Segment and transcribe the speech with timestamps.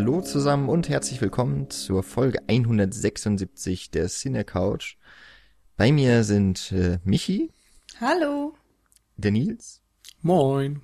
[0.00, 4.96] Hallo zusammen und herzlich willkommen zur Folge 176 der Cine Couch.
[5.76, 7.52] Bei mir sind äh, Michi,
[8.00, 8.54] Hallo.
[9.18, 9.82] der Nils
[10.22, 10.80] Moin.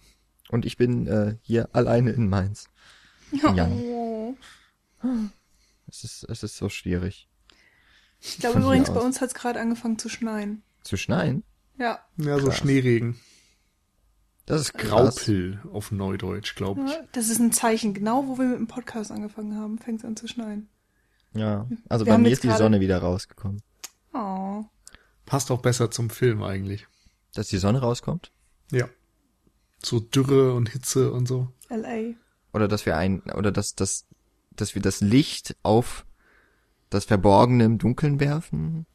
[0.50, 2.68] und ich bin äh, hier alleine in Mainz.
[3.42, 4.34] Oh.
[5.88, 7.26] Es ist, es ist so schwierig.
[8.20, 10.62] Ich glaube Von übrigens, bei uns hat es gerade angefangen zu schneien.
[10.82, 11.42] Zu schneien?
[11.78, 12.00] Ja.
[12.18, 12.58] Ja, so Krass.
[12.58, 13.18] Schneeregen.
[14.46, 15.16] Das ist krass.
[15.16, 16.92] Graupel auf Neudeutsch, glaube ich.
[17.12, 17.94] Das ist ein Zeichen.
[17.94, 20.68] Genau, wo wir mit dem Podcast angefangen haben, fängt es an zu schneien.
[21.34, 23.60] Ja, also Wir bei mir ist die gerade- Sonne wieder rausgekommen.
[24.14, 24.64] Oh.
[25.26, 26.86] Passt auch besser zum Film eigentlich.
[27.34, 28.30] Dass die Sonne rauskommt?
[28.70, 28.88] Ja.
[29.82, 31.48] So Dürre und Hitze und so.
[31.68, 32.14] L.A.
[32.56, 34.06] Oder dass wir ein, oder dass, dass,
[34.52, 36.06] dass wir das Licht auf
[36.88, 38.86] das Verborgene im Dunkeln werfen?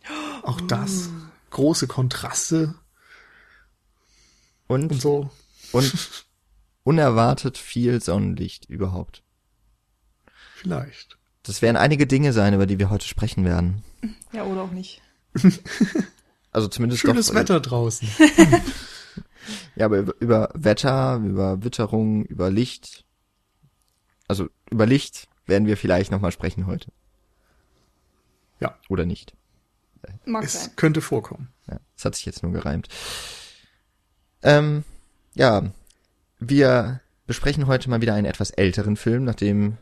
[0.43, 1.09] Auch das.
[1.51, 2.73] Große Kontraste
[4.67, 5.29] Und, und so.
[5.71, 5.93] Und
[6.83, 9.23] unerwartet viel Sonnenlicht überhaupt.
[10.55, 11.17] Vielleicht.
[11.43, 13.83] Das werden einige Dinge sein, über die wir heute sprechen werden.
[14.31, 15.01] Ja, oder auch nicht.
[16.53, 18.09] Also zumindest Schönes doch, Wetter draußen.
[19.75, 23.05] Ja, aber über, über Wetter, über Witterung, über Licht.
[24.27, 26.91] Also über Licht werden wir vielleicht nochmal sprechen heute.
[28.59, 28.77] Ja.
[28.89, 29.33] Oder nicht.
[30.25, 30.75] Mag Es sein.
[30.75, 31.51] könnte vorkommen.
[31.67, 32.89] Ja, das hat sich jetzt nur gereimt.
[34.43, 34.83] Ähm,
[35.33, 35.71] ja,
[36.39, 39.77] wir besprechen heute mal wieder einen etwas älteren Film, nachdem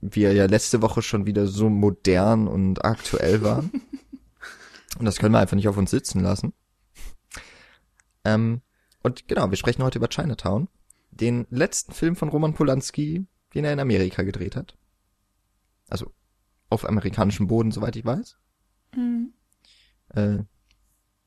[0.00, 3.70] wir ja letzte Woche schon wieder so modern und aktuell waren.
[4.98, 6.52] und das können wir einfach nicht auf uns sitzen lassen.
[8.24, 8.60] Ähm,
[9.02, 10.68] und genau, wir sprechen heute über Chinatown,
[11.10, 14.76] den letzten Film von Roman Polanski, den er in Amerika gedreht hat.
[15.88, 16.12] Also
[16.68, 18.36] auf amerikanischem Boden, soweit ich weiß.
[18.94, 19.32] Mhm.
[20.10, 20.38] Äh,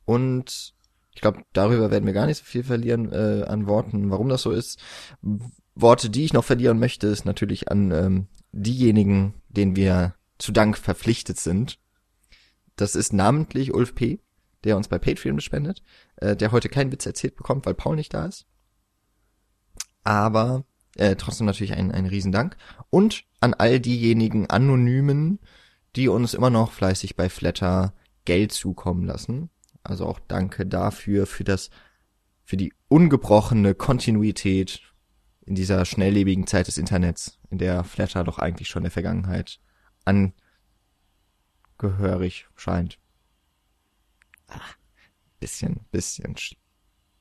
[0.06, 0.76] und
[1.20, 4.42] ich glaube, darüber werden wir gar nicht so viel verlieren äh, an Worten, warum das
[4.42, 4.80] so ist.
[5.76, 10.78] Worte, die ich noch verlieren möchte, ist natürlich an ähm, diejenigen, denen wir zu Dank
[10.78, 11.78] verpflichtet sind.
[12.78, 14.22] Das ist namentlich Ulf P.,
[14.64, 15.84] der uns bei Patreon spendet,
[16.16, 18.46] äh, der heute keinen Witz erzählt bekommt, weil Paul nicht da ist.
[20.06, 20.64] Aber
[20.96, 22.56] äh, trotzdem natürlich ein, ein Riesendank.
[22.92, 25.40] Und an all diejenigen Anonymen,
[25.98, 27.94] die uns immer noch fleißig bei Flatter
[28.24, 29.50] Geld zukommen lassen.
[29.84, 31.70] Also auch danke dafür, für das,
[32.44, 34.82] für die ungebrochene Kontinuität
[35.42, 39.60] in dieser schnelllebigen Zeit des Internets, in der Flatter doch eigentlich schon der Vergangenheit
[41.78, 43.00] angehörig scheint.
[44.48, 44.62] Ah,
[45.40, 46.56] bisschen, bisschen sch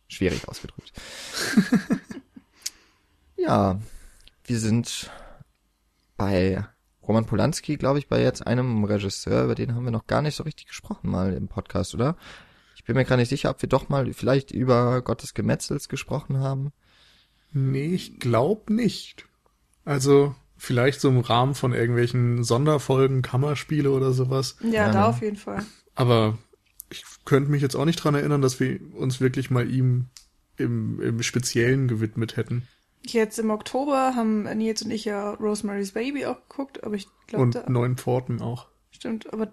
[0.08, 0.92] schwierig ausgedrückt.
[3.36, 3.78] ja,
[4.44, 5.10] wir sind
[6.16, 6.64] bei
[7.02, 10.34] Roman Polanski, glaube ich, bei jetzt einem Regisseur, über den haben wir noch gar nicht
[10.34, 12.16] so richtig gesprochen mal im Podcast, oder?
[12.88, 16.38] Ich bin mir gar nicht sicher, ob wir doch mal vielleicht über Gottes Gemetzels gesprochen
[16.38, 16.72] haben.
[17.52, 19.26] Nee, ich glaube nicht.
[19.84, 24.56] Also, vielleicht so im Rahmen von irgendwelchen Sonderfolgen, Kammerspiele oder sowas.
[24.62, 25.06] Ja, Ja, da ne?
[25.08, 25.66] auf jeden Fall.
[25.96, 26.38] Aber
[26.88, 30.06] ich könnte mich jetzt auch nicht dran erinnern, dass wir uns wirklich mal ihm
[30.56, 32.66] im, im Speziellen gewidmet hätten.
[33.04, 37.42] Jetzt im Oktober haben Nils und ich ja Rosemary's Baby auch geguckt, aber ich glaube,
[37.42, 38.68] Und da Neun Pforten auch.
[38.92, 39.52] stimmt, aber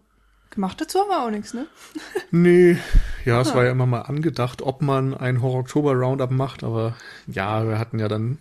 [0.56, 1.68] gemacht dazu haben wir auch nichts, ne?
[2.32, 2.78] Nee,
[3.26, 3.56] ja, es Ah.
[3.56, 6.96] war ja immer mal angedacht, ob man ein Horror-Oktober-Roundup macht, aber
[7.28, 8.40] ja, wir hatten ja dann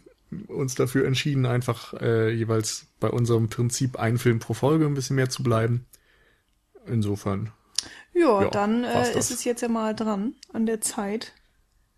[0.49, 5.17] uns dafür entschieden, einfach äh, jeweils bei unserem Prinzip ein Film pro Folge ein bisschen
[5.17, 5.87] mehr zu bleiben.
[6.87, 7.53] Insofern,
[8.13, 11.33] Ja, Ja, dann äh, ist es jetzt ja mal dran an der Zeit.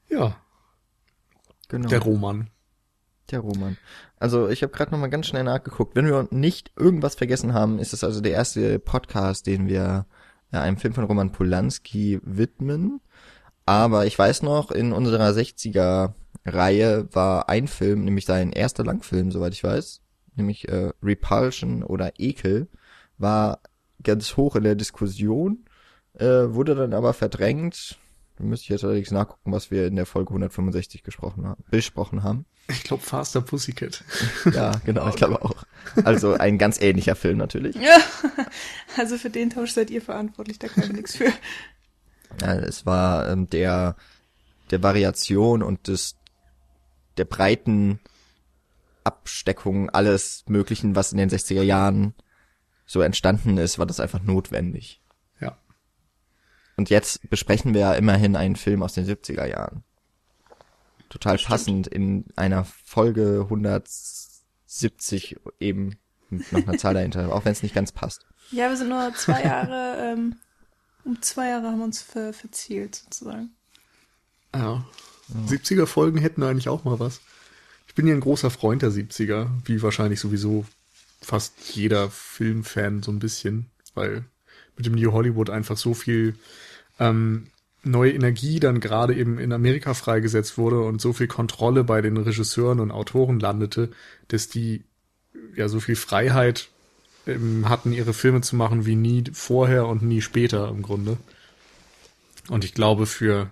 [0.08, 0.36] ja,
[1.68, 1.88] Genau.
[1.88, 2.50] der Roman.
[3.32, 3.76] Der Roman.
[4.18, 5.94] Also ich habe gerade noch mal ganz schnell nachgeguckt.
[5.94, 10.06] Wenn wir nicht irgendwas vergessen haben, ist es also der erste Podcast, den wir
[10.52, 13.00] äh, einem Film von Roman Polanski widmen.
[13.66, 19.32] Aber ich weiß noch, in unserer 60er Reihe war ein Film, nämlich sein erster Langfilm,
[19.32, 20.00] soweit ich weiß,
[20.36, 22.68] nämlich äh, Repulsion oder Ekel,
[23.18, 23.60] war
[24.02, 25.64] ganz hoch in der Diskussion,
[26.14, 27.98] äh, wurde dann aber verdrängt.
[28.38, 32.44] Müsste ich jetzt allerdings nachgucken, was wir in der Folge 165 gesprochen haben, besprochen haben.
[32.68, 34.04] Ich glaube Faster Pussycat.
[34.52, 35.64] Ja, genau, ich glaube auch.
[36.04, 37.76] Also ein ganz ähnlicher Film natürlich.
[37.76, 37.98] Ja,
[38.98, 41.32] also für den Tausch seid ihr verantwortlich, da kann ich nichts für.
[42.42, 43.96] Ja, es war ähm, der
[44.70, 46.16] der Variation und des
[47.16, 48.00] der breiten
[49.04, 52.14] Absteckung alles Möglichen, was in den 60er Jahren
[52.84, 55.00] so entstanden ist, war das einfach notwendig.
[56.76, 59.82] Und jetzt besprechen wir ja immerhin einen Film aus den 70er Jahren.
[61.08, 61.50] Total stimmt.
[61.50, 67.74] passend in einer Folge 170 eben mit noch einer Zahl dahinter, auch wenn es nicht
[67.74, 68.26] ganz passt.
[68.50, 70.36] Ja, wir sind nur zwei Jahre, ähm,
[71.04, 73.50] um zwei Jahre haben wir uns ver verzielt, sozusagen.
[74.54, 74.84] Ja.
[75.48, 77.20] 70er Folgen hätten eigentlich auch mal was.
[77.88, 80.66] Ich bin ja ein großer Freund der 70er, wie wahrscheinlich sowieso
[81.20, 84.24] fast jeder Filmfan so ein bisschen, weil
[84.76, 86.38] mit dem New Hollywood einfach so viel
[86.98, 87.48] ähm,
[87.82, 92.16] neue Energie dann gerade eben in Amerika freigesetzt wurde und so viel Kontrolle bei den
[92.16, 93.90] Regisseuren und Autoren landete,
[94.28, 94.84] dass die
[95.54, 96.68] ja so viel Freiheit
[97.26, 101.16] ähm, hatten, ihre Filme zu machen wie nie vorher und nie später im Grunde.
[102.48, 103.50] Und ich glaube, für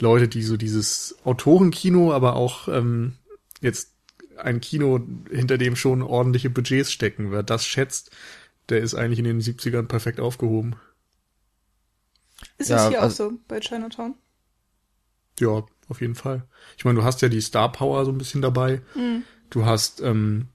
[0.00, 3.14] Leute, die so dieses Autorenkino, aber auch ähm,
[3.60, 3.92] jetzt
[4.36, 5.00] ein Kino,
[5.30, 8.10] hinter dem schon ordentliche Budgets stecken, wer das schätzt,
[8.68, 10.76] der ist eigentlich in den 70ern perfekt aufgehoben.
[12.58, 14.14] Ist ja, es hier also, auch so bei Chinatown?
[15.40, 16.44] Ja, auf jeden Fall.
[16.76, 18.82] Ich meine, du hast ja die Star Power so ein bisschen dabei.
[18.94, 19.24] Mhm.
[19.50, 20.48] Du hast ähm,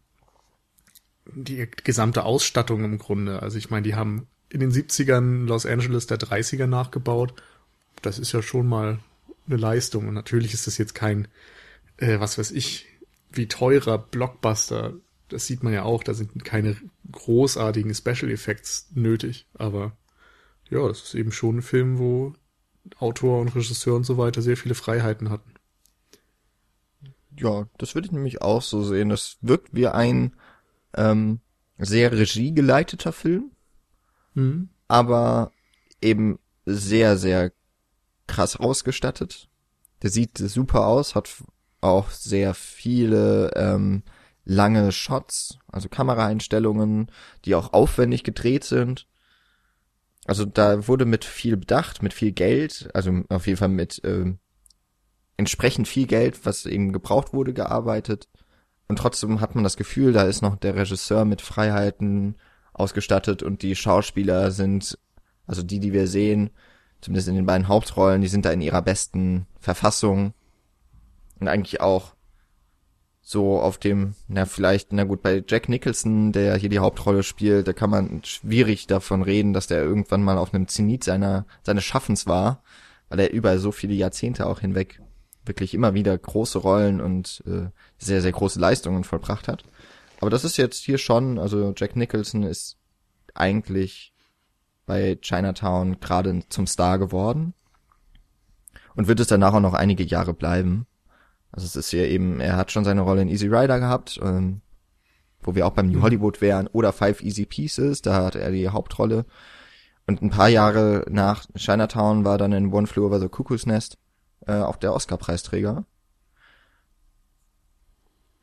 [1.25, 3.41] die gesamte Ausstattung im Grunde.
[3.41, 7.33] Also ich meine, die haben in den 70ern Los Angeles der 30er nachgebaut.
[8.01, 8.99] Das ist ja schon mal
[9.47, 10.07] eine Leistung.
[10.07, 11.27] Und natürlich ist das jetzt kein,
[11.97, 12.87] äh, was weiß ich,
[13.31, 14.93] wie teurer Blockbuster.
[15.27, 16.03] Das sieht man ja auch.
[16.03, 16.75] Da sind keine
[17.11, 19.45] großartigen Special Effects nötig.
[19.53, 19.95] Aber
[20.69, 22.33] ja, das ist eben schon ein Film, wo
[22.97, 25.53] Autor und Regisseur und so weiter sehr viele Freiheiten hatten.
[27.37, 29.09] Ja, das würde ich nämlich auch so sehen.
[29.09, 30.35] Das wirkt wie ein
[30.95, 31.39] ähm,
[31.77, 33.51] sehr regiegeleiteter Film,
[34.33, 34.69] mhm.
[34.87, 35.51] aber
[36.01, 37.51] eben sehr, sehr
[38.27, 39.49] krass ausgestattet.
[40.01, 41.29] Der sieht super aus, hat
[41.81, 44.03] auch sehr viele ähm,
[44.45, 47.11] lange Shots, also Kameraeinstellungen,
[47.45, 49.07] die auch aufwendig gedreht sind.
[50.29, 54.31] Also da wurde mit viel Bedacht, mit viel Geld, also auf jeden Fall mit äh,
[55.37, 58.29] entsprechend viel Geld, was eben gebraucht wurde, gearbeitet.
[58.87, 62.35] Und trotzdem hat man das Gefühl, da ist noch der Regisseur mit Freiheiten
[62.73, 64.99] ausgestattet und die Schauspieler sind,
[65.47, 66.51] also die, die wir sehen,
[67.01, 70.35] zumindest in den beiden Hauptrollen, die sind da in ihrer besten Verfassung.
[71.39, 72.13] Und eigentlich auch
[73.29, 77.67] so auf dem, na vielleicht, na gut, bei Jack Nicholson, der hier die Hauptrolle spielt,
[77.67, 81.83] da kann man schwierig davon reden, dass der irgendwann mal auf einem Zenit seiner, seines
[81.83, 82.63] Schaffens war,
[83.07, 84.99] weil er über so viele Jahrzehnte auch hinweg
[85.45, 87.67] wirklich immer wieder große Rollen und äh,
[87.99, 89.63] sehr, sehr große Leistungen vollbracht hat.
[90.21, 92.77] Aber das ist jetzt hier schon, also Jack Nicholson ist
[93.35, 94.11] eigentlich
[94.87, 97.53] bei Chinatown gerade zum Star geworden
[98.95, 100.87] und wird es danach auch noch einige Jahre bleiben.
[101.51, 104.61] Also es ist hier eben, er hat schon seine Rolle in Easy Rider gehabt, ähm,
[105.41, 106.03] wo wir auch beim New mhm.
[106.03, 109.25] Hollywood wären, oder Five Easy Pieces, da hat er die Hauptrolle.
[110.05, 113.97] Und ein paar Jahre nach Chinatown war dann in One Flew Over the Cuckoo's Nest
[114.47, 115.85] äh, auch der Oscar-Preisträger.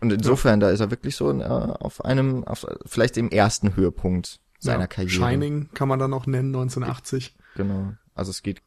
[0.00, 0.68] Und insofern, ja.
[0.68, 4.86] da ist er wirklich so äh, auf einem, auf vielleicht dem ersten Höhepunkt seiner ja,
[4.86, 5.12] Karriere.
[5.12, 7.34] Shining kann man dann noch nennen, 1980.
[7.56, 7.94] Genau.
[8.14, 8.62] Also es geht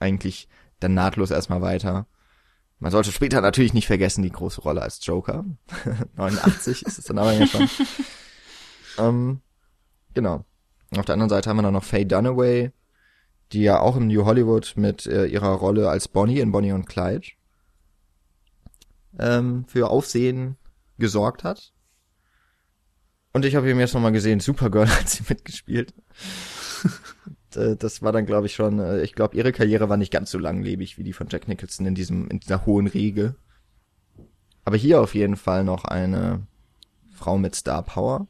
[0.00, 0.48] eigentlich
[0.80, 2.06] dann nahtlos erstmal weiter.
[2.80, 5.44] Man sollte später natürlich nicht vergessen die große Rolle als Joker.
[6.16, 7.68] 89 ist es dann aber ja schon.
[8.98, 9.40] ähm,
[10.14, 10.44] genau.
[10.96, 12.70] Auf der anderen Seite haben wir dann noch Faye Dunaway,
[13.52, 16.86] die ja auch im New Hollywood mit äh, ihrer Rolle als Bonnie in Bonnie und
[16.86, 17.26] Clyde
[19.18, 20.56] ähm, für Aufsehen
[20.98, 21.72] gesorgt hat.
[23.32, 25.94] Und ich habe eben jetzt nochmal gesehen, Supergirl hat sie mitgespielt.
[27.56, 30.30] Äh, das war dann, glaube ich, schon, äh, ich glaube, ihre Karriere war nicht ganz
[30.30, 33.36] so langlebig wie die von Jack Nicholson in diesem, in dieser hohen Riege.
[34.64, 36.46] Aber hier auf jeden Fall noch eine
[37.10, 38.28] Frau mit Star Power.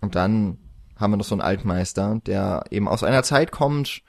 [0.00, 0.58] Und dann
[0.96, 4.02] haben wir noch so einen Altmeister, der eben aus einer Zeit kommt,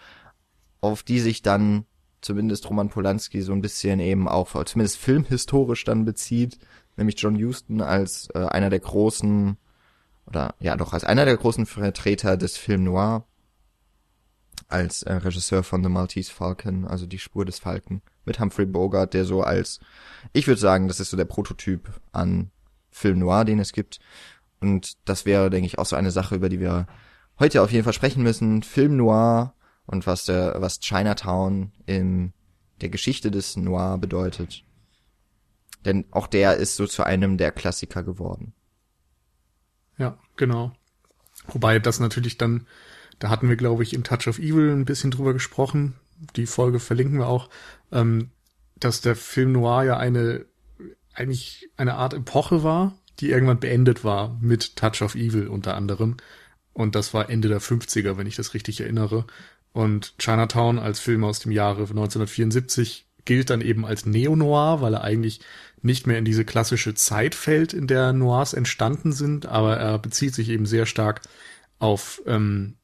[0.81, 1.85] auf die sich dann
[2.21, 6.59] zumindest Roman Polanski so ein bisschen eben auch, zumindest filmhistorisch dann bezieht,
[6.97, 9.57] nämlich John Huston als äh, einer der großen
[10.25, 13.25] oder ja doch als einer der großen Vertreter des Film Noir
[14.67, 19.13] als äh, Regisseur von The Maltese Falcon, also die Spur des Falken, mit Humphrey Bogart,
[19.13, 19.79] der so als,
[20.33, 22.51] ich würde sagen, das ist so der Prototyp an
[22.89, 23.99] Film Noir, den es gibt.
[24.59, 26.87] Und das wäre, denke ich, auch so eine Sache, über die wir
[27.39, 28.63] heute auf jeden Fall sprechen müssen.
[28.63, 32.33] Film Noir und was der, was Chinatown in
[32.81, 34.63] der Geschichte des Noir bedeutet.
[35.85, 38.53] Denn auch der ist so zu einem der Klassiker geworden.
[40.01, 40.72] Ja, genau.
[41.46, 42.65] Wobei das natürlich dann,
[43.20, 45.93] da hatten wir, glaube ich, in Touch of Evil ein bisschen drüber gesprochen.
[46.36, 47.50] Die Folge verlinken wir auch,
[47.91, 48.31] ähm,
[48.77, 50.46] dass der Film Noir ja eine,
[51.13, 56.17] eigentlich eine Art Epoche war, die irgendwann beendet war mit Touch of Evil unter anderem.
[56.74, 59.27] Und das war Ende der 50er, wenn ich das richtig erinnere.
[59.72, 65.03] Und Chinatown als Film aus dem Jahre 1974 gilt dann eben als Neo-Noir, weil er
[65.03, 65.41] eigentlich
[65.81, 70.35] nicht mehr in diese klassische Zeit fällt, in der Noirs entstanden sind, aber er bezieht
[70.35, 71.21] sich eben sehr stark
[71.79, 72.75] auf ähm,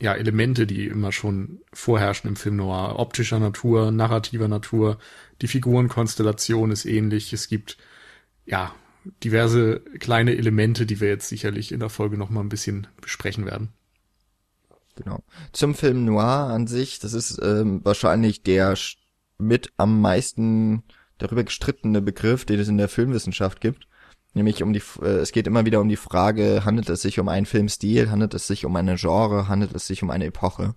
[0.00, 2.98] ja, Elemente, die immer schon vorherrschen im Film Noir.
[2.98, 4.98] Optischer Natur, narrativer Natur,
[5.40, 7.32] die Figurenkonstellation ist ähnlich.
[7.32, 7.78] Es gibt
[8.44, 8.74] ja
[9.22, 13.46] diverse kleine Elemente, die wir jetzt sicherlich in der Folge noch mal ein bisschen besprechen
[13.46, 13.70] werden.
[14.96, 15.22] Genau.
[15.52, 18.76] Zum Film Noir an sich, das ist ähm, wahrscheinlich der
[19.38, 20.84] mit am meisten
[21.18, 23.86] darüber gestrittene Begriff, den es in der Filmwissenschaft gibt.
[24.34, 27.28] Nämlich um die, äh, es geht immer wieder um die Frage, handelt es sich um
[27.28, 30.74] einen Filmstil, handelt es sich um eine Genre, handelt es sich um eine Epoche?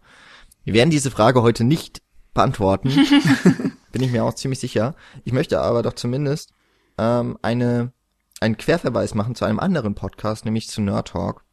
[0.64, 2.02] Wir werden diese Frage heute nicht
[2.34, 2.90] beantworten,
[3.92, 4.96] bin ich mir auch ziemlich sicher.
[5.24, 6.54] Ich möchte aber doch zumindest
[7.00, 7.94] ähm, eine,
[8.40, 11.44] einen Querverweis machen zu einem anderen Podcast, nämlich zu Nerd Talk.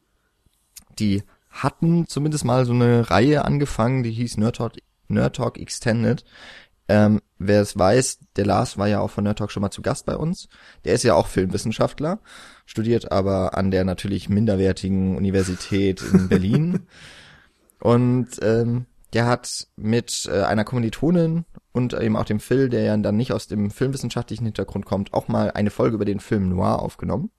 [0.99, 4.73] Die hatten zumindest mal so eine Reihe angefangen, die hieß Nerd Talk,
[5.07, 6.23] Nerd Talk Extended.
[6.87, 9.81] Ähm, wer es weiß, der Lars war ja auch von Nerd Talk schon mal zu
[9.81, 10.47] Gast bei uns.
[10.83, 12.19] Der ist ja auch Filmwissenschaftler,
[12.65, 16.87] studiert aber an der natürlich minderwertigen Universität in Berlin.
[17.79, 22.97] Und ähm, der hat mit äh, einer Kommilitonin und eben auch dem Phil, der ja
[22.97, 26.79] dann nicht aus dem filmwissenschaftlichen Hintergrund kommt, auch mal eine Folge über den Film Noir
[26.79, 27.31] aufgenommen.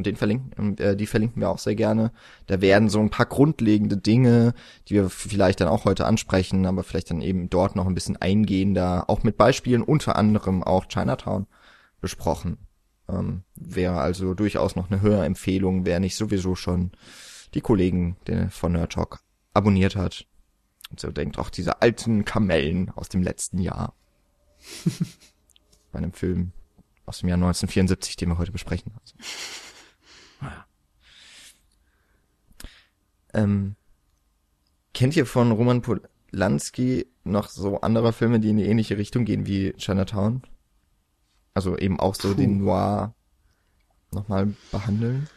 [0.00, 2.10] Und den verlinken, äh, die verlinken wir auch sehr gerne.
[2.46, 4.54] Da werden so ein paar grundlegende Dinge,
[4.88, 8.16] die wir vielleicht dann auch heute ansprechen, aber vielleicht dann eben dort noch ein bisschen
[8.16, 11.46] eingehender, auch mit Beispielen, unter anderem auch Chinatown
[12.00, 12.56] besprochen.
[13.10, 16.92] Ähm, wäre also durchaus noch eine höhere Empfehlung, wer nicht sowieso schon
[17.52, 18.16] die Kollegen
[18.48, 19.20] von Nerd Talk
[19.52, 20.24] abonniert hat.
[20.90, 23.92] Und so denkt, auch diese alten Kamellen aus dem letzten Jahr.
[25.92, 26.52] Bei einem Film
[27.04, 28.94] aus dem Jahr 1974, den wir heute besprechen.
[28.98, 29.14] Also.
[30.40, 30.66] Naja.
[33.32, 33.76] Ähm,
[34.94, 39.46] kennt ihr von Roman Polanski noch so andere Filme, die in die ähnliche Richtung gehen
[39.46, 40.42] wie Chinatown?
[41.54, 42.34] Also eben auch so Puh.
[42.34, 43.14] den Noir
[44.10, 45.28] nochmal behandeln?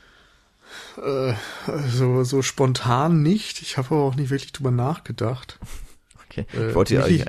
[0.98, 1.34] Äh,
[1.90, 3.62] so, so spontan nicht.
[3.62, 5.60] Ich habe aber auch nicht wirklich drüber nachgedacht.
[6.30, 6.48] Okay.
[6.58, 7.26] Äh, ich wollte Michi, ja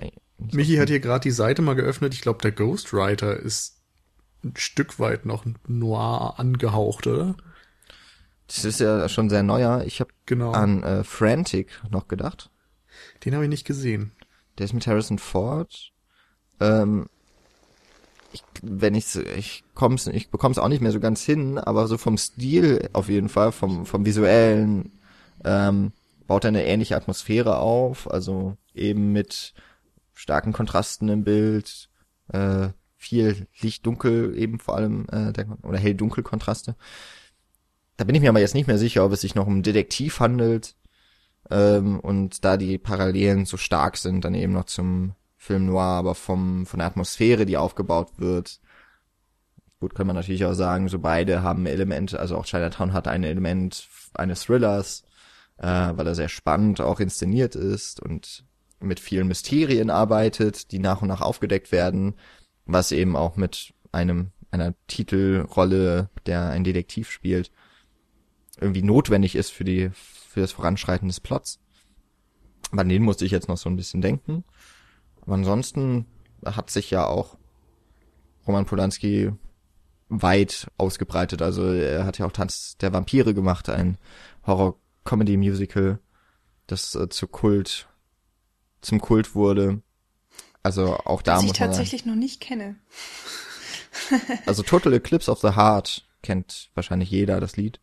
[0.53, 2.15] Michi hat hier gerade die Seite mal geöffnet.
[2.15, 3.83] Ich glaube, der Ghostwriter ist
[4.43, 7.35] ein Stück weit noch noir angehaucht, oder?
[8.47, 9.85] Das ist ja schon sehr neuer.
[9.87, 10.53] Ich habe genau.
[10.53, 12.51] an äh, Frantic noch gedacht.
[13.25, 14.13] Den habe ich nicht gesehen.
[14.59, 15.93] Der ist mit Harrison Ford.
[16.61, 17.07] Ähm,
[18.33, 21.97] ich, wenn ich ich komm's, ich bekomm's auch nicht mehr so ganz hin, aber so
[21.97, 24.93] vom Stil auf jeden Fall, vom vom visuellen
[25.45, 25.93] ähm,
[26.27, 29.55] baut er eine ähnliche Atmosphäre auf, also eben mit
[30.13, 31.89] starken Kontrasten im Bild,
[32.29, 36.77] äh, viel Licht-Dunkel eben vor allem äh, der, oder Hell-Dunkel-Kontraste.
[37.97, 40.21] Da bin ich mir aber jetzt nicht mehr sicher, ob es sich noch um Detektiv
[40.21, 40.75] handelt
[41.51, 46.15] ähm, und da die Parallelen so stark sind, dann eben noch zum Film Noir, aber
[46.15, 48.61] vom von der Atmosphäre, die aufgebaut wird.
[49.81, 53.23] Gut, kann man natürlich auch sagen, so beide haben Elemente, also auch Chinatown hat ein
[53.25, 55.05] Element eines Thrillers,
[55.59, 58.45] äh, weil er sehr spannend auch inszeniert ist und
[58.81, 62.15] mit vielen Mysterien arbeitet, die nach und nach aufgedeckt werden,
[62.67, 67.51] was eben auch mit einem einer Titelrolle, der ein Detektiv spielt,
[68.61, 71.61] irgendwie notwendig ist für die, für das Voranschreiten des Plots.
[72.71, 74.45] Aber an den musste ich jetzt noch so ein bisschen denken.
[75.23, 76.07] Aber ansonsten
[76.45, 77.37] hat sich ja auch
[78.47, 79.33] Roman Polanski
[80.09, 81.43] weit ausgebreitet.
[81.43, 83.99] Also er hat ja auch Tanz der Vampire gemacht, ein
[84.47, 85.99] Horror-Comedy-Musical,
[86.67, 87.89] das äh, zu Kult,
[88.81, 89.83] zum Kult wurde.
[90.63, 92.77] Also auch da das muss ich tatsächlich noch nicht kenne.
[94.47, 97.81] also Total Eclipse of the Heart kennt wahrscheinlich jeder das Lied.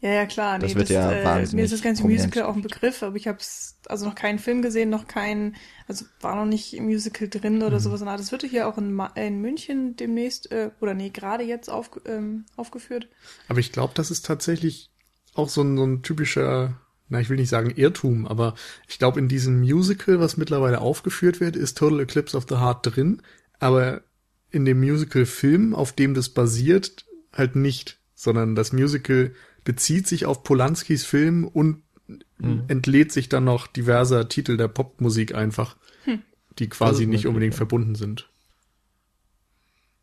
[0.00, 0.58] Ja, ja, klar.
[0.58, 2.04] Nee, das wird das, ja äh, wahnsinnig Mir ist das ganze.
[2.04, 3.38] Musical auch ein Begriff, aber ich habe
[3.86, 5.56] also noch keinen Film gesehen, noch keinen,
[5.88, 7.82] also war noch nicht im Musical drin oder mhm.
[7.82, 8.00] sowas.
[8.00, 12.46] Das wird hier auch in, in München demnächst, äh, oder nee, gerade jetzt auf, ähm,
[12.56, 13.08] aufgeführt.
[13.48, 14.90] Aber ich glaube, das ist tatsächlich
[15.34, 16.80] auch so ein, so ein typischer,
[17.10, 18.54] na, ich will nicht sagen Irrtum, aber
[18.88, 22.96] ich glaube, in diesem Musical, was mittlerweile aufgeführt wird, ist Total Eclipse of the Heart
[22.96, 23.22] drin,
[23.58, 24.00] aber
[24.50, 29.32] in dem Musical-Film, auf dem das basiert, halt nicht, sondern das Musical
[29.70, 31.84] bezieht sich auf Polanskis Film und
[32.38, 32.64] mhm.
[32.66, 36.22] entlädt sich dann noch diverser Titel der Popmusik einfach, hm.
[36.58, 37.58] die quasi nicht unbedingt ja.
[37.58, 38.28] verbunden sind.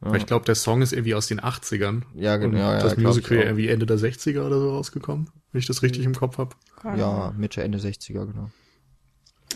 [0.01, 0.11] Ja.
[0.11, 2.03] Weil ich glaube, der Song ist irgendwie aus den 80ern.
[2.15, 2.59] Ja, genau.
[2.59, 6.15] Ja, das Musical irgendwie Ende der 60er oder so rausgekommen, wenn ich das richtig im
[6.15, 6.55] Kopf habe.
[6.85, 8.49] Ja, Mitte, Ende 60er, genau.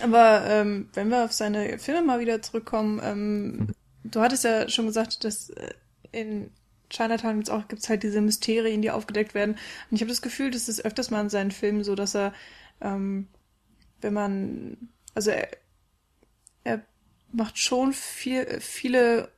[0.03, 3.68] Aber ähm, wenn wir auf seine Filme mal wieder zurückkommen, ähm, mhm.
[4.03, 5.70] du hattest ja schon gesagt, dass äh,
[6.12, 6.51] in
[6.91, 9.53] Chinatown gibt's auch gibt's halt diese Mysterien, die aufgedeckt werden.
[9.89, 12.33] Und ich habe das Gefühl, dass es öfters mal in seinen Filmen so, dass er,
[12.81, 13.27] ähm,
[14.01, 15.50] wenn man, also er,
[16.63, 16.81] er
[17.31, 19.31] macht schon viel, viele,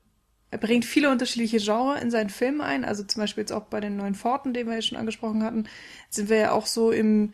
[0.51, 2.86] er bringt viele unterschiedliche Genres in seinen Filmen ein.
[2.86, 5.67] Also zum Beispiel jetzt auch bei den neuen Forten, den wir ja schon angesprochen hatten,
[6.10, 7.33] sind wir ja auch so im,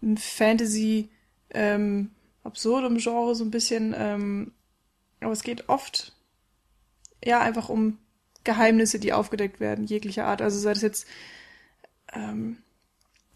[0.00, 1.10] im Fantasy,
[1.50, 2.10] ähm,
[2.44, 3.94] absurdum Genre so ein bisschen.
[3.96, 4.52] Ähm,
[5.20, 6.12] aber es geht oft
[7.24, 7.98] ja einfach um
[8.44, 10.42] Geheimnisse, die aufgedeckt werden, jeglicher Art.
[10.42, 11.06] Also sei das jetzt
[12.12, 12.58] ähm,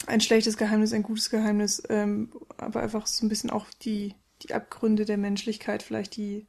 [0.07, 4.55] ein schlechtes Geheimnis, ein gutes Geheimnis, ähm, aber einfach so ein bisschen auch die, die
[4.55, 6.47] Abgründe der Menschlichkeit vielleicht, die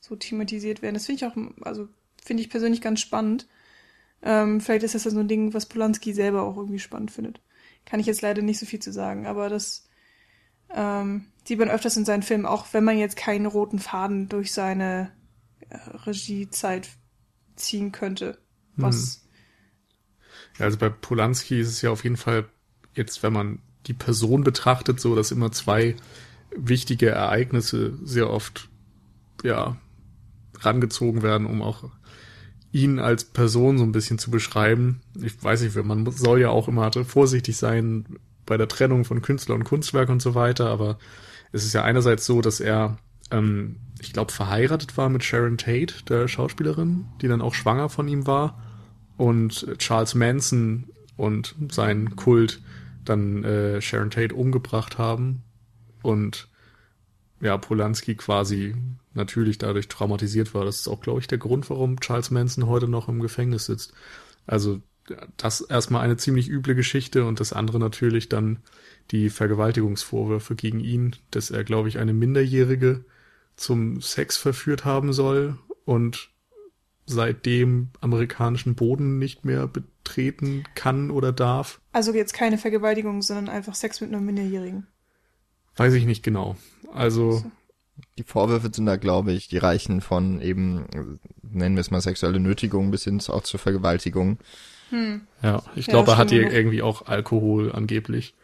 [0.00, 0.94] so thematisiert werden.
[0.94, 1.88] Das finde ich auch, also
[2.22, 3.46] finde ich persönlich ganz spannend.
[4.22, 7.40] Ähm, vielleicht ist das ja so ein Ding, was Polanski selber auch irgendwie spannend findet.
[7.84, 9.88] Kann ich jetzt leider nicht so viel zu sagen, aber das
[10.74, 14.52] ähm, sieht man öfters in seinen Filmen, auch wenn man jetzt keinen roten Faden durch
[14.52, 15.12] seine
[15.68, 16.88] äh, Regiezeit
[17.56, 18.38] ziehen könnte.
[18.76, 19.16] Was.
[19.16, 19.22] Hm.
[20.58, 22.46] Ja, also bei Polanski ist es ja auf jeden Fall
[22.94, 25.96] jetzt, wenn man die Person betrachtet, so, dass immer zwei
[26.54, 28.68] wichtige Ereignisse sehr oft,
[29.42, 29.76] ja,
[30.60, 31.90] rangezogen werden, um auch
[32.70, 35.00] ihn als Person so ein bisschen zu beschreiben.
[35.20, 39.54] Ich weiß nicht, man soll ja auch immer vorsichtig sein bei der Trennung von Künstler
[39.54, 40.98] und Kunstwerk und so weiter, aber
[41.52, 42.98] es ist ja einerseits so, dass er,
[43.32, 48.08] ähm, ich glaube, verheiratet war mit Sharon Tate, der Schauspielerin, die dann auch schwanger von
[48.08, 48.62] ihm war,
[49.16, 52.60] und Charles Manson und sein Kult
[53.04, 55.42] dann äh, Sharon Tate umgebracht haben
[56.02, 56.48] und
[57.40, 58.74] ja, Polanski quasi
[59.14, 60.64] natürlich dadurch traumatisiert war.
[60.64, 63.92] Das ist auch, glaube ich, der Grund, warum Charles Manson heute noch im Gefängnis sitzt.
[64.46, 64.80] Also
[65.36, 68.60] das erstmal eine ziemlich üble Geschichte und das andere natürlich dann
[69.10, 73.04] die Vergewaltigungsvorwürfe gegen ihn, dass er, glaube ich, eine Minderjährige
[73.56, 76.30] zum Sex verführt haben soll und
[77.06, 81.80] seitdem amerikanischen Boden nicht mehr betreten kann oder darf.
[81.92, 84.86] Also jetzt keine Vergewaltigung, sondern einfach Sex mit einer Minderjährigen.
[85.76, 86.56] Weiß ich nicht genau.
[86.92, 87.44] Also.
[88.18, 92.40] Die Vorwürfe sind da, glaube ich, die reichen von eben, nennen wir es mal sexuelle
[92.40, 94.38] Nötigung bis hin auch zur Vergewaltigung.
[94.90, 95.22] Hm.
[95.42, 98.34] Ja, ich ja, glaube, er hat ihr irgendwie auch Alkohol angeblich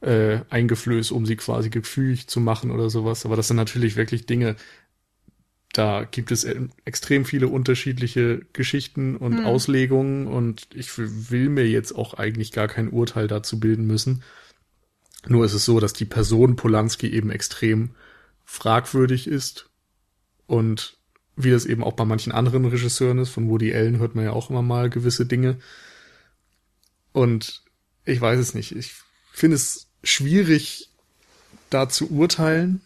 [0.00, 3.26] äh, eingeflößt, um sie quasi gefühlig zu machen oder sowas.
[3.26, 4.56] Aber das sind natürlich wirklich Dinge,
[5.72, 6.44] da gibt es
[6.84, 9.46] extrem viele unterschiedliche Geschichten und hm.
[9.46, 14.24] Auslegungen und ich will mir jetzt auch eigentlich gar kein Urteil dazu bilden müssen.
[15.28, 17.90] Nur ist es so, dass die Person Polanski eben extrem
[18.44, 19.70] fragwürdig ist
[20.46, 20.96] und
[21.36, 24.32] wie das eben auch bei manchen anderen Regisseuren ist, von Woody Allen hört man ja
[24.32, 25.58] auch immer mal gewisse Dinge.
[27.12, 27.62] Und
[28.04, 28.74] ich weiß es nicht.
[28.74, 28.94] Ich
[29.32, 30.90] finde es schwierig,
[31.68, 32.80] da zu urteilen,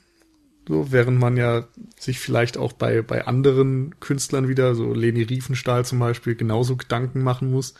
[0.66, 5.84] so, während man ja sich vielleicht auch bei, bei anderen Künstlern wieder, so Leni Riefenstahl
[5.84, 7.74] zum Beispiel, genauso Gedanken machen muss,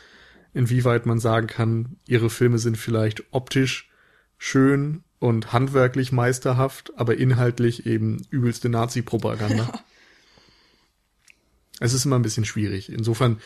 [0.53, 3.91] inwieweit man sagen kann, ihre Filme sind vielleicht optisch
[4.37, 9.65] schön und handwerklich meisterhaft, aber inhaltlich eben übelste Nazi-Propaganda.
[9.73, 9.85] Ja.
[11.81, 12.93] Es ist immer ein bisschen schwierig.
[12.93, 13.41] Insofern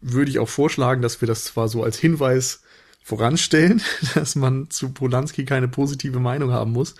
[0.00, 2.62] würde ich auch vorschlagen, dass wir das zwar so als Hinweis
[3.02, 3.82] voranstellen,
[4.14, 6.94] dass man zu Polanski keine positive Meinung haben muss,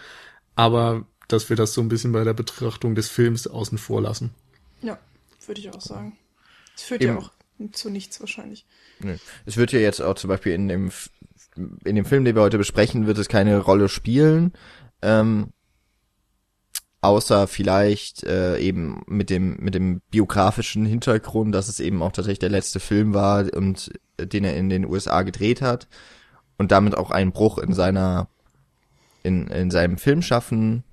[0.55, 4.31] aber dass wir das so ein bisschen bei der Betrachtung des Films außen vor lassen.
[4.83, 4.99] Ja,
[5.47, 6.17] würde ich auch sagen.
[6.77, 7.15] Es führt Eben.
[7.15, 7.31] ja auch
[7.73, 8.67] zu nichts wahrscheinlich.
[9.01, 9.17] Nee.
[9.47, 10.91] Es wird ja jetzt auch zum Beispiel in dem
[11.85, 14.53] in dem Film, den wir heute besprechen, wird es keine Rolle spielen.
[15.03, 15.53] Ähm,
[17.03, 22.41] außer vielleicht äh, eben mit dem mit dem biografischen Hintergrund, dass es eben auch tatsächlich
[22.41, 25.89] der letzte Film war und äh, den er in den USA gedreht hat
[26.59, 28.29] und damit auch einen Bruch in seiner
[29.23, 30.85] in in seinem Filmschaffen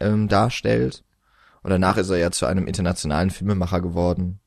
[0.00, 1.04] ähm, darstellt.
[1.62, 4.40] Und danach ist er ja zu einem internationalen Filmemacher geworden.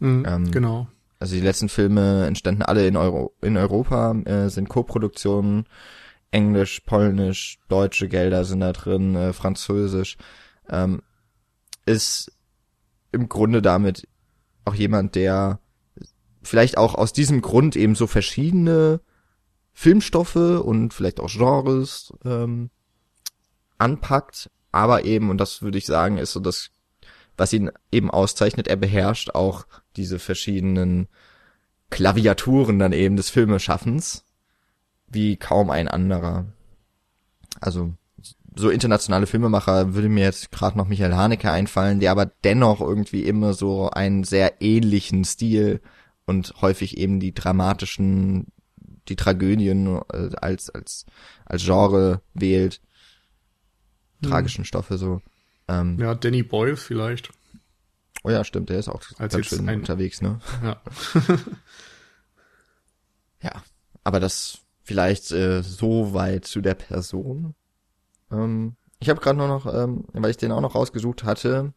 [0.00, 0.88] Mhm, ähm, genau.
[1.18, 5.64] Also die letzten Filme entstanden alle in, Euro in Europa, äh, sind Co-Produktionen,
[6.30, 10.18] Englisch, Polnisch, deutsche Gelder sind da drin, äh, Französisch.
[10.68, 11.02] Ähm,
[11.84, 12.32] ist
[13.12, 14.08] im Grunde damit
[14.64, 15.60] auch jemand, der
[16.42, 19.00] vielleicht auch aus diesem Grund eben so verschiedene
[19.72, 22.70] Filmstoffe und vielleicht auch Genres ähm,
[23.78, 26.70] anpackt, aber eben, und das würde ich sagen, ist so das,
[27.36, 31.08] was ihn eben auszeichnet, er beherrscht auch diese verschiedenen
[31.90, 34.24] Klaviaturen dann eben des Filmeschaffens,
[35.08, 36.46] wie kaum ein anderer.
[37.60, 37.94] Also
[38.58, 43.24] so internationale Filmemacher würde mir jetzt gerade noch Michael Haneke einfallen, der aber dennoch irgendwie
[43.24, 45.80] immer so einen sehr ähnlichen Stil
[46.24, 48.46] und häufig eben die dramatischen,
[49.08, 51.06] die Tragödien äh, als als
[51.44, 52.80] als Genre wählt
[54.22, 55.20] tragischen Stoffe so.
[55.68, 57.30] Ähm, ja, Danny Boyle vielleicht.
[58.22, 59.80] Oh ja, stimmt, der ist auch Als ganz schön ein...
[59.80, 60.40] unterwegs, ne?
[60.62, 60.82] Ja.
[63.42, 63.62] ja,
[64.02, 67.54] aber das vielleicht äh, so weit zu der Person.
[68.30, 71.72] Ähm, ich habe gerade nur noch, ähm, weil ich den auch noch rausgesucht hatte,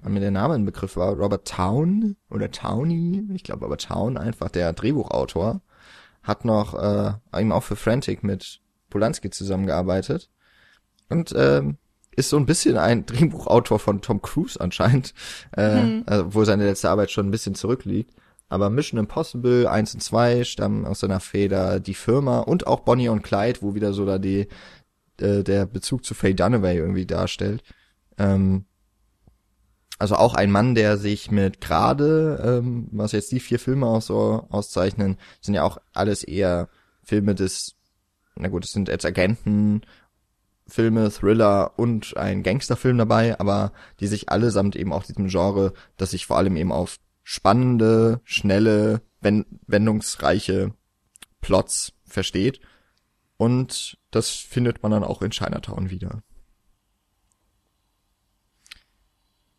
[0.00, 4.16] weil mir der Name ein Begriff war, Robert Town oder Towny, ich glaube aber Town
[4.16, 5.60] einfach, der Drehbuchautor,
[6.22, 10.30] hat noch äh, eben auch für Frantic mit Polanski zusammengearbeitet
[11.08, 11.78] und ähm,
[12.16, 15.14] ist so ein bisschen ein Drehbuchautor von Tom Cruise anscheinend,
[15.56, 16.02] äh, mhm.
[16.06, 18.14] also, wo seine letzte Arbeit schon ein bisschen zurückliegt.
[18.48, 23.08] Aber Mission Impossible 1 und 2 stammen aus seiner Feder, die Firma und auch Bonnie
[23.08, 24.48] und Clyde, wo wieder so da die,
[25.20, 27.62] äh, der Bezug zu Faye Dunaway irgendwie darstellt.
[28.18, 28.64] Ähm,
[29.98, 34.00] also auch ein Mann, der sich mit gerade, ähm, was jetzt die vier Filme auch
[34.00, 36.70] so auszeichnen, sind ja auch alles eher
[37.02, 37.76] Filme des,
[38.34, 39.82] na gut, es sind jetzt Agenten,
[40.66, 46.12] Filme, Thriller und ein Gangsterfilm dabei, aber die sich allesamt eben auch diesem Genre, das
[46.12, 50.72] sich vor allem eben auf spannende, schnelle, wendungsreiche
[51.40, 52.60] Plots versteht.
[53.40, 56.22] Und das findet man dann auch in Chinatown wieder.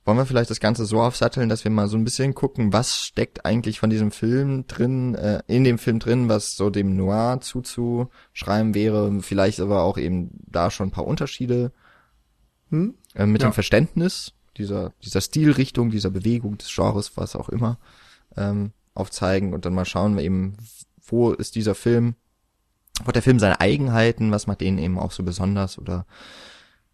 [0.06, 3.00] Wollen wir vielleicht das Ganze so aufsatteln, dass wir mal so ein bisschen gucken, was
[3.00, 7.42] steckt eigentlich von diesem Film drin, äh, in dem Film drin, was so dem Noir
[7.42, 11.72] zuzuschreiben wäre, vielleicht aber auch eben da schon ein paar Unterschiede
[12.70, 12.94] hm?
[13.16, 13.50] äh, mit ja.
[13.50, 17.80] dem Verständnis dieser, dieser Stilrichtung, dieser Bewegung des Genres, was auch immer,
[18.38, 20.56] ähm, aufzeigen und dann mal schauen wir eben,
[21.04, 22.14] wo ist dieser Film,
[23.08, 26.06] hat der Film seine Eigenheiten, was macht den eben auch so besonders oder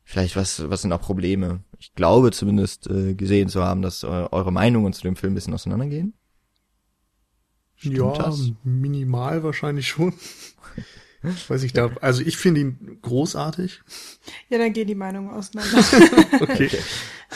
[0.03, 1.63] vielleicht was, was sind auch Probleme.
[1.79, 5.35] Ich glaube zumindest äh, gesehen zu haben, dass äh, eure Meinungen zu dem Film ein
[5.35, 6.13] bisschen auseinandergehen.
[7.75, 8.51] Stimmt ja, das?
[8.63, 10.13] minimal wahrscheinlich schon.
[11.47, 13.81] Weiß ich da, also ich finde ihn großartig.
[14.49, 15.79] Ja, dann gehen die Meinungen auseinander.
[16.41, 16.69] okay.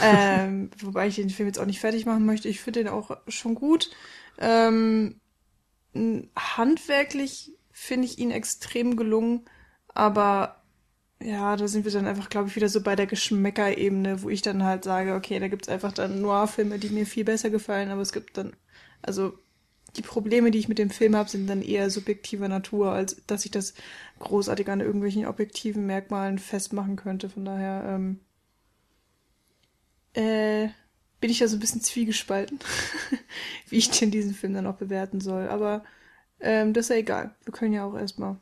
[0.01, 2.47] ähm, wobei ich den Film jetzt auch nicht fertig machen möchte.
[2.47, 3.89] Ich finde den auch schon gut.
[4.37, 5.19] Ähm,
[6.35, 9.41] handwerklich finde ich ihn extrem gelungen,
[9.87, 10.61] aber
[11.19, 14.43] ja, da sind wir dann einfach, glaube ich, wieder so bei der Geschmäckerebene, wo ich
[14.43, 18.01] dann halt sage, okay, da gibt's einfach dann Noir-Filme, die mir viel besser gefallen, aber
[18.01, 18.55] es gibt dann,
[19.01, 19.33] also
[19.95, 23.45] die Probleme, die ich mit dem Film habe, sind dann eher subjektiver Natur, als dass
[23.45, 23.73] ich das
[24.19, 27.29] großartig an irgendwelchen objektiven Merkmalen festmachen könnte.
[27.29, 28.19] Von daher ähm,
[30.13, 30.69] äh,
[31.19, 32.59] bin ich da so ein bisschen zwiegespalten,
[33.69, 35.49] wie ich denn diesen Film dann auch bewerten soll.
[35.49, 35.83] Aber
[36.41, 37.35] ähm, das ist ja egal.
[37.43, 38.37] Wir können ja auch erstmal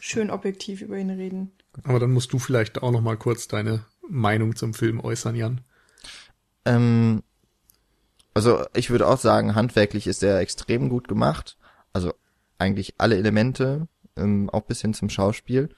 [0.00, 1.52] schön objektiv über ihn reden.
[1.82, 5.60] Aber dann musst du vielleicht auch noch mal kurz deine Meinung zum Film äußern, Jan.
[6.64, 7.22] Ähm,
[8.32, 11.56] also ich würde auch sagen, handwerklich ist er extrem gut gemacht.
[11.92, 12.14] Also
[12.58, 15.68] eigentlich alle Elemente, ähm, auch bis hin zum Schauspiel.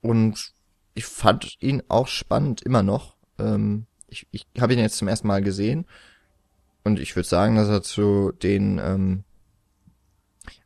[0.00, 0.52] Und
[0.94, 3.16] ich fand ihn auch spannend, immer noch.
[3.38, 5.86] Ähm, ich ich habe ihn jetzt zum ersten Mal gesehen.
[6.84, 9.24] Und ich würde sagen, dass er zu den, ähm,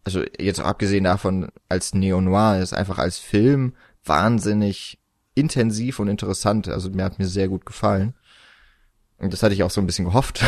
[0.04, 4.98] also jetzt abgesehen davon, als Neo-Noir ist, einfach als Film wahnsinnig
[5.34, 6.68] intensiv und interessant.
[6.68, 8.14] Also mir hat mir sehr gut gefallen.
[9.18, 10.44] Und das hatte ich auch so ein bisschen gehofft,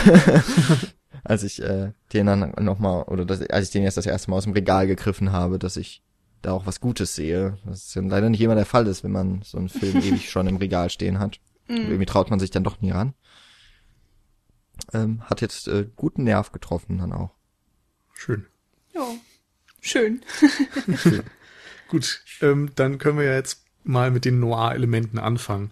[1.24, 4.36] als ich äh, den dann nochmal, oder das, als ich den jetzt das erste Mal
[4.36, 6.02] aus dem Regal gegriffen habe, dass ich
[6.42, 7.58] da auch was Gutes sehe.
[7.64, 10.46] Das ja leider nicht immer der Fall ist, wenn man so einen Film ewig schon
[10.46, 11.40] im Regal stehen hat.
[11.66, 11.76] Mhm.
[11.76, 13.14] Irgendwie traut man sich dann doch nie ran.
[14.92, 17.30] Ähm, hat jetzt äh, guten Nerv getroffen dann auch.
[18.12, 18.46] Schön.
[18.98, 19.14] Ja,
[19.80, 20.22] schön.
[21.88, 25.70] Gut, ähm, dann können wir ja jetzt mal mit den Noir-Elementen anfangen.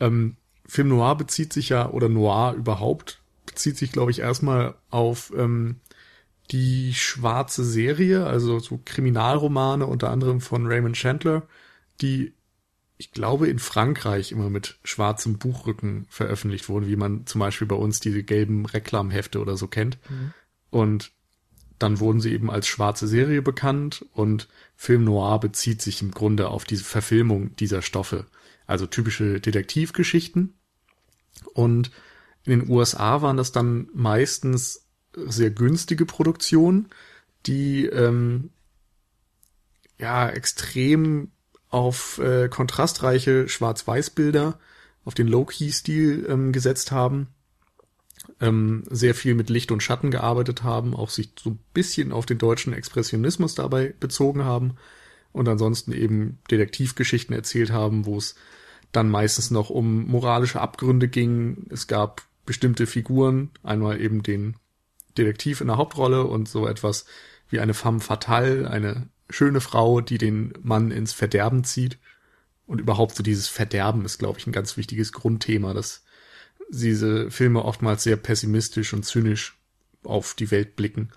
[0.00, 5.32] Ähm, Film Noir bezieht sich ja, oder Noir überhaupt, bezieht sich, glaube ich, erstmal auf
[5.36, 5.80] ähm,
[6.50, 11.46] die schwarze Serie, also so Kriminalromane, unter anderem von Raymond Chandler,
[12.00, 12.32] die,
[12.96, 17.76] ich glaube, in Frankreich immer mit schwarzem Buchrücken veröffentlicht wurden, wie man zum Beispiel bei
[17.76, 19.98] uns diese gelben Reklamhefte oder so kennt.
[20.08, 20.32] Mhm.
[20.70, 21.12] Und
[21.82, 26.48] dann wurden sie eben als schwarze Serie bekannt und Film Noir bezieht sich im Grunde
[26.48, 28.26] auf diese Verfilmung dieser Stoffe
[28.66, 30.54] also typische Detektivgeschichten.
[31.54, 31.90] Und
[32.44, 36.88] in den USA waren das dann meistens sehr günstige Produktionen,
[37.46, 38.50] die ähm,
[39.98, 41.30] ja extrem
[41.68, 44.58] auf äh, kontrastreiche Schwarz-Weiß-Bilder,
[45.04, 47.28] auf den Low-Key-Stil ähm, gesetzt haben,
[48.42, 52.26] ähm, sehr viel mit Licht und Schatten gearbeitet haben, auch sich so ein bisschen auf
[52.26, 54.74] den deutschen Expressionismus dabei bezogen haben
[55.32, 58.34] und ansonsten eben Detektivgeschichten erzählt haben, wo es
[58.90, 61.66] dann meistens noch um moralische Abgründe ging.
[61.70, 64.56] Es gab bestimmte Figuren, einmal eben den
[65.16, 67.06] Detektiv in der Hauptrolle und so etwas
[67.48, 71.98] wie eine femme fatale, eine schöne Frau, die den Mann ins Verderben zieht.
[72.66, 76.01] Und überhaupt so dieses Verderben ist, glaube ich, ein ganz wichtiges Grundthema, dass
[76.72, 79.56] diese Filme oftmals sehr pessimistisch und zynisch
[80.02, 81.10] auf die Welt blicken.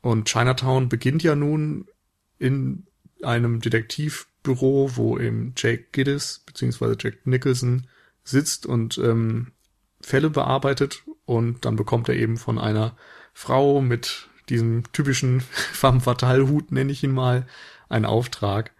[0.00, 1.86] Und Chinatown beginnt ja nun
[2.38, 2.86] in
[3.22, 7.88] einem Detektivbüro, wo eben Jake Giddis beziehungsweise Jack Nicholson
[8.22, 9.52] sitzt und ähm,
[10.00, 12.96] Fälle bearbeitet und dann bekommt er eben von einer
[13.32, 15.40] Frau mit diesem typischen
[15.72, 17.46] femme fatale Hut, nenne ich ihn mal,
[17.88, 18.72] einen Auftrag.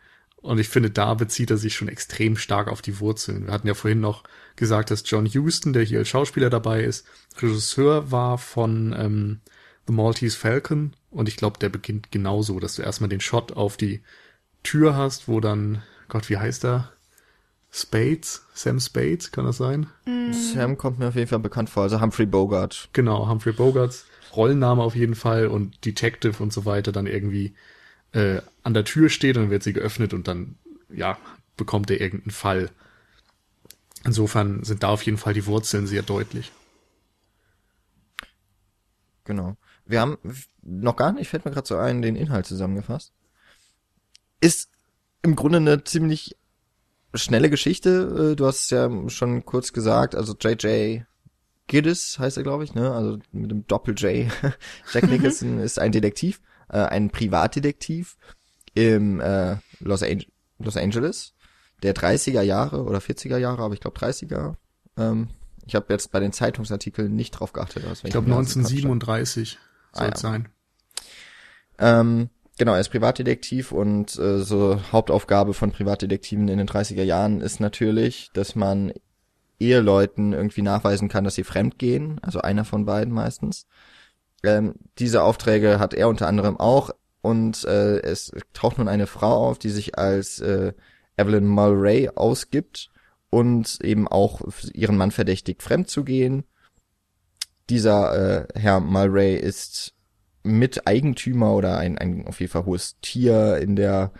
[0.46, 3.46] Und ich finde, da bezieht er sich schon extrem stark auf die Wurzeln.
[3.46, 4.22] Wir hatten ja vorhin noch
[4.54, 7.06] gesagt, dass John Huston, der hier als Schauspieler dabei ist,
[7.40, 9.40] Regisseur war von ähm,
[9.86, 13.76] The Maltese Falcon und ich glaube, der beginnt genauso, dass du erstmal den Shot auf
[13.76, 14.02] die
[14.62, 16.92] Tür hast, wo dann, Gott, wie heißt er?
[17.70, 18.46] Spades?
[18.54, 19.86] Sam Spades, kann das sein?
[20.54, 22.88] Sam kommt mir auf jeden Fall bekannt vor, also Humphrey Bogart.
[22.92, 24.06] Genau, Humphrey Bogarts
[24.36, 27.54] Rollenname auf jeden Fall und Detective und so weiter dann irgendwie
[28.12, 30.56] äh, an der Tür steht und dann wird sie geöffnet und dann,
[30.88, 31.18] ja,
[31.56, 32.70] bekommt er irgendeinen Fall.
[34.04, 36.52] Insofern sind da auf jeden Fall die Wurzeln sehr deutlich.
[39.24, 39.56] Genau.
[39.84, 40.18] Wir haben
[40.62, 43.12] noch gar nicht, fällt mir gerade so ein, den Inhalt zusammengefasst.
[44.40, 44.70] Ist
[45.22, 46.36] im Grunde eine ziemlich
[47.14, 48.32] schnelle Geschichte.
[48.32, 51.04] Äh, Du hast es ja schon kurz gesagt, also J.J.
[51.66, 52.92] Giddis heißt er, glaube ich, ne?
[52.92, 54.30] Also mit dem Doppel-J.
[54.92, 58.16] Jack Nicholson ist ein Detektiv, äh, ein Privatdetektiv
[58.74, 60.22] im äh, Los, An
[60.58, 61.34] Los Angeles
[61.82, 64.54] der 30er Jahre oder 40er Jahre, aber ich glaube 30er.
[64.96, 65.28] Ähm,
[65.66, 67.84] ich habe jetzt bei den Zeitungsartikeln nicht drauf geachtet.
[67.86, 69.58] aus Ich glaube Jahr sie Quatsch 1937
[69.92, 70.14] Ah, soll ja.
[70.14, 70.48] es sein.
[71.78, 77.40] Ähm, genau, er ist Privatdetektiv und äh, so Hauptaufgabe von Privatdetektiven in den 30er Jahren
[77.40, 78.92] ist natürlich, dass man
[79.58, 83.66] Eheleuten irgendwie nachweisen kann, dass sie fremd gehen, also einer von beiden meistens.
[84.42, 86.90] Ähm, diese Aufträge hat er unter anderem auch
[87.22, 90.72] und äh, es taucht nun eine Frau auf, die sich als äh,
[91.16, 92.90] Evelyn Mulray ausgibt
[93.30, 96.44] und eben auch ihren Mann verdächtigt, fremd zu gehen.
[97.68, 99.94] Dieser äh, Herr Mulray ist
[100.44, 104.12] Miteigentümer oder ein, ein auf jeden Fall hohes Tier in der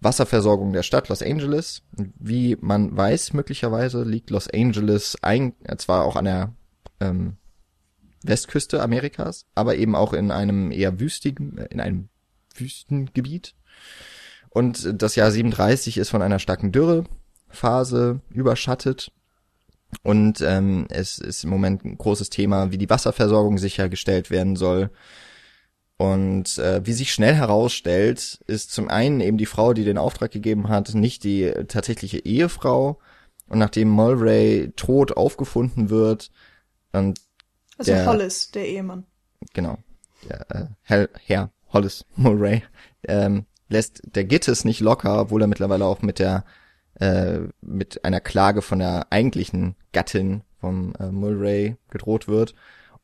[0.00, 1.82] Wasserversorgung der Stadt Los Angeles.
[1.96, 6.54] Wie man weiß, möglicherweise liegt Los Angeles ein, zwar auch an der
[7.00, 7.36] ähm,
[8.24, 12.08] Westküste Amerikas, aber eben auch in einem eher wüstigen, in einem
[12.54, 13.54] Wüstengebiet.
[14.50, 19.12] Und das Jahr 37 ist von einer starken Dürrephase überschattet.
[20.02, 24.90] Und ähm, es ist im Moment ein großes Thema, wie die Wasserversorgung sichergestellt werden soll.
[25.96, 30.32] Und äh, wie sich schnell herausstellt, ist zum einen eben die Frau, die den Auftrag
[30.32, 32.98] gegeben hat, nicht die tatsächliche Ehefrau.
[33.48, 36.30] Und nachdem Mulray tot aufgefunden wird,
[36.92, 37.20] und
[37.90, 39.04] Also Der- Hollis, der Ehemann.
[39.54, 39.78] genau,
[40.28, 42.62] der, äh, Herr, Herr Hollis Mulray,
[43.08, 46.44] ähm, lässt der Gittes nicht locker, obwohl er mittlerweile auch mit der
[47.00, 52.54] äh, mit einer Klage von der eigentlichen Gattin vom äh, Mulray gedroht wird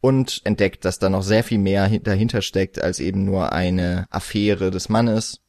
[0.03, 4.07] und entdeckt, dass da noch sehr viel mehr hin- dahinter steckt als eben nur eine
[4.11, 5.41] Affäre des Mannes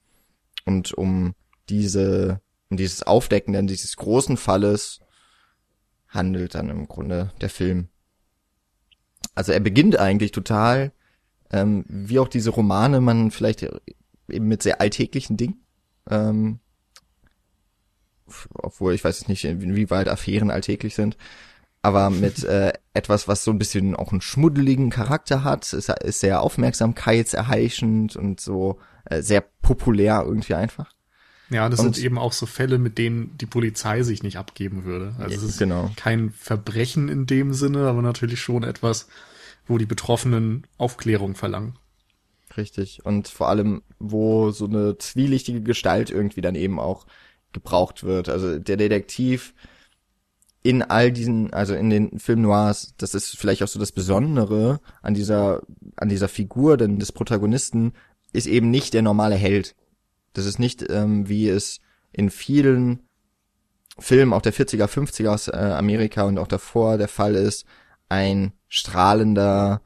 [0.66, 1.36] und um
[1.68, 2.40] diese
[2.72, 5.02] um dieses Aufdecken dann dieses großen Falles
[6.08, 7.90] handelt dann im Grunde der Film.
[9.40, 10.92] Also er beginnt eigentlich total
[11.50, 13.64] ähm, wie auch diese Romane man vielleicht
[14.28, 15.62] eben mit sehr alltäglichen Dingen
[16.10, 16.60] ähm,
[18.54, 21.18] obwohl ich weiß nicht, inwieweit Affären alltäglich sind,
[21.82, 26.20] aber mit äh, etwas, was so ein bisschen auch einen schmuddeligen Charakter hat, ist, ist
[26.20, 30.94] sehr aufmerksamkeitserheischend und so äh, sehr populär irgendwie einfach.
[31.50, 34.84] Ja, das Und- sind eben auch so Fälle, mit denen die Polizei sich nicht abgeben
[34.84, 35.16] würde.
[35.18, 35.90] Also es ist Genau.
[35.96, 39.08] kein Verbrechen in dem Sinne, aber natürlich schon etwas,
[39.70, 41.78] wo die Betroffenen Aufklärung verlangen.
[42.58, 43.06] Richtig.
[43.06, 47.06] Und vor allem, wo so eine zwielichtige Gestalt irgendwie dann eben auch
[47.54, 48.30] gebraucht wird.
[48.30, 49.54] Also der Detektiv
[50.62, 54.82] in all diesen, also in den Film Noirs, das ist vielleicht auch so das Besondere
[55.02, 55.62] an dieser,
[55.96, 57.94] an dieser Figur denn des Protagonisten,
[58.34, 59.76] ist eben nicht der normale Held.
[60.34, 61.80] Das ist nicht, ähm, wie es
[62.12, 63.04] in vielen
[64.00, 67.66] Filmen auch der 40er, 50er aus äh, Amerika und auch davor der Fall ist,
[68.10, 69.82] ein strahlender,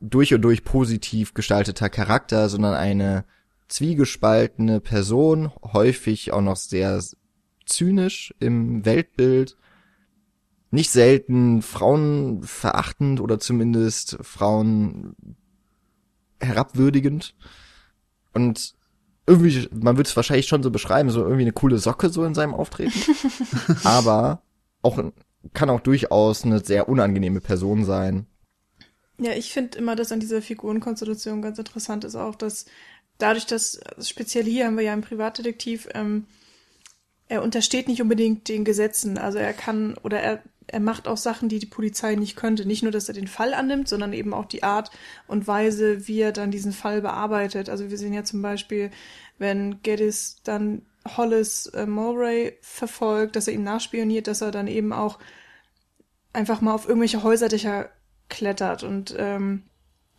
[0.00, 3.24] durch und durch positiv gestalteter Charakter, sondern eine
[3.68, 7.02] zwiegespaltene Person, häufig auch noch sehr
[7.64, 9.56] zynisch im Weltbild,
[10.70, 15.16] nicht selten Frauen verachtend oder zumindest Frauen
[16.40, 17.34] herabwürdigend.
[18.34, 18.74] Und
[19.26, 22.34] irgendwie, man würde es wahrscheinlich schon so beschreiben, so irgendwie eine coole Socke so in
[22.34, 22.92] seinem Auftreten,
[23.84, 24.42] aber
[24.82, 24.98] auch
[25.52, 28.26] kann auch durchaus eine sehr unangenehme Person sein.
[29.18, 32.66] Ja, ich finde immer, dass an dieser Figurenkonstellation ganz interessant ist auch, dass
[33.18, 36.26] dadurch, dass also speziell hier haben wir ja einen Privatdetektiv, ähm,
[37.28, 39.18] er untersteht nicht unbedingt den Gesetzen.
[39.18, 42.66] Also er kann oder er, er macht auch Sachen, die die Polizei nicht könnte.
[42.66, 44.90] Nicht nur, dass er den Fall annimmt, sondern eben auch die Art
[45.26, 47.68] und Weise, wie er dann diesen Fall bearbeitet.
[47.68, 48.90] Also wir sehen ja zum Beispiel,
[49.38, 50.82] wenn Geddes dann
[51.16, 55.18] Hollis äh, Mulray verfolgt, dass er ihm nachspioniert, dass er dann eben auch
[56.32, 57.90] einfach mal auf irgendwelche Häuserdächer
[58.28, 59.62] klettert und ähm,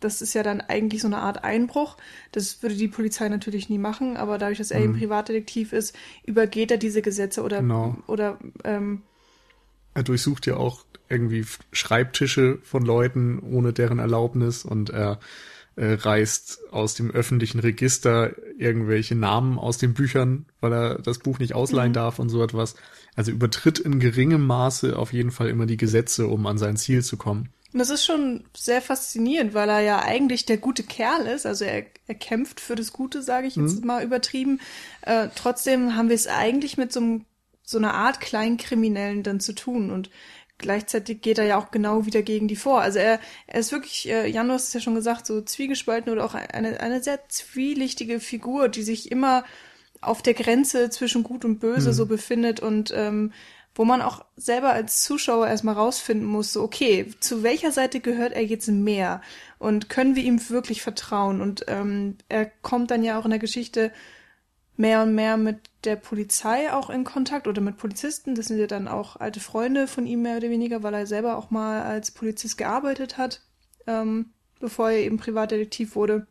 [0.00, 1.96] das ist ja dann eigentlich so eine Art Einbruch.
[2.30, 6.70] Das würde die Polizei natürlich nie machen, aber dadurch, dass er eben Privatdetektiv ist, übergeht
[6.70, 7.96] er diese Gesetze oder Genau.
[8.06, 9.02] oder ähm,
[9.94, 15.16] Er durchsucht ja auch irgendwie Schreibtische von Leuten ohne deren Erlaubnis und er äh,
[15.86, 21.54] reißt aus dem öffentlichen Register irgendwelche Namen aus den Büchern, weil er das Buch nicht
[21.54, 21.94] ausleihen mhm.
[21.94, 22.74] darf und so etwas.
[23.14, 27.02] Also übertritt in geringem Maße auf jeden Fall immer die Gesetze, um an sein Ziel
[27.02, 27.48] zu kommen.
[27.72, 31.44] Und das ist schon sehr faszinierend, weil er ja eigentlich der gute Kerl ist.
[31.44, 33.86] Also er, er kämpft für das Gute, sage ich jetzt mhm.
[33.86, 34.60] mal übertrieben.
[35.02, 37.24] Äh, trotzdem haben wir es eigentlich mit so, einem,
[37.68, 39.90] so einer Art Kleinkriminellen dann zu tun.
[39.90, 40.08] Und
[40.56, 42.80] gleichzeitig geht er ja auch genau wieder gegen die vor.
[42.80, 46.10] Also er, er ist wirklich, äh, Jan, du hast es ja schon gesagt, so zwiegespalten
[46.10, 49.44] oder auch eine, eine sehr zwielichtige Figur, die sich immer
[50.00, 51.94] auf der Grenze zwischen Gut und Böse mhm.
[51.94, 53.34] so befindet und ähm,
[53.74, 58.32] wo man auch selber als Zuschauer erstmal rausfinden muss, so, okay, zu welcher Seite gehört
[58.32, 59.20] er jetzt mehr?
[59.58, 61.42] Und können wir ihm wirklich vertrauen?
[61.42, 63.92] Und ähm, er kommt dann ja auch in der Geschichte
[64.78, 68.36] mehr und mehr mit der Polizei auch in Kontakt oder mit Polizisten.
[68.36, 71.36] Das sind ja dann auch alte Freunde von ihm mehr oder weniger, weil er selber
[71.36, 73.42] auch mal als Polizist gearbeitet hat,
[73.88, 76.28] ähm, bevor er eben Privatdetektiv wurde.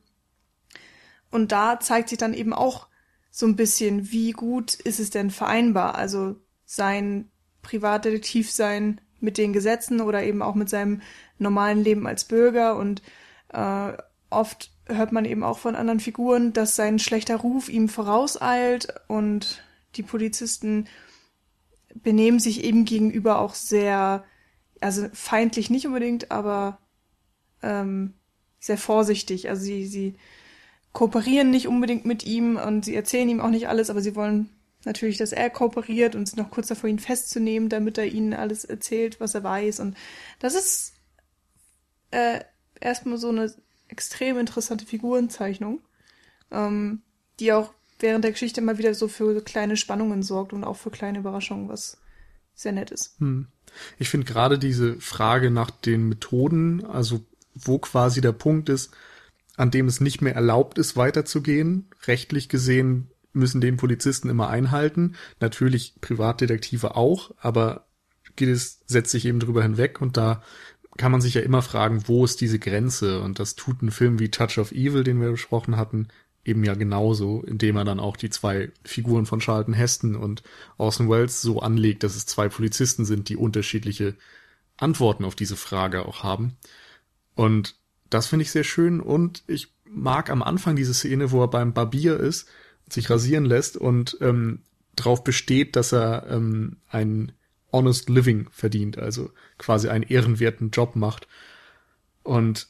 [1.29, 2.87] Und da zeigt sich dann eben auch
[3.31, 5.95] so ein bisschen, wie gut ist es denn vereinbar?
[5.95, 7.29] Also sein
[7.63, 11.01] Privatdetektiv sein mit den Gesetzen oder eben auch mit seinem
[11.37, 13.01] normalen Leben als Bürger und
[13.49, 13.91] äh,
[14.29, 19.63] oft hört man eben auch von anderen Figuren, dass sein schlechter Ruf ihm vorauseilt und
[19.95, 20.87] die Polizisten
[21.93, 24.23] benehmen sich eben gegenüber auch sehr,
[24.81, 26.79] also feindlich nicht unbedingt, aber
[27.63, 28.13] ähm,
[28.59, 29.49] sehr vorsichtig.
[29.49, 30.15] Also sie, sie
[30.93, 34.49] kooperieren nicht unbedingt mit ihm und sie erzählen ihm auch nicht alles, aber sie wollen
[34.85, 38.63] natürlich, dass er kooperiert und sind noch kurz davor, ihn festzunehmen, damit er ihnen alles
[38.65, 39.79] erzählt, was er weiß.
[39.79, 39.97] Und
[40.39, 40.93] das ist
[42.11, 42.41] äh,
[42.79, 43.53] erstmal so eine
[43.89, 45.81] extrem interessante Figurenzeichnung,
[46.51, 47.01] ähm,
[47.39, 50.91] die auch während der Geschichte immer wieder so für kleine Spannungen sorgt und auch für
[50.91, 51.99] kleine Überraschungen, was
[52.53, 53.19] sehr nett ist.
[53.19, 53.47] Hm.
[53.97, 58.91] Ich finde gerade diese Frage nach den Methoden, also wo quasi der Punkt ist,
[59.55, 65.15] an dem es nicht mehr erlaubt ist, weiterzugehen, rechtlich gesehen müssen den Polizisten immer einhalten,
[65.39, 67.87] natürlich Privatdetektive auch, aber
[68.35, 70.43] Gillis setzt sich eben drüber hinweg und da
[70.97, 73.21] kann man sich ja immer fragen, wo ist diese Grenze?
[73.21, 76.07] Und das tut ein Film wie Touch of Evil, den wir besprochen hatten,
[76.43, 80.43] eben ja genauso, indem er dann auch die zwei Figuren von Charlton Heston und
[80.77, 84.15] Orson Welles so anlegt, dass es zwei Polizisten sind, die unterschiedliche
[84.77, 86.55] Antworten auf diese Frage auch haben.
[87.35, 87.75] Und
[88.09, 91.73] das finde ich sehr schön und ich mag am Anfang diese Szene, wo er beim
[91.73, 92.47] Barbier ist,
[92.89, 94.61] sich rasieren lässt und ähm,
[94.95, 97.33] darauf besteht, dass er ähm, ein
[97.77, 101.27] honest living verdient, also quasi einen ehrenwerten Job macht.
[102.23, 102.67] Und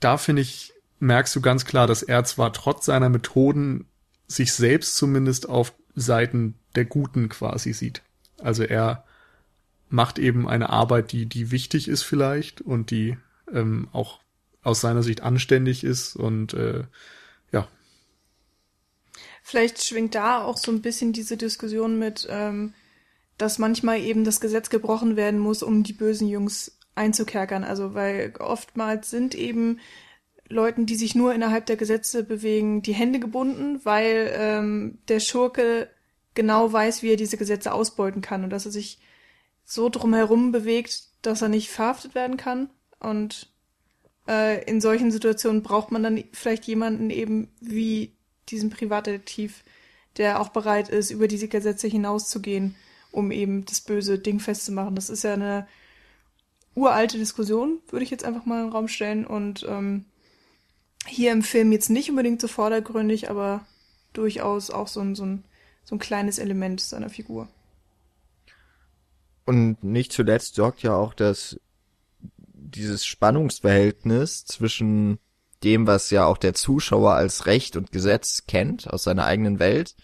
[0.00, 3.86] da finde ich, merkst du ganz klar, dass er zwar trotz seiner Methoden
[4.26, 8.02] sich selbst zumindest auf Seiten der Guten quasi sieht.
[8.40, 9.04] Also er
[9.88, 13.16] macht eben eine Arbeit, die, die wichtig ist vielleicht und die
[13.52, 14.20] ähm, auch
[14.62, 16.84] aus seiner Sicht anständig ist und äh,
[17.52, 17.68] ja.
[19.42, 22.74] Vielleicht schwingt da auch so ein bisschen diese Diskussion mit, ähm,
[23.38, 27.64] dass manchmal eben das Gesetz gebrochen werden muss, um die bösen Jungs einzukerkern.
[27.64, 29.78] Also weil oftmals sind eben
[30.48, 35.88] Leuten, die sich nur innerhalb der Gesetze bewegen, die Hände gebunden, weil ähm, der Schurke
[36.34, 38.98] genau weiß, wie er diese Gesetze ausbeuten kann und dass er sich
[39.64, 42.70] so drumherum bewegt, dass er nicht verhaftet werden kann.
[42.98, 43.52] Und
[44.26, 48.16] äh, in solchen Situationen braucht man dann vielleicht jemanden eben wie
[48.48, 49.62] diesen Privatdetektiv,
[50.16, 52.74] der auch bereit ist, über diese Gesetze hinauszugehen
[53.12, 54.94] um eben das böse Ding festzumachen.
[54.94, 55.66] Das ist ja eine
[56.74, 59.26] uralte Diskussion, würde ich jetzt einfach mal in den Raum stellen.
[59.26, 60.04] Und ähm,
[61.06, 63.66] hier im Film jetzt nicht unbedingt so vordergründig, aber
[64.12, 65.44] durchaus auch so ein, so ein,
[65.84, 67.48] so ein kleines Element seiner Figur.
[69.44, 71.58] Und nicht zuletzt sorgt ja auch das
[72.70, 75.18] dieses Spannungsverhältnis zwischen
[75.64, 79.96] dem, was ja auch der Zuschauer als Recht und Gesetz kennt aus seiner eigenen Welt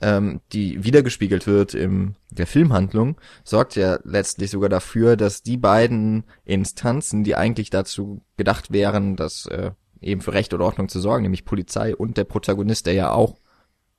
[0.00, 6.24] ähm, die wiedergespiegelt wird im der Filmhandlung, sorgt ja letztlich sogar dafür, dass die beiden
[6.44, 11.22] Instanzen, die eigentlich dazu gedacht wären, dass äh, eben für Recht und Ordnung zu sorgen,
[11.22, 13.38] nämlich Polizei und der Protagonist, der ja auch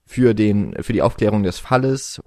[0.06, 2.22] für den für die Aufklärung des Falles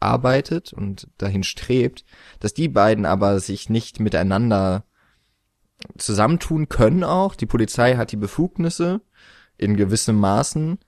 [0.00, 2.04] arbeitet und dahin strebt,
[2.40, 4.84] dass die beiden aber sich nicht miteinander
[5.98, 7.34] zusammentun können auch.
[7.34, 9.00] Die Polizei hat die Befugnisse
[9.56, 10.78] in gewissem Maßen,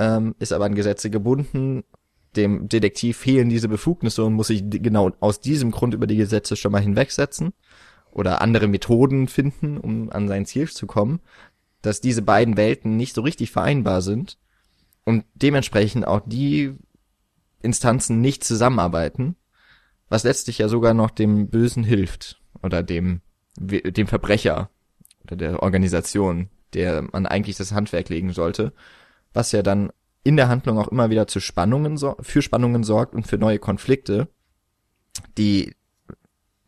[0.00, 1.84] ähm, ist aber an Gesetze gebunden.
[2.34, 6.56] Dem Detektiv fehlen diese Befugnisse und muss sich genau aus diesem Grund über die Gesetze
[6.56, 7.52] schon mal hinwegsetzen
[8.10, 11.20] oder andere Methoden finden, um an sein Ziel zu kommen,
[11.82, 14.38] dass diese beiden Welten nicht so richtig vereinbar sind
[15.04, 16.74] und dementsprechend auch die
[17.62, 19.36] Instanzen nicht zusammenarbeiten,
[20.08, 23.20] was letztlich ja sogar noch dem Bösen hilft oder dem
[23.58, 24.70] dem Verbrecher
[25.24, 28.72] oder der Organisation, der man eigentlich das Handwerk legen sollte,
[29.32, 33.26] was ja dann in der Handlung auch immer wieder zu Spannungen für Spannungen sorgt und
[33.26, 34.28] für neue Konflikte,
[35.38, 35.74] die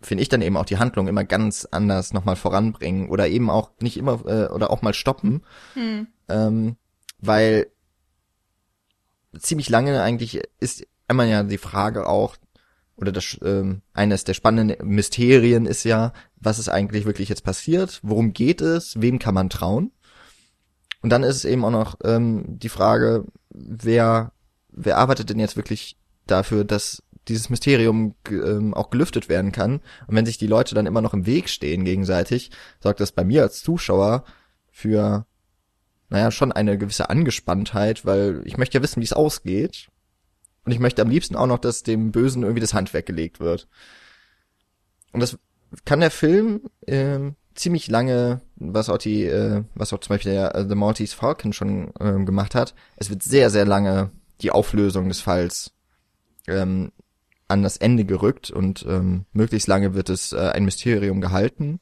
[0.00, 3.70] finde ich dann eben auch die Handlung immer ganz anders nochmal voranbringen oder eben auch
[3.80, 5.42] nicht immer äh, oder auch mal stoppen,
[5.74, 6.08] hm.
[6.28, 6.76] ähm,
[7.18, 7.68] weil
[9.38, 12.36] ziemlich lange eigentlich ist einmal ja die Frage auch
[12.96, 18.00] oder das ähm, eines der spannenden Mysterien ist ja, was ist eigentlich wirklich jetzt passiert,
[18.02, 19.92] worum geht es, wem kann man trauen?
[21.02, 24.32] Und dann ist es eben auch noch ähm, die Frage, wer
[24.72, 25.96] wer arbeitet denn jetzt wirklich
[26.26, 29.80] dafür, dass dieses Mysterium ähm, auch gelüftet werden kann.
[30.06, 32.50] Und wenn sich die Leute dann immer noch im Weg stehen gegenseitig,
[32.80, 34.24] sorgt das bei mir als Zuschauer
[34.70, 35.26] für,
[36.08, 39.88] naja, schon eine gewisse Angespanntheit, weil ich möchte ja wissen, wie es ausgeht.
[40.64, 43.68] Und ich möchte am liebsten auch noch, dass dem Bösen irgendwie das Handwerk gelegt wird.
[45.12, 45.38] Und das
[45.84, 47.18] kann der Film äh,
[47.54, 51.52] ziemlich lange, was auch die, äh, was auch zum Beispiel der äh, The Maltese Falcon
[51.52, 52.74] schon äh, gemacht hat.
[52.96, 55.72] Es wird sehr, sehr lange die Auflösung des Falls
[56.46, 56.92] ähm,
[57.48, 61.80] an das Ende gerückt und ähm, möglichst lange wird es äh, ein Mysterium gehalten.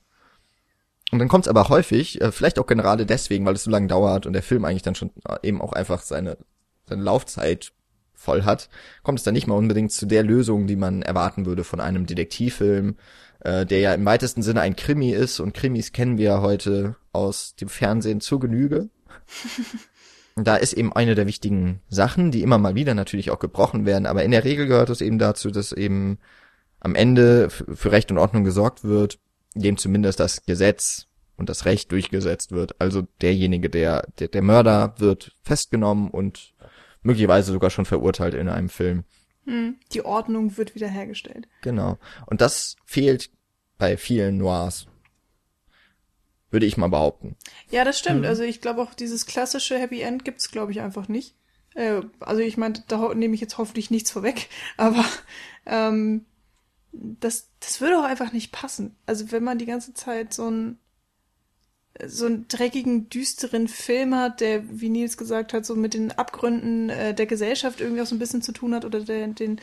[1.12, 3.88] Und dann kommt es aber häufig, äh, vielleicht auch gerade deswegen, weil es so lange
[3.88, 6.38] dauert und der Film eigentlich dann schon äh, eben auch einfach seine,
[6.86, 7.72] seine Laufzeit
[8.14, 8.68] voll hat,
[9.02, 12.06] kommt es dann nicht mal unbedingt zu der Lösung, die man erwarten würde von einem
[12.06, 12.96] Detektivfilm,
[13.40, 16.96] äh, der ja im weitesten Sinne ein Krimi ist und Krimis kennen wir ja heute
[17.12, 18.88] aus dem Fernsehen zur Genüge.
[20.36, 24.06] da ist eben eine der wichtigen Sachen, die immer mal wieder natürlich auch gebrochen werden,
[24.06, 26.18] aber in der Regel gehört es eben dazu, dass eben
[26.80, 29.18] am Ende für Recht und Ordnung gesorgt wird,
[29.54, 32.80] dem zumindest das Gesetz und das Recht durchgesetzt wird.
[32.80, 36.54] Also derjenige, der, der, der Mörder wird festgenommen und
[37.02, 39.04] möglicherweise sogar schon verurteilt in einem Film.
[39.46, 41.48] Hm, die Ordnung wird wiederhergestellt.
[41.62, 41.98] Genau.
[42.26, 43.30] Und das fehlt
[43.78, 44.86] bei vielen Noirs
[46.50, 47.36] würde ich mal behaupten.
[47.70, 48.20] Ja, das stimmt.
[48.20, 48.26] Mhm.
[48.26, 51.34] Also ich glaube auch dieses klassische Happy End gibt's, glaube ich, einfach nicht.
[51.74, 55.04] Äh, also ich meine, da nehme ich jetzt hoffentlich nichts vorweg, aber
[55.66, 56.26] ähm,
[56.92, 58.96] das, das würde auch einfach nicht passen.
[59.06, 60.78] Also wenn man die ganze Zeit so einen
[62.06, 66.90] so einen dreckigen, düsteren Film hat, der, wie Nils gesagt hat, so mit den Abgründen
[66.90, 69.60] äh, der Gesellschaft irgendwie auch so ein bisschen zu tun hat oder der, den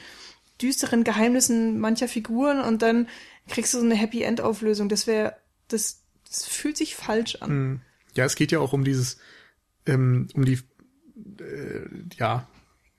[0.61, 3.07] düsteren Geheimnissen mancher Figuren und dann
[3.47, 4.89] kriegst du so eine Happy End Auflösung.
[4.89, 5.35] Das wäre
[5.67, 7.49] das das fühlt sich falsch an.
[7.49, 7.81] Hm.
[8.15, 9.17] Ja, es geht ja auch um dieses,
[9.85, 10.59] ähm, um die,
[11.39, 12.47] äh, ja,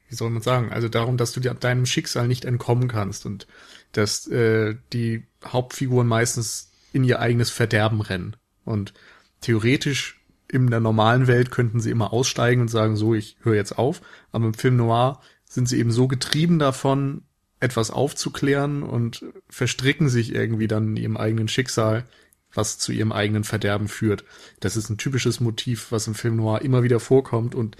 [0.09, 3.47] wie soll man sagen, also darum, dass du deinem Schicksal nicht entkommen kannst und
[3.93, 8.37] dass äh, die Hauptfiguren meistens in ihr eigenes Verderben rennen.
[8.65, 8.95] Und
[9.41, 10.19] theoretisch
[10.51, 14.01] in der normalen Welt könnten sie immer aussteigen und sagen, so, ich höre jetzt auf.
[14.33, 17.23] Aber im Film Noir sind sie eben so getrieben davon,
[17.61, 22.07] etwas aufzuklären und verstricken sich irgendwie dann in ihrem eigenen Schicksal,
[22.53, 24.25] was zu ihrem eigenen Verderben führt.
[24.61, 27.77] Das ist ein typisches Motiv, was im Film Noir immer wieder vorkommt und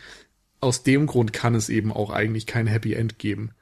[0.61, 3.53] aus dem Grund kann es eben auch eigentlich kein Happy End geben,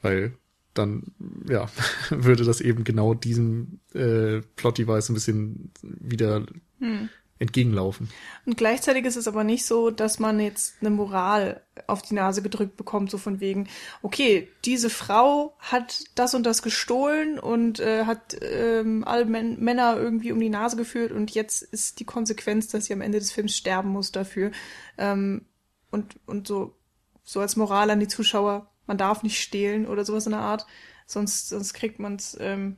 [0.00, 0.32] weil
[0.72, 1.02] dann
[1.48, 1.68] ja
[2.10, 6.46] würde das eben genau diesem äh, Plot-Device ein bisschen wieder
[6.80, 8.10] hm entgegenlaufen.
[8.46, 12.42] Und gleichzeitig ist es aber nicht so, dass man jetzt eine Moral auf die Nase
[12.42, 13.68] gedrückt bekommt, so von wegen,
[14.02, 19.96] okay, diese Frau hat das und das gestohlen und äh, hat ähm, alle Män Männer
[19.96, 23.30] irgendwie um die Nase geführt und jetzt ist die Konsequenz, dass sie am Ende des
[23.30, 24.50] Films sterben muss dafür.
[24.96, 25.46] Ähm,
[25.90, 26.74] und, und so,
[27.22, 30.66] so als Moral an die Zuschauer, man darf nicht stehlen oder sowas in der Art,
[31.06, 32.76] sonst, sonst kriegt man's ähm,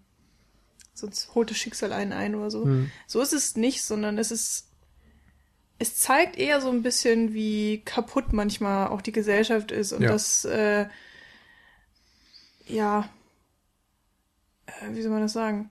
[1.01, 2.65] sonst holt das Schicksal einen ein oder so.
[2.65, 2.91] Hm.
[3.07, 4.67] So ist es nicht, sondern es ist,
[5.79, 10.13] es zeigt eher so ein bisschen, wie kaputt manchmal auch die Gesellschaft ist und ja.
[10.13, 10.87] das, äh,
[12.67, 13.09] ja,
[14.67, 15.71] äh, wie soll man das sagen?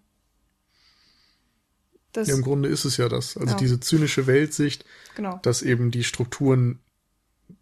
[2.12, 3.38] Das, ja, im Grunde ist es ja das.
[3.38, 3.58] Also ja.
[3.58, 4.84] diese zynische Weltsicht,
[5.16, 5.40] genau.
[5.44, 6.80] dass eben die Strukturen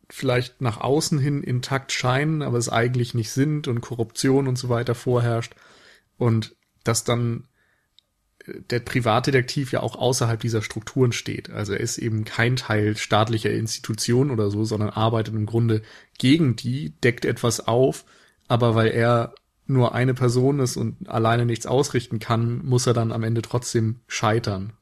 [0.10, 4.70] vielleicht nach außen hin intakt scheinen, aber es eigentlich nicht sind und Korruption und so
[4.70, 5.54] weiter vorherrscht.
[6.18, 7.48] Und dass dann
[8.70, 11.50] der Privatdetektiv ja auch außerhalb dieser Strukturen steht.
[11.50, 15.82] Also er ist eben kein Teil staatlicher Institutionen oder so, sondern arbeitet im Grunde
[16.18, 18.06] gegen die, deckt etwas auf,
[18.48, 19.36] aber weil er
[19.66, 24.00] nur eine Person ist und alleine nichts ausrichten kann, muss er dann am Ende trotzdem
[24.08, 24.74] scheitern.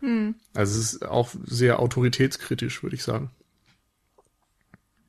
[0.00, 0.34] Hm.
[0.54, 3.30] Also es ist auch sehr autoritätskritisch, würde ich sagen.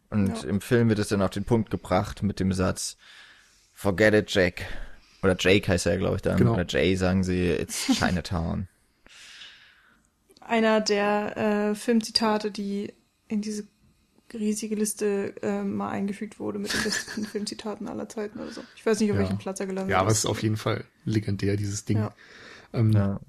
[0.09, 0.49] Und ja.
[0.49, 2.97] im Film wird es dann auf den Punkt gebracht mit dem Satz,
[3.73, 4.65] Forget it, Jack.
[5.23, 6.37] Oder Jake heißt er, glaube ich, dann.
[6.37, 6.53] Genau.
[6.53, 8.67] Oder Jay sagen sie, it's Chinatown.
[10.41, 11.37] Einer der
[11.71, 12.93] äh, Filmzitate, die
[13.27, 13.65] in diese
[14.33, 18.61] riesige Liste äh, mal eingefügt wurde mit den besten Filmzitaten aller Zeiten oder so.
[18.75, 19.23] Ich weiß nicht, auf ja.
[19.23, 19.93] welchem Platz er gelandet ist.
[19.93, 21.97] Ja, aber es ist auf jeden Fall legendär, dieses Ding.
[21.97, 22.13] Ja.
[22.73, 23.19] Ähm, ja.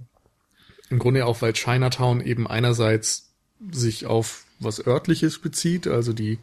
[0.90, 3.30] Im Grunde auch, weil Chinatown eben einerseits
[3.70, 6.38] sich auf was örtliches bezieht, also die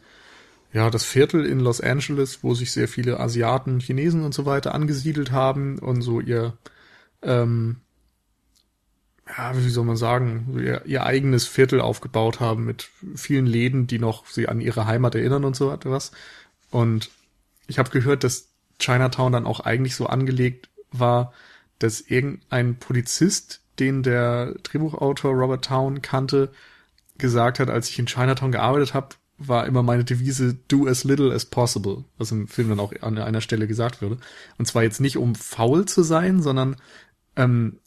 [0.72, 4.74] ja, das Viertel in Los Angeles, wo sich sehr viele Asiaten, Chinesen und so weiter
[4.74, 6.56] angesiedelt haben und so ihr,
[7.22, 7.82] ähm,
[9.28, 13.98] ja, wie soll man sagen, ihr, ihr eigenes Viertel aufgebaut haben mit vielen Läden, die
[13.98, 16.10] noch sie an ihre Heimat erinnern und so etwas.
[16.70, 17.10] Und
[17.66, 18.48] ich habe gehört, dass
[18.78, 21.32] Chinatown dann auch eigentlich so angelegt war,
[21.78, 26.50] dass irgendein Polizist, den der Drehbuchautor Robert Town kannte,
[27.18, 29.16] gesagt hat, als ich in Chinatown gearbeitet habe,
[29.48, 33.18] war immer meine Devise do as little as possible, was im Film dann auch an
[33.18, 34.18] einer Stelle gesagt würde.
[34.58, 36.76] Und zwar jetzt nicht um faul zu sein, sondern
[37.36, 37.78] ähm,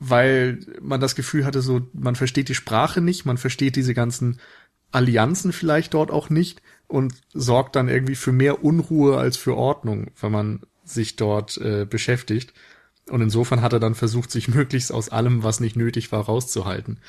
[0.00, 4.38] weil man das Gefühl hatte, so man versteht die Sprache nicht, man versteht diese ganzen
[4.92, 10.10] Allianzen vielleicht dort auch nicht und sorgt dann irgendwie für mehr Unruhe als für Ordnung,
[10.20, 12.54] wenn man sich dort äh, beschäftigt.
[13.10, 17.00] Und insofern hat er dann versucht, sich möglichst aus allem, was nicht nötig war, rauszuhalten.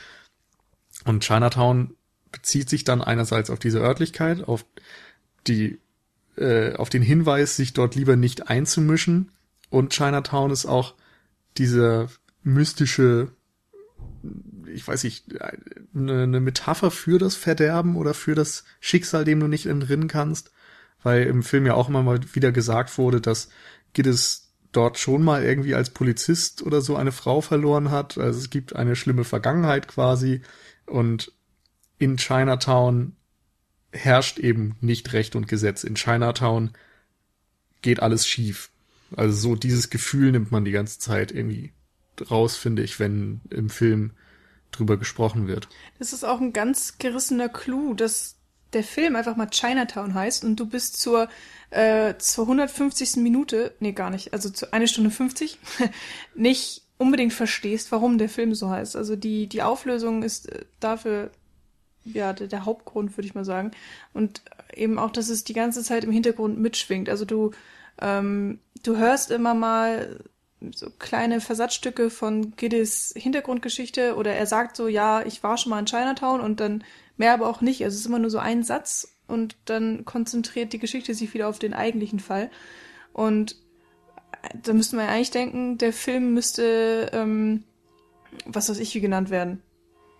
[1.05, 1.95] Und Chinatown
[2.31, 4.65] bezieht sich dann einerseits auf diese Örtlichkeit, auf
[5.47, 5.79] die,
[6.37, 9.31] äh, auf den Hinweis, sich dort lieber nicht einzumischen.
[9.69, 10.95] Und Chinatown ist auch
[11.57, 12.07] diese
[12.43, 13.31] mystische,
[14.67, 15.25] ich weiß nicht,
[15.93, 20.51] eine, eine Metapher für das Verderben oder für das Schicksal, dem du nicht entrinnen kannst.
[21.01, 23.49] Weil im Film ja auch immer mal wieder gesagt wurde, dass
[23.93, 28.17] Gittes dort schon mal irgendwie als Polizist oder so eine Frau verloren hat.
[28.17, 30.41] Also es gibt eine schlimme Vergangenheit quasi.
[30.85, 31.31] Und
[31.99, 33.15] in Chinatown
[33.91, 35.83] herrscht eben nicht Recht und Gesetz.
[35.83, 36.71] In Chinatown
[37.81, 38.69] geht alles schief.
[39.15, 41.73] Also so dieses Gefühl nimmt man die ganze Zeit irgendwie
[42.29, 44.11] raus, finde ich, wenn im Film
[44.71, 45.67] drüber gesprochen wird.
[45.97, 48.35] Das ist auch ein ganz gerissener Clou, dass
[48.73, 51.27] der Film einfach mal Chinatown heißt und du bist zur,
[51.71, 53.17] äh, zur 150.
[53.17, 55.57] Minute, nee, gar nicht, also zu eine Stunde 50,
[56.35, 58.95] nicht unbedingt verstehst, warum der Film so heißt.
[58.95, 61.31] Also die, die Auflösung ist äh, dafür
[62.05, 63.71] ja, der, der Hauptgrund, würde ich mal sagen.
[64.13, 64.41] Und
[64.73, 67.09] eben auch, dass es die ganze Zeit im Hintergrund mitschwingt.
[67.09, 67.51] Also du,
[68.01, 70.19] ähm, du hörst immer mal
[70.75, 75.79] so kleine Versatzstücke von Giddys Hintergrundgeschichte oder er sagt so, ja, ich war schon mal
[75.79, 76.83] in Chinatown und dann
[77.17, 77.83] mehr aber auch nicht.
[77.83, 81.47] Also es ist immer nur so ein Satz und dann konzentriert die Geschichte sich wieder
[81.47, 82.49] auf den eigentlichen Fall.
[83.13, 83.55] Und
[84.61, 87.63] da müsste man ja eigentlich denken, der Film müsste, ähm,
[88.45, 89.61] was weiß ich, wie genannt werden.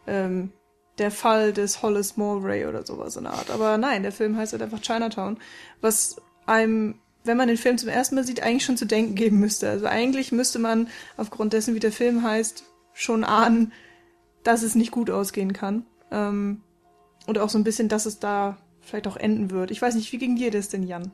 [0.07, 0.51] Ähm,
[0.99, 3.49] der Fall des Hollis Mulray oder sowas in der Art.
[3.49, 5.37] Aber nein, der Film heißt halt einfach Chinatown,
[5.81, 9.39] was einem, wenn man den Film zum ersten Mal sieht, eigentlich schon zu denken geben
[9.39, 9.69] müsste.
[9.69, 10.87] Also eigentlich müsste man
[11.17, 13.71] aufgrund dessen, wie der Film heißt, schon ahnen,
[14.43, 15.85] dass es nicht gut ausgehen kann.
[16.11, 16.61] Ähm,
[17.27, 19.71] und auch so ein bisschen, dass es da vielleicht auch enden wird.
[19.71, 21.11] Ich weiß nicht, wie ging dir das denn, Jan?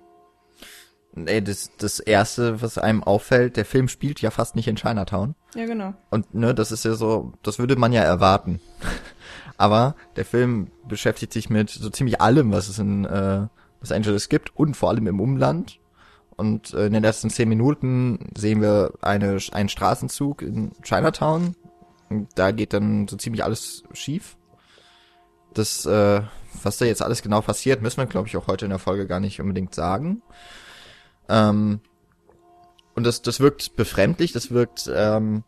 [1.13, 5.36] Nee, das, das erste, was einem auffällt, der Film spielt ja fast nicht in Chinatown.
[5.55, 5.93] Ja, genau.
[6.09, 8.59] Und ne, das ist ja so, das würde man ja erwarten.
[9.58, 13.47] Aber der Film beschäftigt sich mit so ziemlich allem, was es in äh,
[13.80, 15.80] Los Angeles gibt und vor allem im Umland.
[16.36, 21.56] Und äh, in den letzten zehn Minuten sehen wir eine, einen Straßenzug in Chinatown.
[22.10, 24.38] Und da geht dann so ziemlich alles schief.
[25.53, 26.22] Das, äh,
[26.64, 29.08] was da jetzt alles genau passiert, müssen wir, glaube ich, auch heute in der Folge
[29.08, 30.22] gar nicht unbedingt sagen.
[31.30, 31.80] Ähm,
[32.95, 35.43] und das, das wirkt befremdlich, das wirkt ähm,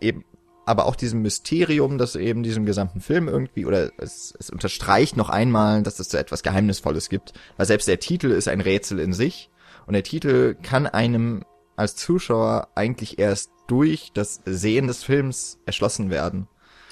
[0.00, 0.24] eben
[0.66, 5.28] aber auch diesem Mysterium, das eben diesem gesamten Film irgendwie, oder es, es unterstreicht noch
[5.28, 9.12] einmal, dass es so etwas Geheimnisvolles gibt, weil selbst der Titel ist ein Rätsel in
[9.12, 9.50] sich
[9.86, 11.44] und der Titel kann einem
[11.76, 16.46] als Zuschauer eigentlich erst durch das Sehen des Films erschlossen werden.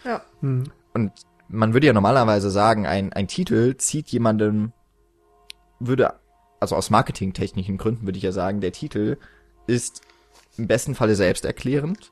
[0.05, 0.23] Ja.
[0.41, 0.65] Hm.
[0.95, 1.13] Und
[1.49, 4.73] man würde ja normalerweise sagen, ein, ein Titel zieht jemandem,
[5.79, 6.15] würde,
[6.61, 9.19] also aus marketingtechnischen Gründen würde ich ja sagen, der Titel
[9.67, 10.03] ist
[10.57, 12.11] im besten Falle selbsterklärend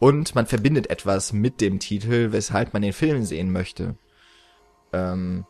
[0.00, 3.96] und man verbindet etwas mit dem Titel, weshalb man den Film sehen möchte.
[4.92, 5.44] Ähm,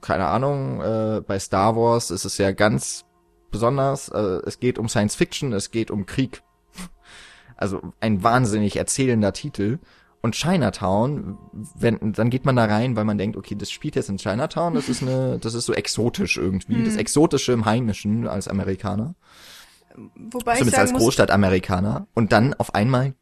[0.00, 3.04] keine Ahnung, äh, bei Star Wars ist es ja ganz
[3.50, 4.08] besonders.
[4.08, 6.42] Äh, es geht um Science Fiction, es geht um Krieg.
[7.58, 9.78] Also ein wahnsinnig erzählender Titel.
[10.20, 11.38] Und Chinatown,
[11.74, 14.74] wenn, dann geht man da rein, weil man denkt, okay, das spielt jetzt in Chinatown,
[14.74, 16.84] das ist eine, das ist so exotisch irgendwie, mhm.
[16.84, 19.14] das Exotische im Heimischen als Amerikaner.
[20.14, 22.06] Wobei Zumindest als Großstadtamerikaner.
[22.14, 23.14] Und dann auf einmal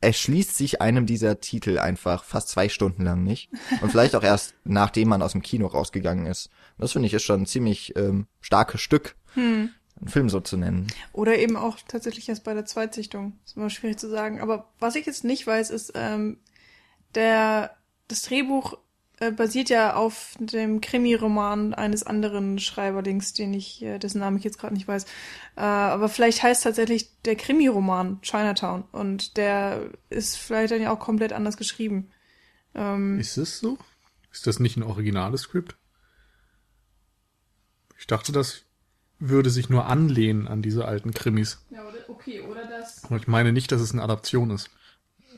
[0.00, 3.50] erschließt sich einem dieser Titel einfach fast zwei Stunden lang nicht.
[3.80, 6.46] Und vielleicht auch erst nachdem man aus dem Kino rausgegangen ist.
[6.76, 9.70] Und das finde ich ist schon ein ziemlich ähm, starkes Stück, hm.
[9.98, 10.86] einen Film so zu nennen.
[11.12, 13.38] Oder eben auch tatsächlich erst bei der Zweitsichtung.
[13.44, 14.40] ist immer schwierig zu sagen.
[14.40, 16.38] Aber was ich jetzt nicht weiß, ist, ähm,
[17.14, 17.76] der,
[18.08, 18.76] das Drehbuch
[19.28, 24.44] äh, basiert ja auf dem Krimi-Roman eines anderen Schreiberlings, den ich, äh, dessen Namen ich
[24.44, 25.04] jetzt gerade nicht weiß.
[25.56, 30.98] Äh, aber vielleicht heißt tatsächlich der Krimi-Roman Chinatown und der ist vielleicht dann ja auch
[30.98, 32.10] komplett anders geschrieben.
[32.74, 33.78] Ähm, Ist es so?
[34.32, 35.76] Ist das nicht ein originales Skript?
[37.98, 38.62] Ich dachte, das
[39.18, 41.64] würde sich nur anlehnen an diese alten Krimis.
[41.70, 43.04] ja, oder, okay, oder das.
[43.04, 44.70] Aber ich meine nicht, dass es eine Adaption ist.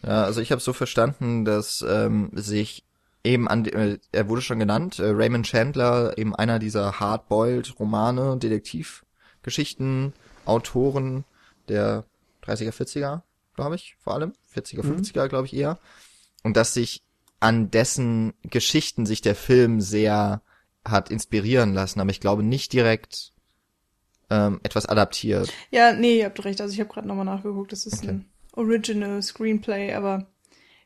[0.02, 2.85] Ja, also ich habe so verstanden, dass ähm, sich
[3.26, 8.36] eben an, äh, er wurde schon genannt, äh, Raymond Chandler, eben einer dieser hardboiled Romane,
[8.38, 10.12] Detektivgeschichten,
[10.44, 11.24] Autoren
[11.68, 12.04] der
[12.44, 13.22] 30er, 40er,
[13.54, 15.78] glaube ich, vor allem, 40er, 50er, glaube ich eher.
[16.42, 17.02] Und dass sich
[17.40, 20.42] an dessen Geschichten sich der Film sehr
[20.84, 23.32] hat inspirieren lassen, aber ich glaube nicht direkt
[24.30, 25.52] ähm, etwas adaptiert.
[25.70, 26.60] Ja, nee, ihr habt recht.
[26.60, 27.72] Also ich habe gerade nochmal nachgeguckt.
[27.72, 28.08] Das ist Okay.
[28.08, 30.26] ein Original Screenplay, aber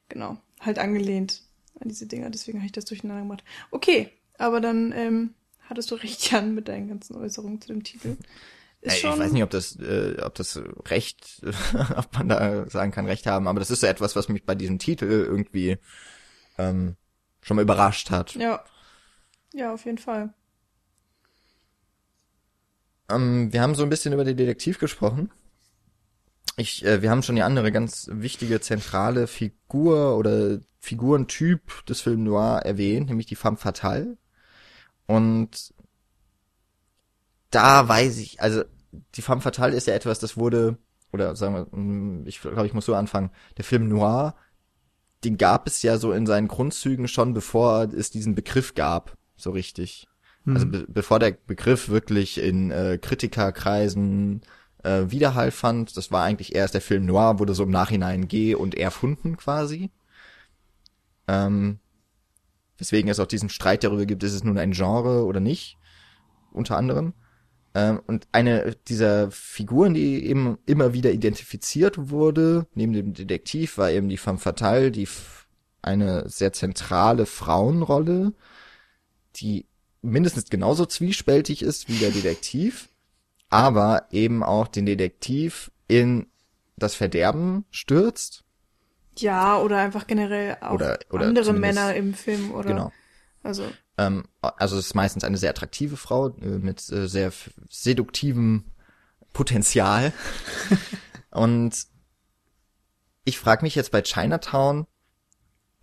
[0.09, 1.43] genau, halt angelehnt
[1.79, 2.31] an diese Dinger.
[2.31, 3.45] Deswegen habe ich das durcheinander gemacht.
[3.71, 5.35] Okay, aber dann ähm,
[5.69, 8.17] hattest du recht, Jan, mit deinen ganzen Äußerungen zu dem Titel.
[8.81, 11.43] Ist schon, Ich weiß nicht, ob das, äh, ob das Recht,
[11.97, 14.55] ob man da sagen kann, Recht haben, aber das ist so etwas, was mich bei
[14.55, 15.77] diesem Titel irgendwie
[16.57, 16.97] ähm,
[17.43, 18.35] schon mal überrascht hat.
[18.35, 18.65] Ja.
[19.53, 20.33] Ja, auf jeden Fall.
[23.11, 25.31] Ähm, wir haben so ein bisschen über den Detektiv gesprochen.
[26.57, 32.25] Ich, äh, wir haben schon die andere ganz wichtige zentrale Figur oder Figurentyp des Film
[32.25, 34.17] Noir erwähnt, nämlich die femme fatale.
[35.07, 35.75] Und
[37.51, 38.65] da weiß ich, also
[39.15, 40.79] die femme fatale ist ja etwas, das wurde,
[41.13, 44.35] oder sagen wir, mm, ich glaube, ich muss so anfangen, der Film Noir,
[45.25, 49.51] den gab es ja so in seinen Grundzügen schon, bevor es diesen Begriff gab, so
[49.51, 50.09] richtig.
[50.47, 54.41] Also be bevor der Begriff wirklich in äh, Kritikerkreisen
[54.83, 58.55] äh, Widerhall fand, das war eigentlich erst der Film Noir, wurde so im Nachhinein geh
[58.55, 59.91] und erfunden quasi.
[61.31, 61.79] Ähm,
[62.77, 65.77] weswegen es auch diesen Streit darüber gibt, ist es nun ein Genre oder nicht,
[66.51, 67.15] unter anderem.
[67.73, 73.93] Ähm, und eine dieser Figuren, die eben immer wieder identifiziert wurde, neben dem Detektiv, war
[73.93, 75.07] eben die femme fatale, die
[75.83, 78.33] eine sehr zentrale Frauenrolle,
[79.37, 79.67] die
[80.03, 82.89] mindestens genauso zwiespältig ist wie der Detektiv,
[83.51, 86.27] aber eben auch den Detektiv in
[86.77, 88.43] das Verderben stürzt.
[89.21, 92.69] Ja, oder einfach generell auch Oder- oder andere Männer im Film oder.
[92.69, 92.93] Genau.
[93.43, 93.65] Also,
[93.97, 97.33] Ähm, also es ist meistens eine sehr attraktive Frau äh, mit äh, sehr
[97.69, 98.65] seduktivem
[99.33, 100.13] Potenzial.
[101.31, 101.87] Und
[103.25, 104.87] ich frage mich jetzt bei Chinatown,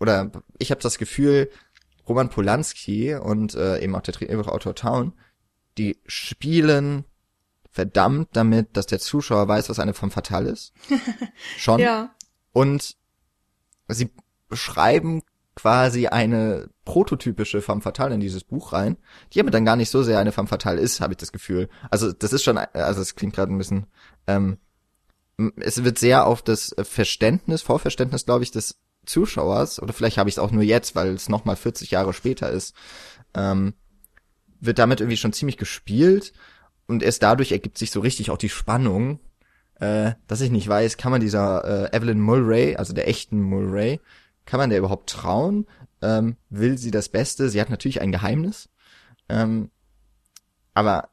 [0.00, 1.50] oder ich habe das Gefühl,
[2.08, 5.12] Roman Polanski und äh, eben auch der Drehbuchautor Town,
[5.76, 7.04] die spielen
[7.70, 10.72] verdammt damit, dass der Zuschauer weiß, was eine femme fatale ist.
[11.58, 11.80] Schon.
[11.80, 12.14] ja.
[12.52, 12.96] Und
[13.88, 14.10] sie
[14.48, 15.22] beschreiben
[15.54, 18.96] quasi eine prototypische femme fatale in dieses Buch rein,
[19.32, 21.68] die aber dann gar nicht so sehr eine femme fatale ist, habe ich das Gefühl.
[21.90, 23.86] Also das ist schon, also es klingt gerade ein bisschen,
[24.28, 24.58] ähm,
[25.56, 30.36] es wird sehr auf das Verständnis, Vorverständnis, glaube ich, des Zuschauers, oder vielleicht habe ich
[30.36, 32.74] es auch nur jetzt, weil es nochmal 40 Jahre später ist,
[33.34, 33.74] ähm,
[34.60, 36.32] wird damit irgendwie schon ziemlich gespielt
[36.86, 39.18] und erst dadurch ergibt sich so richtig auch die Spannung,
[39.80, 44.00] äh, dass ich nicht weiß, kann man dieser äh, Evelyn Mulray, also der echten Mulray,
[44.44, 45.66] kann man der überhaupt trauen?
[46.02, 47.48] Ähm, will sie das Beste?
[47.48, 48.68] Sie hat natürlich ein Geheimnis.
[49.28, 49.70] Ähm,
[50.74, 51.08] aber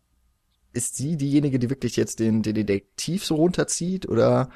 [0.74, 4.08] ist sie diejenige, die wirklich jetzt den, den Detektiv so runterzieht?
[4.08, 4.50] Oder,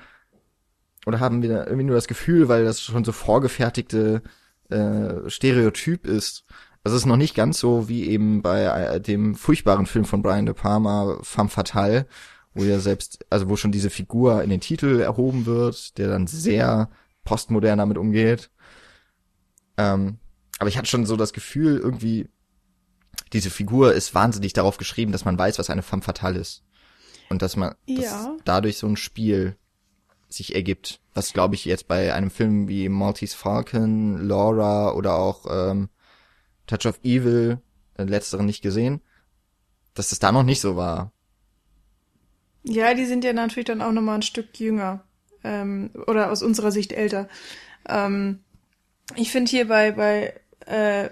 [1.06, 4.22] oder haben wir irgendwie nur das Gefühl, weil das schon so vorgefertigte
[4.70, 6.46] äh, Stereotyp ist?
[6.84, 10.22] Also es ist noch nicht ganz so wie eben bei äh, dem furchtbaren Film von
[10.22, 12.08] Brian De Palma, Femme Fatale,
[12.60, 16.28] wo ja selbst, also wo schon diese Figur in den Titel erhoben wird, der dann
[16.28, 16.90] sehr
[17.24, 18.52] postmodern damit umgeht.
[19.78, 20.18] Ähm,
[20.60, 22.28] aber ich hatte schon so das Gefühl, irgendwie,
[23.34, 26.64] diese Figur ist wahnsinnig darauf geschrieben, dass man weiß, was eine femme fatale ist.
[27.30, 28.38] Und dass man dass Ja.
[28.44, 29.56] dadurch so ein Spiel
[30.28, 31.00] sich ergibt.
[31.14, 35.90] Was glaube ich jetzt bei einem Film wie Maltese Falcon, Laura oder auch ähm,
[36.68, 37.60] Touch of Evil,
[37.96, 39.02] äh, letzteren nicht gesehen,
[39.94, 41.12] dass das da noch nicht so war.
[42.64, 45.04] Ja, die sind ja natürlich dann auch nochmal ein Stück jünger.
[45.44, 47.30] Ähm, oder aus unserer Sicht älter.
[47.88, 48.40] Ähm,
[49.16, 50.34] ich finde hier bei, bei,
[50.66, 51.10] äh,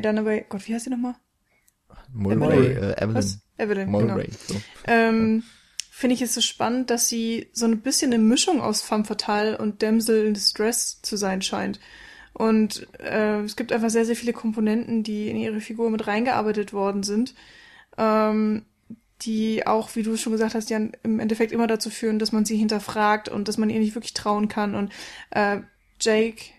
[0.00, 1.14] dann aber, Gott, wie heißt die nochmal?
[2.12, 2.82] Mulray, Evelyn.
[2.82, 3.14] äh, Evelyn.
[3.14, 3.38] Was?
[3.58, 4.26] Evelyn, Mulray.
[4.26, 4.36] genau.
[4.46, 4.60] So.
[4.86, 5.42] Ähm,
[5.90, 9.58] finde ich es so spannend, dass sie so ein bisschen eine Mischung aus femme fatale
[9.58, 11.80] und Damsel in Distress zu sein scheint.
[12.32, 16.72] Und äh, es gibt einfach sehr, sehr viele Komponenten, die in ihre Figur mit reingearbeitet
[16.72, 17.34] worden sind,
[17.96, 18.64] ähm,
[19.24, 22.44] die auch, wie du schon gesagt hast, ja im Endeffekt immer dazu führen, dass man
[22.44, 24.74] sie hinterfragt und dass man ihr nicht wirklich trauen kann.
[24.74, 24.92] Und
[25.30, 25.60] äh,
[26.00, 26.52] Jake,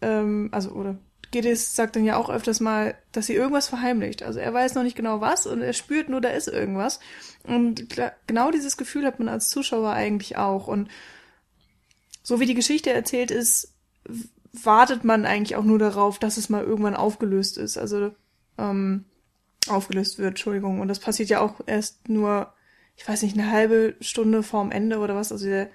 [0.00, 0.98] ähm, also oder
[1.32, 4.22] Geddes sagt dann ja auch öfters mal, dass sie irgendwas verheimlicht.
[4.22, 7.00] Also er weiß noch nicht genau was und er spürt nur, da ist irgendwas.
[7.44, 7.88] Und
[8.26, 10.68] genau dieses Gefühl hat man als Zuschauer eigentlich auch.
[10.68, 10.88] Und
[12.22, 13.74] so wie die Geschichte erzählt ist,
[14.52, 17.78] wartet man eigentlich auch nur darauf, dass es mal irgendwann aufgelöst ist.
[17.78, 18.12] Also
[18.58, 19.06] ähm,
[19.72, 20.80] aufgelöst wird, Entschuldigung.
[20.80, 22.52] Und das passiert ja auch erst nur,
[22.96, 25.32] ich weiß nicht, eine halbe Stunde vorm Ende oder was.
[25.32, 25.68] Also äh,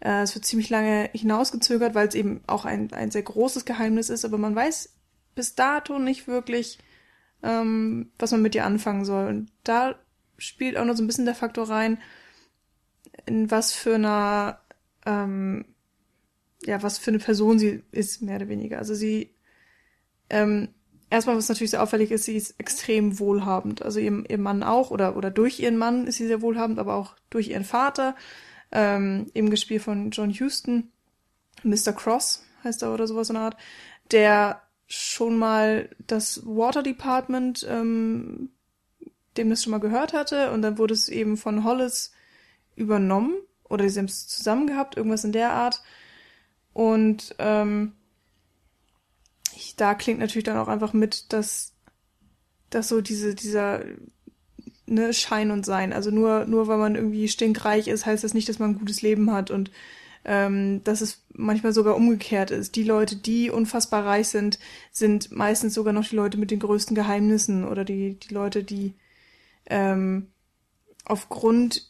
[0.00, 4.24] es wird ziemlich lange hinausgezögert, weil es eben auch ein, ein sehr großes Geheimnis ist,
[4.24, 4.94] aber man weiß
[5.34, 6.78] bis dato nicht wirklich,
[7.42, 9.28] ähm, was man mit ihr anfangen soll.
[9.28, 9.94] Und da
[10.36, 11.98] spielt auch noch so ein bisschen der Faktor rein,
[13.26, 14.60] in was für einer,
[15.06, 15.64] ähm,
[16.64, 18.78] ja, was für eine Person sie ist, mehr oder weniger.
[18.78, 19.34] Also sie,
[20.30, 20.68] ähm,
[21.10, 23.82] erstmal, was natürlich sehr auffällig ist, sie ist extrem wohlhabend.
[23.82, 26.94] Also ihr, ihr Mann auch, oder, oder durch ihren Mann ist sie sehr wohlhabend, aber
[26.94, 28.14] auch durch ihren Vater,
[28.72, 30.90] ähm, eben gespielt von John Huston,
[31.62, 31.92] Mr.
[31.92, 33.56] Cross heißt er oder sowas in der Art,
[34.10, 38.50] der schon mal das Water Department, ähm,
[39.36, 42.12] dem das schon mal gehört hatte, und dann wurde es eben von Hollis
[42.74, 43.34] übernommen,
[43.64, 45.82] oder sie haben es zusammen gehabt, irgendwas in der Art.
[46.72, 47.92] Und ähm,
[49.58, 51.74] ich, da klingt natürlich dann auch einfach mit, dass,
[52.70, 53.84] dass so diese, dieser
[54.86, 55.92] ne, Schein und Sein.
[55.92, 59.02] Also nur, nur weil man irgendwie stinkreich ist, heißt das nicht, dass man ein gutes
[59.02, 59.70] Leben hat und
[60.24, 62.76] ähm, dass es manchmal sogar umgekehrt ist.
[62.76, 64.58] Die Leute, die unfassbar reich sind,
[64.92, 68.94] sind meistens sogar noch die Leute mit den größten Geheimnissen oder die, die Leute, die
[69.66, 70.28] ähm,
[71.04, 71.88] aufgrund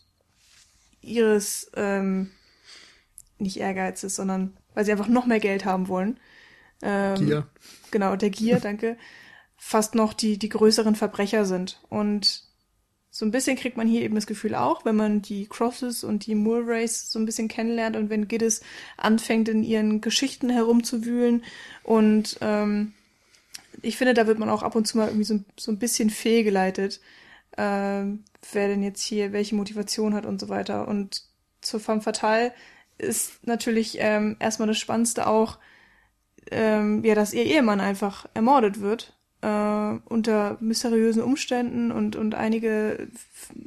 [1.01, 2.31] ihres ähm,
[3.39, 6.19] nicht Ehrgeizes, sondern weil sie einfach noch mehr Geld haben wollen.
[6.83, 7.47] Ähm, Gier.
[7.91, 8.97] Genau, der Gier, danke.
[9.57, 11.81] Fast noch die, die größeren Verbrecher sind.
[11.89, 12.49] Und
[13.11, 16.27] so ein bisschen kriegt man hier eben das Gefühl auch, wenn man die Crosses und
[16.27, 18.61] die Mulrays so ein bisschen kennenlernt und wenn Giddis
[18.97, 21.43] anfängt, in ihren Geschichten herumzuwühlen.
[21.83, 22.93] Und ähm,
[23.83, 26.11] ich finde, da wird man auch ab und zu mal irgendwie so, so ein bisschen
[26.11, 27.01] fehlgeleitet,
[27.57, 28.05] äh,
[28.53, 30.87] wer denn jetzt hier welche Motivation hat und so weiter.
[30.87, 31.25] Und
[31.61, 32.53] zur Femme Fatale
[32.99, 35.59] ist natürlich ähm, erstmal das Spannendste auch,
[36.51, 43.09] ähm, ja, dass ihr Ehemann einfach ermordet wird äh, unter mysteriösen Umständen und, und einige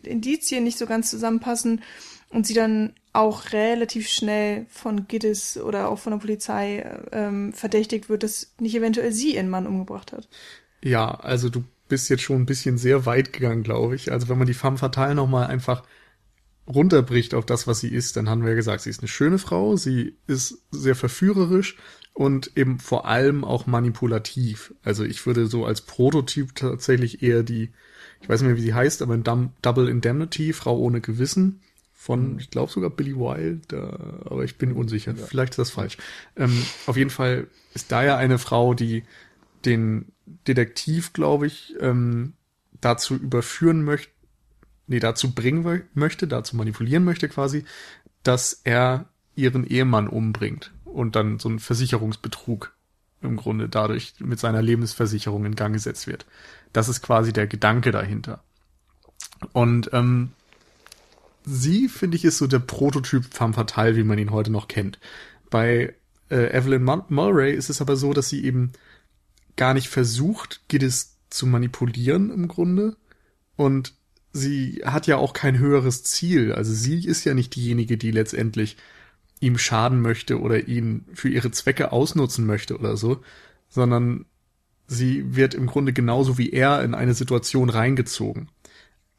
[0.03, 1.82] Indizien nicht so ganz zusammenpassen
[2.29, 8.09] und sie dann auch relativ schnell von Giddis oder auch von der Polizei ähm, verdächtigt
[8.09, 10.29] wird, dass nicht eventuell sie ihren Mann umgebracht hat.
[10.84, 14.11] Ja, also du bist jetzt schon ein bisschen sehr weit gegangen, glaube ich.
[14.11, 15.84] Also wenn man die Femme Fatale nochmal einfach
[16.67, 19.38] runterbricht auf das, was sie ist, dann haben wir ja gesagt, sie ist eine schöne
[19.38, 21.75] Frau, sie ist sehr verführerisch
[22.14, 24.74] und eben vor allem auch manipulativ.
[24.84, 27.72] Also ich würde so als Prototyp tatsächlich eher die,
[28.22, 31.62] ich weiß nicht mehr, wie sie heißt, aber in Double Indemnity, Frau ohne Gewissen,
[31.93, 32.39] von, mhm.
[32.39, 35.14] ich glaube sogar Billy Wilde, aber ich bin unsicher.
[35.14, 35.26] Ja.
[35.26, 35.97] Vielleicht ist das falsch.
[36.36, 39.03] Ähm, auf jeden Fall ist da ja eine Frau, die
[39.66, 40.12] den
[40.47, 42.34] Detektiv, glaube ich, ähm,
[42.82, 44.12] dazu überführen möchte,
[44.88, 47.66] nee, dazu bringen möchte, dazu manipulieren möchte quasi,
[48.24, 49.05] dass er
[49.36, 52.73] ihren Ehemann umbringt und dann so ein Versicherungsbetrug
[53.21, 56.25] im Grunde dadurch mit seiner Lebensversicherung in Gang gesetzt wird.
[56.73, 58.43] Das ist quasi der Gedanke dahinter.
[59.53, 60.31] Und ähm,
[61.45, 64.99] sie, finde ich, ist so der Prototyp femme fatale, wie man ihn heute noch kennt.
[65.49, 65.93] Bei
[66.29, 68.71] äh, Evelyn Mul Mulray ist es aber so, dass sie eben
[69.55, 72.95] gar nicht versucht, Giddis zu manipulieren im Grunde.
[73.55, 73.93] Und
[74.33, 76.53] sie hat ja auch kein höheres Ziel.
[76.53, 78.77] Also sie ist ja nicht diejenige, die letztendlich
[79.41, 83.21] ihm schaden möchte oder ihn für ihre Zwecke ausnutzen möchte oder so,
[83.67, 84.25] sondern
[84.87, 88.49] sie wird im Grunde genauso wie er in eine Situation reingezogen.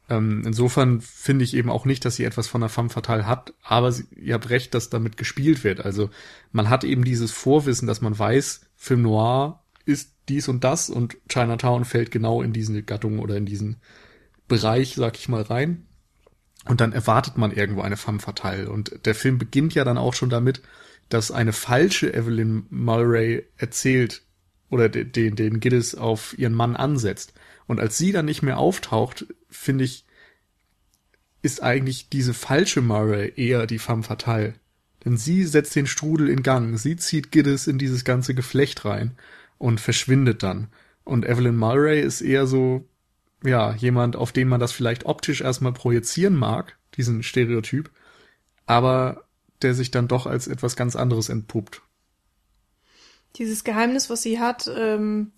[0.09, 3.53] Ähm, insofern finde ich eben auch nicht, dass sie etwas von der femme fatale hat,
[3.63, 5.85] aber sie, ihr habt recht, dass damit gespielt wird.
[5.85, 6.09] Also
[6.51, 11.17] man hat eben dieses Vorwissen, dass man weiß, Film Noir ist dies und das und
[11.29, 13.77] Chinatown fällt genau in diese Gattung oder in diesen
[14.47, 15.85] Bereich, sag ich mal, rein.
[16.65, 18.69] Und dann erwartet man irgendwo eine femme fatale.
[18.69, 20.61] Und der Film beginnt ja dann auch schon damit,
[21.09, 24.21] dass eine falsche Evelyn Mulray erzählt
[24.69, 27.33] oder den, den Giddis auf ihren Mann ansetzt.
[27.67, 30.05] Und als sie dann nicht mehr auftaucht, finde ich,
[31.41, 34.53] ist eigentlich diese falsche Murray eher die femme fatale.
[35.03, 39.11] Denn sie setzt den Strudel in Gang, sie zieht Giddis in dieses ganze Geflecht rein
[39.57, 40.69] und verschwindet dann.
[41.03, 42.87] Und Evelyn Mulray ist eher so,
[43.43, 47.89] ja, jemand, auf den man das vielleicht optisch erstmal projizieren mag, diesen Stereotyp,
[48.65, 49.23] aber
[49.61, 51.81] der sich dann doch als etwas ganz anderes entpuppt.
[53.35, 55.31] Dieses Geheimnis, was sie hat, ähm,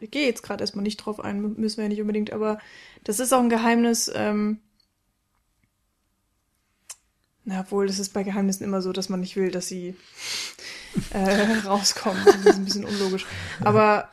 [0.00, 2.58] ich, gehe jetzt gerade erstmal nicht drauf ein, müssen wir ja nicht unbedingt, aber
[3.04, 4.60] das ist auch ein Geheimnis, ähm,
[7.44, 9.96] na wohl, das ist bei Geheimnissen immer so, dass man nicht will, dass sie
[11.12, 12.22] äh, rauskommen.
[12.26, 13.24] Das ist ein bisschen unlogisch.
[13.64, 14.10] Aber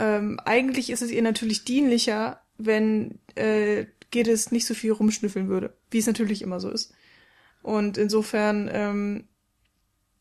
[0.00, 5.74] ähm, eigentlich ist es ihr natürlich dienlicher, wenn äh, Geddes nicht so viel rumschnüffeln würde,
[5.90, 6.94] wie es natürlich immer so ist.
[7.62, 9.28] Und insofern ähm,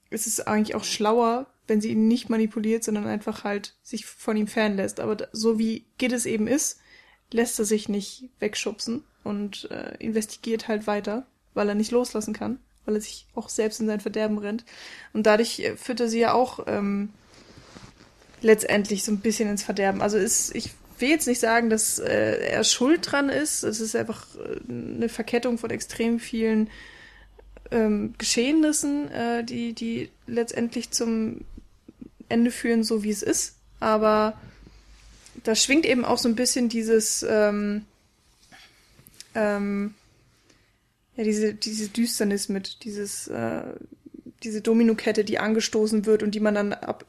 [0.10, 4.36] es ist eigentlich auch schlauer, wenn sie ihn nicht manipuliert, sondern einfach halt sich von
[4.36, 5.00] ihm fernlässt.
[5.00, 6.80] Aber so wie Gittes eben ist,
[7.32, 12.60] lässt er sich nicht wegschubsen und äh, investigiert halt weiter, weil er nicht loslassen kann,
[12.86, 14.66] weil er sich auch selbst in sein Verderben rennt.
[15.14, 17.14] Und dadurch äh, führt er sie ja auch ähm,
[18.42, 20.02] letztendlich so ein bisschen ins Verderben.
[20.02, 23.64] Also ist, ich will jetzt nicht sagen, dass äh, er schuld dran ist.
[23.64, 26.70] Es ist einfach äh, eine Verkettung von extrem vielen
[27.72, 31.42] ähm, Geschehnissen, äh, die, die letztendlich zum
[32.28, 33.56] Ende führen, so wie es ist.
[33.80, 34.40] Aber
[35.44, 37.86] da schwingt eben auch so ein bisschen dieses, ähm,
[39.36, 39.94] ähm,
[41.16, 43.62] ja, diese, diese Düsternis mit, dieses, äh,
[44.44, 47.06] diese Dominokette, die angestoßen wird und die man dann ab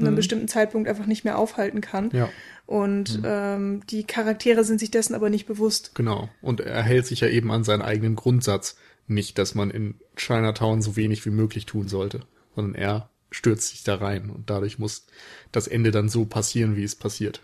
[0.00, 0.16] einem mhm.
[0.16, 2.10] bestimmten Zeitpunkt einfach nicht mehr aufhalten kann.
[2.12, 2.28] Ja.
[2.66, 3.24] Und mhm.
[3.26, 5.94] ähm, die Charaktere sind sich dessen aber nicht bewusst.
[5.94, 6.28] Genau.
[6.40, 8.76] Und er hält sich ja eben an seinen eigenen Grundsatz.
[9.06, 12.20] Nicht, dass man in Chinatown so wenig wie möglich tun sollte,
[12.54, 15.06] sondern er stürzt sich da rein und dadurch muss
[15.52, 17.42] das Ende dann so passieren, wie es passiert.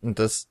[0.00, 0.48] Und das,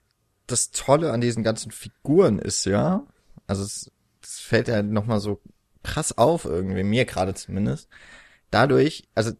[0.48, 3.06] das Tolle an diesen ganzen Figuren ist ja,
[3.48, 5.42] also es, es fällt ja nochmal so
[5.84, 7.90] krass auf irgendwie, mir gerade zumindest.
[8.50, 9.32] Dadurch, also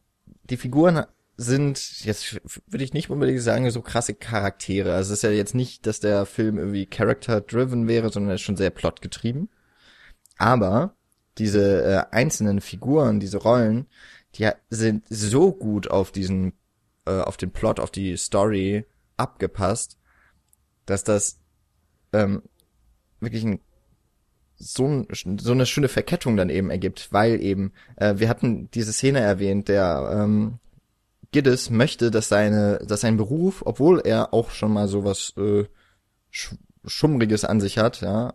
[0.44, 1.06] die Figuren
[1.38, 4.94] sind, jetzt würde ich nicht unbedingt sagen, so krasse Charaktere.
[4.94, 8.42] Also es ist ja jetzt nicht, dass der Film irgendwie character-driven wäre, sondern er ist
[8.42, 9.50] schon sehr plotgetrieben.
[10.38, 10.96] Aber
[11.38, 13.88] diese äh, einzelnen Figuren, diese Rollen,
[14.36, 16.54] die sind so gut auf diesen,
[17.06, 18.86] äh, auf den Plot, auf die Story
[19.18, 19.98] abgepasst,
[20.86, 21.40] dass das
[22.14, 22.44] ähm,
[23.20, 23.60] wirklich ein
[24.62, 25.08] so, ein,
[25.40, 29.68] so eine schöne Verkettung dann eben ergibt, weil eben, äh, wir hatten diese Szene erwähnt,
[29.68, 30.60] der ähm,
[31.32, 35.66] Giddes möchte, dass seine, dass sein Beruf, obwohl er auch schon mal sowas äh,
[36.30, 38.34] Sch Schummriges an sich hat, ja,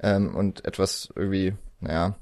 [0.00, 2.16] ähm, und etwas irgendwie, naja,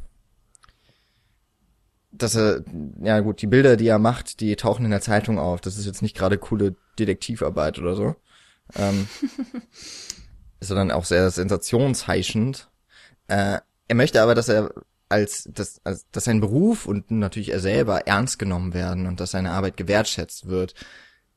[2.12, 2.62] dass er,
[3.03, 5.61] ja gut, die Bilder, die er macht, die tauchen in der Zeitung auf.
[5.61, 8.16] Das ist jetzt nicht gerade coole Detektivarbeit oder so.
[8.74, 9.07] Ähm,
[10.61, 12.68] sondern auch sehr sensationsheischend.
[13.29, 13.59] Äh,
[13.89, 14.70] er möchte aber, dass er
[15.09, 19.31] als, dass, als, dass sein Beruf und natürlich er selber ernst genommen werden und dass
[19.31, 20.74] seine Arbeit gewertschätzt wird.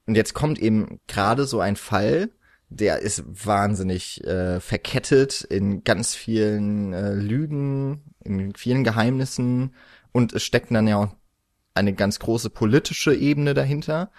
[0.07, 2.31] Und jetzt kommt eben gerade so ein Fall,
[2.69, 9.75] der ist wahnsinnig äh, verkettet in ganz vielen äh, Lügen, in vielen Geheimnissen
[10.11, 11.15] und es steckt dann ja auch
[11.73, 14.11] eine ganz große politische Ebene dahinter.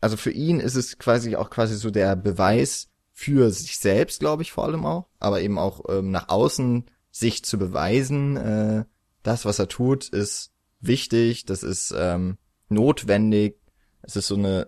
[0.00, 4.42] Also für ihn ist es quasi auch quasi so der Beweis für sich selbst, glaube
[4.42, 8.84] ich vor allem auch, aber eben auch ähm, nach außen sich zu beweisen, äh,
[9.22, 12.38] das, was er tut, ist wichtig, das ist ähm,
[12.68, 13.58] notwendig,
[14.02, 14.66] es ist so eine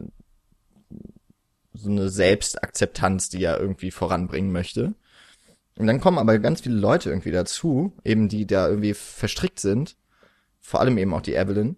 [1.74, 4.94] so eine Selbstakzeptanz, die er irgendwie voranbringen möchte.
[5.76, 9.96] Und dann kommen aber ganz viele Leute irgendwie dazu, eben die da irgendwie verstrickt sind,
[10.60, 11.76] vor allem eben auch die Evelyn.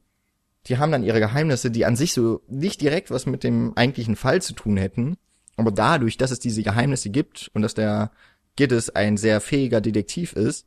[0.66, 4.16] Die haben dann ihre Geheimnisse, die an sich so nicht direkt was mit dem eigentlichen
[4.16, 5.16] Fall zu tun hätten,
[5.56, 8.10] aber dadurch, dass es diese Geheimnisse gibt und dass der
[8.56, 10.66] Gittes ein sehr fähiger Detektiv ist,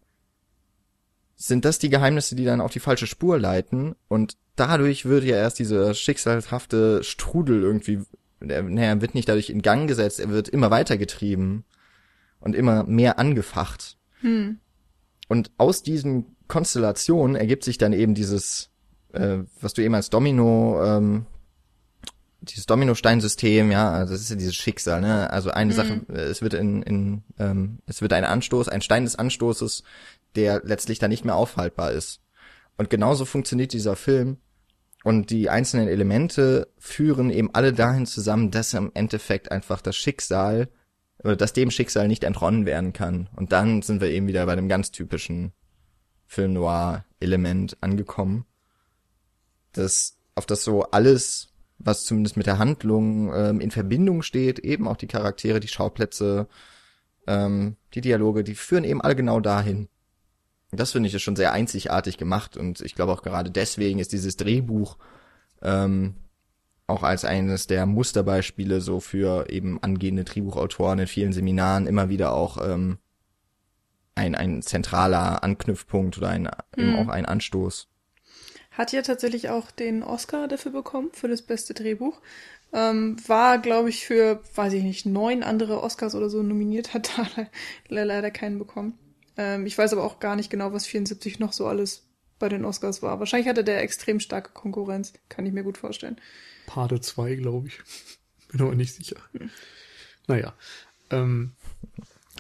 [1.36, 5.38] sind das die Geheimnisse, die dann auf die falsche Spur leiten und dadurch wird ja
[5.38, 8.02] erst dieser schicksalhafte Strudel irgendwie,
[8.40, 11.64] er, naja, wird nicht dadurch in Gang gesetzt, er wird immer weitergetrieben
[12.40, 13.98] und immer mehr angefacht.
[14.22, 14.60] Hm.
[15.28, 18.72] Und aus diesen Konstellationen ergibt sich dann eben dieses,
[19.14, 21.26] äh, was du eben als Domino ähm,
[22.42, 25.30] dieses Dominosteinsystem, ja, also das ist ja dieses Schicksal, ne?
[25.30, 25.76] Also eine mhm.
[25.76, 29.84] Sache, es wird in, in ähm, es wird ein Anstoß, ein Stein des Anstoßes,
[30.36, 32.22] der letztlich dann nicht mehr aufhaltbar ist.
[32.78, 34.38] Und genauso funktioniert dieser Film.
[35.04, 40.70] Und die einzelnen Elemente führen eben alle dahin zusammen, dass im Endeffekt einfach das Schicksal
[41.24, 43.30] oder dass dem Schicksal nicht entronnen werden kann.
[43.36, 45.54] Und dann sind wir eben wieder bei einem ganz typischen
[46.26, 48.46] Film Noir Element angekommen,
[49.72, 54.88] das auf das so alles was zumindest mit der Handlung ähm, in Verbindung steht, eben
[54.88, 56.48] auch die Charaktere, die Schauplätze,
[57.28, 59.90] ähm, die Dialoge, die führen eben alle genau dahin.
[60.72, 64.12] Das finde ich ist schon sehr einzigartig gemacht und ich glaube auch gerade deswegen ist
[64.12, 64.98] dieses Drehbuch
[65.62, 66.16] ähm,
[66.88, 72.34] auch als eines der Musterbeispiele so für eben angehende Drehbuchautoren in vielen Seminaren immer wieder
[72.34, 72.98] auch ähm,
[74.16, 76.82] ein, ein zentraler Anknüpfpunkt oder ein, mhm.
[76.82, 77.88] eben auch ein Anstoß.
[78.78, 82.22] Hat ja tatsächlich auch den Oscar dafür bekommen, für das beste Drehbuch.
[82.72, 87.12] Ähm, war, glaube ich, für, weiß ich nicht, neun andere Oscars oder so nominiert, hat
[87.18, 87.48] da
[87.88, 88.94] leider keinen bekommen.
[89.36, 92.04] Ähm, ich weiß aber auch gar nicht genau, was 74 noch so alles
[92.38, 93.18] bei den Oscars war.
[93.18, 96.22] Wahrscheinlich hatte der extrem starke Konkurrenz, kann ich mir gut vorstellen.
[96.68, 97.80] Pate 2, glaube ich.
[98.52, 99.18] Bin aber nicht sicher.
[99.36, 99.50] Hm.
[100.28, 100.54] Naja.
[101.10, 101.54] Ähm,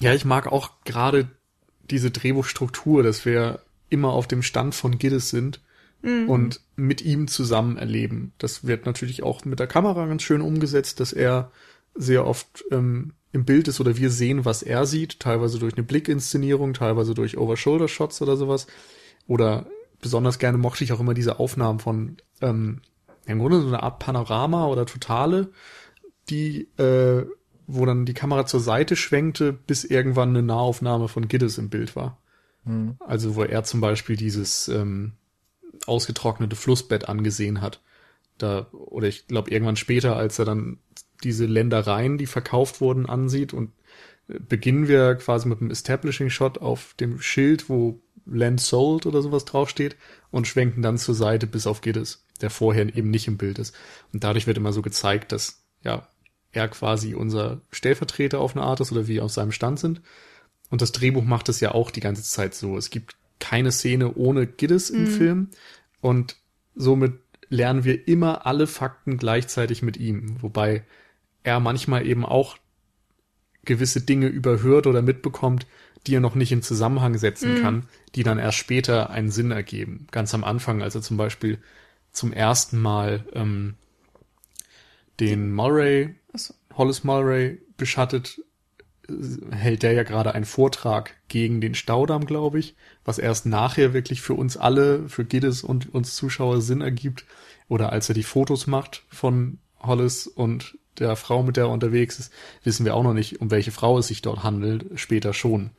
[0.01, 1.29] ja, ich mag auch gerade
[1.89, 5.61] diese Drehbuchstruktur, dass wir immer auf dem Stand von Gildes sind
[6.01, 6.29] mhm.
[6.29, 8.33] und mit ihm zusammen erleben.
[8.37, 11.51] Das wird natürlich auch mit der Kamera ganz schön umgesetzt, dass er
[11.95, 15.83] sehr oft ähm, im Bild ist oder wir sehen, was er sieht, teilweise durch eine
[15.83, 18.67] Blickinszenierung, teilweise durch Over-Shoulder-Shots oder sowas.
[19.27, 19.67] Oder
[20.01, 22.81] besonders gerne mochte ich auch immer diese Aufnahmen von ähm,
[23.25, 25.49] im Grunde so eine Art Panorama oder Totale,
[26.29, 27.25] die, äh,
[27.67, 31.95] wo dann die Kamera zur Seite schwenkte, bis irgendwann eine Nahaufnahme von Giddes im Bild
[31.95, 32.17] war.
[32.63, 32.95] Mhm.
[32.99, 35.13] Also wo er zum Beispiel dieses ähm,
[35.85, 37.81] ausgetrocknete Flussbett angesehen hat.
[38.37, 40.79] Da, oder ich glaube irgendwann später, als er dann
[41.23, 43.71] diese Ländereien, die verkauft wurden, ansieht und
[44.27, 49.21] äh, beginnen wir quasi mit einem Establishing Shot auf dem Schild, wo Land Sold oder
[49.21, 49.95] sowas draufsteht
[50.31, 53.73] und schwenken dann zur Seite bis auf Giddes, der vorher eben nicht im Bild ist.
[54.13, 56.07] Und dadurch wird immer so gezeigt, dass ja
[56.51, 60.01] er quasi unser Stellvertreter auf eine Art ist oder wir auf seinem Stand sind.
[60.69, 62.77] Und das Drehbuch macht es ja auch die ganze Zeit so.
[62.77, 65.07] Es gibt keine Szene ohne Giddes im mhm.
[65.07, 65.49] Film
[66.01, 66.37] und
[66.75, 67.13] somit
[67.49, 70.83] lernen wir immer alle Fakten gleichzeitig mit ihm, wobei
[71.43, 72.57] er manchmal eben auch
[73.63, 75.65] gewisse Dinge überhört oder mitbekommt,
[76.05, 77.61] die er noch nicht in Zusammenhang setzen mhm.
[77.61, 77.83] kann,
[78.15, 80.07] die dann erst später einen Sinn ergeben.
[80.11, 81.59] Ganz am Anfang, als er zum Beispiel
[82.11, 83.75] zum ersten Mal ähm,
[85.19, 86.53] den Mulray, so.
[86.75, 88.41] Hollis Mulray beschattet,
[89.51, 94.21] hält der ja gerade einen Vortrag gegen den Staudamm, glaube ich, was erst nachher wirklich
[94.21, 97.25] für uns alle, für Giddes und uns Zuschauer Sinn ergibt.
[97.69, 102.19] Oder als er die Fotos macht von Hollis und der Frau, mit der er unterwegs
[102.19, 102.33] ist,
[102.63, 105.71] wissen wir auch noch nicht, um welche Frau es sich dort handelt, später schon.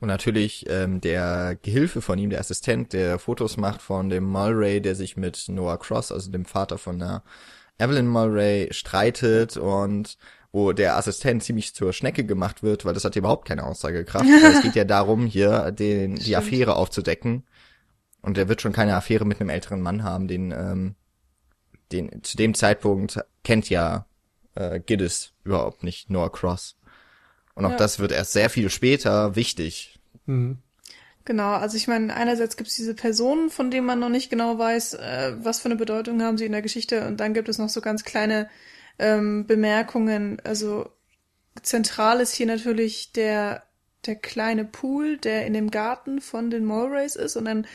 [0.00, 4.80] Und natürlich ähm, der Gehilfe von ihm, der Assistent, der Fotos macht von dem Mulray,
[4.80, 7.22] der sich mit Noah Cross, also dem Vater von der
[7.78, 10.16] Evelyn Mulray, streitet und
[10.52, 14.26] wo der Assistent ziemlich zur Schnecke gemacht wird, weil das hat überhaupt keine Aussagekraft.
[14.44, 17.44] es geht ja darum, hier den, die Affäre aufzudecken.
[18.22, 20.94] Und er wird schon keine Affäre mit einem älteren Mann haben, den, ähm,
[21.92, 24.06] den zu dem Zeitpunkt kennt ja
[24.54, 26.76] äh, Giddis überhaupt nicht Noah Cross.
[27.54, 27.76] Und auch ja.
[27.76, 29.98] das wird erst sehr viel später wichtig.
[30.26, 30.58] Mhm.
[31.24, 34.58] Genau, also ich meine, einerseits gibt es diese Personen, von denen man noch nicht genau
[34.58, 37.58] weiß, äh, was für eine Bedeutung haben sie in der Geschichte, und dann gibt es
[37.58, 38.48] noch so ganz kleine
[39.00, 40.40] ähm, Bemerkungen.
[40.44, 40.90] Also
[41.62, 43.64] zentral ist hier natürlich der
[44.06, 47.66] der kleine Pool, der in dem Garten von den Mulrays ist, und dann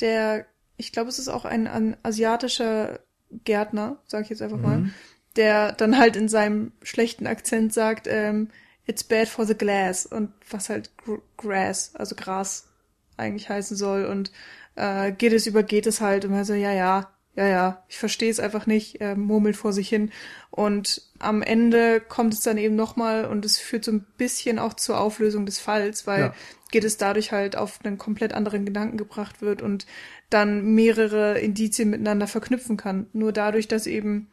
[0.00, 3.00] der, ich glaube, es ist auch ein, ein asiatischer
[3.44, 4.62] Gärtner, sage ich jetzt einfach mhm.
[4.62, 4.90] mal,
[5.36, 8.48] der dann halt in seinem schlechten Akzent sagt, ähm,
[8.86, 10.90] It's bad for the glass und was halt
[11.38, 12.68] grass, also Gras
[13.16, 14.30] eigentlich heißen soll und
[14.76, 17.98] äh, geht es über geht es halt und er so, ja, ja, ja, ja, ich
[17.98, 20.12] verstehe es einfach nicht, er murmelt vor sich hin
[20.50, 24.74] und am Ende kommt es dann eben nochmal und es führt so ein bisschen auch
[24.74, 26.34] zur Auflösung des Falls, weil ja.
[26.70, 29.86] geht es dadurch halt auf einen komplett anderen Gedanken gebracht wird und
[30.30, 33.06] dann mehrere Indizien miteinander verknüpfen kann.
[33.12, 34.28] Nur dadurch, dass eben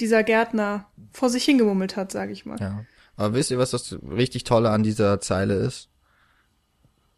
[0.00, 2.58] dieser Gärtner vor sich hingemummelt hat, sage ich mal.
[2.58, 2.84] Ja.
[3.16, 5.88] Aber wisst ihr, was das richtig Tolle an dieser Zeile ist?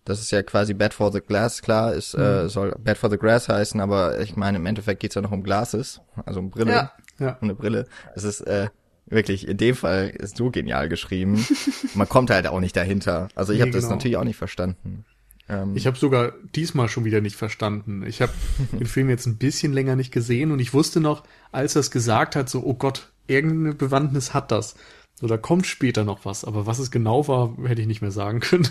[0.06, 2.46] Das ist ja quasi Bad for the Glass, klar, ist, äh, mhm.
[2.46, 5.32] äh, soll Bad for the Grass heißen, aber ich meine, im Endeffekt geht's ja noch
[5.32, 6.92] um Glasses, also um Brille, ja.
[7.18, 7.36] Ja.
[7.40, 7.86] um eine Brille.
[8.14, 8.68] Es ist äh,
[9.06, 11.44] wirklich, in dem Fall ist so genial geschrieben.
[11.94, 13.28] Man kommt halt auch nicht dahinter.
[13.34, 13.96] Also ich nee, habe das genau.
[13.96, 15.04] natürlich auch nicht verstanden.
[15.48, 18.04] Ähm, ich habe sogar diesmal schon wieder nicht verstanden.
[18.06, 18.32] Ich habe
[18.72, 21.90] den Film jetzt ein bisschen länger nicht gesehen und ich wusste noch, als er es
[21.90, 24.76] gesagt hat, so, oh Gott, irgendeine Bewandtnis hat das.
[25.18, 28.10] So, da kommt später noch was, aber was es genau war, hätte ich nicht mehr
[28.10, 28.68] sagen können.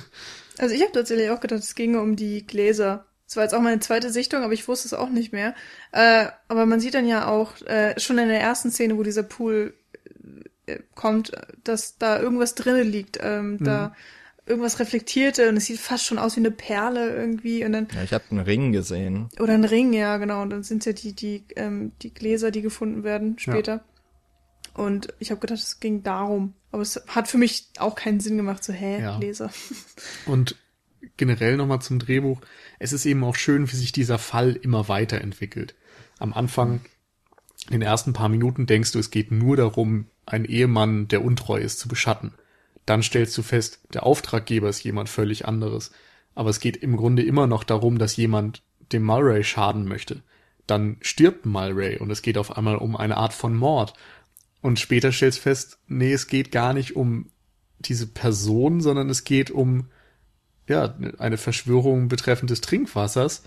[0.57, 3.05] Also ich habe tatsächlich auch gedacht, es ginge um die Gläser.
[3.25, 5.55] Das war jetzt auch meine zweite Sichtung, aber ich wusste es auch nicht mehr.
[5.91, 9.23] Äh, aber man sieht dann ja auch äh, schon in der ersten Szene, wo dieser
[9.23, 9.73] Pool
[10.67, 11.31] äh, kommt,
[11.63, 13.19] dass da irgendwas drinnen liegt.
[13.21, 13.63] Ähm, mhm.
[13.63, 13.95] Da
[14.45, 18.03] irgendwas reflektierte und es sieht fast schon aus wie eine Perle irgendwie und dann ja,
[18.03, 21.13] ich habe einen Ring gesehen oder einen Ring ja genau und dann sind ja die
[21.13, 23.83] die ähm, die Gläser die gefunden werden später ja.
[24.75, 26.53] Und ich habe gedacht, es ging darum.
[26.71, 29.17] Aber es hat für mich auch keinen Sinn gemacht, so, hä, ja.
[29.17, 29.49] Leser.
[30.25, 30.55] Und
[31.17, 32.41] generell nochmal zum Drehbuch.
[32.77, 35.75] Es ist eben auch schön, wie sich dieser Fall immer weiterentwickelt.
[36.19, 36.81] Am Anfang,
[37.67, 41.59] in den ersten paar Minuten denkst du, es geht nur darum, einen Ehemann, der untreu
[41.59, 42.33] ist, zu beschatten.
[42.85, 45.91] Dann stellst du fest, der Auftraggeber ist jemand völlig anderes.
[46.35, 48.61] Aber es geht im Grunde immer noch darum, dass jemand
[48.91, 50.21] dem Mulray schaden möchte.
[50.67, 53.93] Dann stirbt Mulray und es geht auf einmal um eine Art von Mord.
[54.65, 57.29] Und später stellst fest, nee, es geht gar nicht um
[57.77, 59.89] diese Person, sondern es geht um
[60.67, 63.43] ja, eine Verschwörung betreffend des Trinkwassers.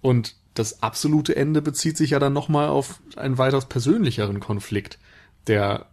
[0.00, 4.98] Und das absolute Ende bezieht sich ja dann nochmal auf einen weitaus persönlicheren Konflikt,
[5.46, 5.90] der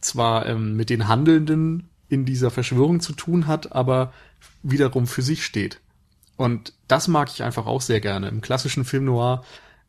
[0.00, 4.12] zwar ähm, mit den Handelnden in dieser Verschwörung zu tun hat, aber
[4.62, 5.80] wiederum für sich steht.
[6.36, 8.28] Und das mag ich einfach auch sehr gerne.
[8.28, 9.42] Im klassischen Film noir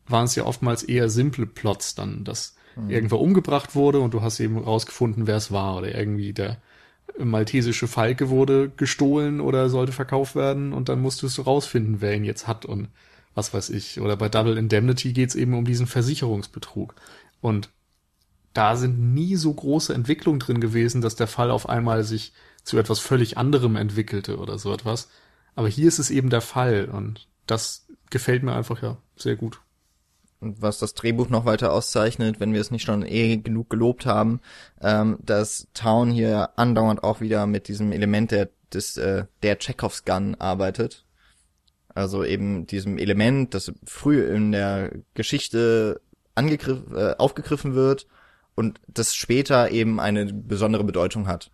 [0.08, 2.90] waren es ja oftmals eher simple Plots dann, dass mhm.
[2.90, 6.58] irgendwer umgebracht wurde und du hast eben rausgefunden, wer es war oder irgendwie der
[7.18, 12.24] maltesische Falke wurde gestohlen oder sollte verkauft werden und dann musstest du rausfinden, wer ihn
[12.24, 12.88] jetzt hat und
[13.34, 14.00] was weiß ich.
[14.00, 16.94] Oder bei Double Indemnity geht's eben um diesen Versicherungsbetrug.
[17.40, 17.70] Und
[18.52, 22.32] da sind nie so große Entwicklungen drin gewesen, dass der Fall auf einmal sich
[22.64, 25.08] zu etwas völlig anderem entwickelte oder so etwas.
[25.54, 29.60] Aber hier ist es eben der Fall und das gefällt mir einfach ja sehr gut.
[30.40, 34.40] Was das Drehbuch noch weiter auszeichnet, wenn wir es nicht schon eh genug gelobt haben,
[34.80, 40.04] ähm, dass Town hier andauernd auch wieder mit diesem Element der des äh, der Chekhovs
[40.04, 41.04] Gun arbeitet.
[41.94, 46.00] Also eben diesem Element, das früh in der Geschichte
[46.34, 48.06] angegriffen, äh, aufgegriffen wird
[48.54, 51.50] und das später eben eine besondere Bedeutung hat.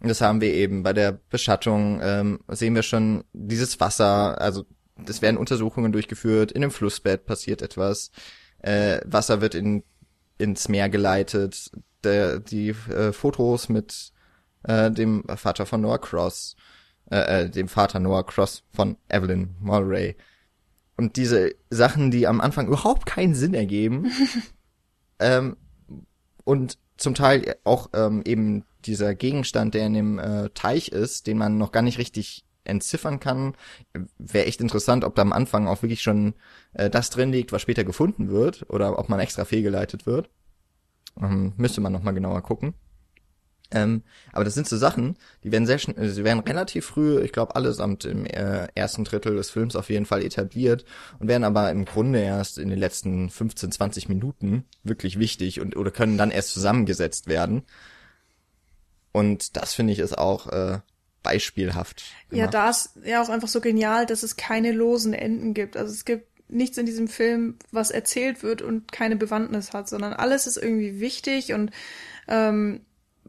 [0.00, 4.64] Und das haben wir eben bei der Beschattung, ähm, sehen wir schon dieses Wasser, also
[5.06, 8.10] es werden Untersuchungen durchgeführt, in dem Flussbett passiert etwas,
[8.58, 9.84] äh, Wasser wird in,
[10.38, 11.70] ins Meer geleitet,
[12.04, 14.12] der, die äh, Fotos mit
[14.64, 16.56] äh, dem Vater von Noah Cross,
[17.10, 20.16] äh, äh, dem Vater Noah Cross von Evelyn Mulray.
[20.96, 24.10] Und diese Sachen, die am Anfang überhaupt keinen Sinn ergeben,
[25.18, 25.56] ähm,
[26.44, 31.38] und zum Teil auch ähm, eben dieser Gegenstand, der in dem äh, Teich ist, den
[31.38, 33.54] man noch gar nicht richtig entziffern kann.
[34.18, 36.34] Wäre echt interessant, ob da am Anfang auch wirklich schon
[36.74, 40.30] äh, das drin liegt, was später gefunden wird, oder ob man extra fehlgeleitet wird.
[41.20, 42.74] Ähm, müsste man nochmal genauer gucken.
[43.70, 44.02] Ähm,
[44.32, 47.54] aber das sind so Sachen, die werden sehr schnell, sie werden relativ früh, ich glaube
[47.54, 50.86] allesamt im äh, ersten Drittel des Films auf jeden Fall etabliert
[51.18, 55.76] und werden aber im Grunde erst in den letzten 15, 20 Minuten wirklich wichtig und
[55.76, 57.62] oder können dann erst zusammengesetzt werden.
[59.12, 60.78] Und das finde ich ist auch äh,
[61.28, 62.04] beispielhaft.
[62.30, 62.38] Gemacht.
[62.38, 65.76] Ja, da ist ja auch einfach so genial, dass es keine losen Enden gibt.
[65.76, 70.14] Also es gibt nichts in diesem Film, was erzählt wird und keine Bewandtnis hat, sondern
[70.14, 71.70] alles ist irgendwie wichtig und
[72.26, 72.80] ähm,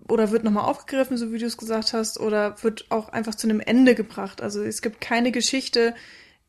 [0.08, 3.48] oder wird nochmal aufgegriffen, so wie du es gesagt hast, oder wird auch einfach zu
[3.48, 4.42] einem Ende gebracht.
[4.42, 5.94] Also es gibt keine Geschichte,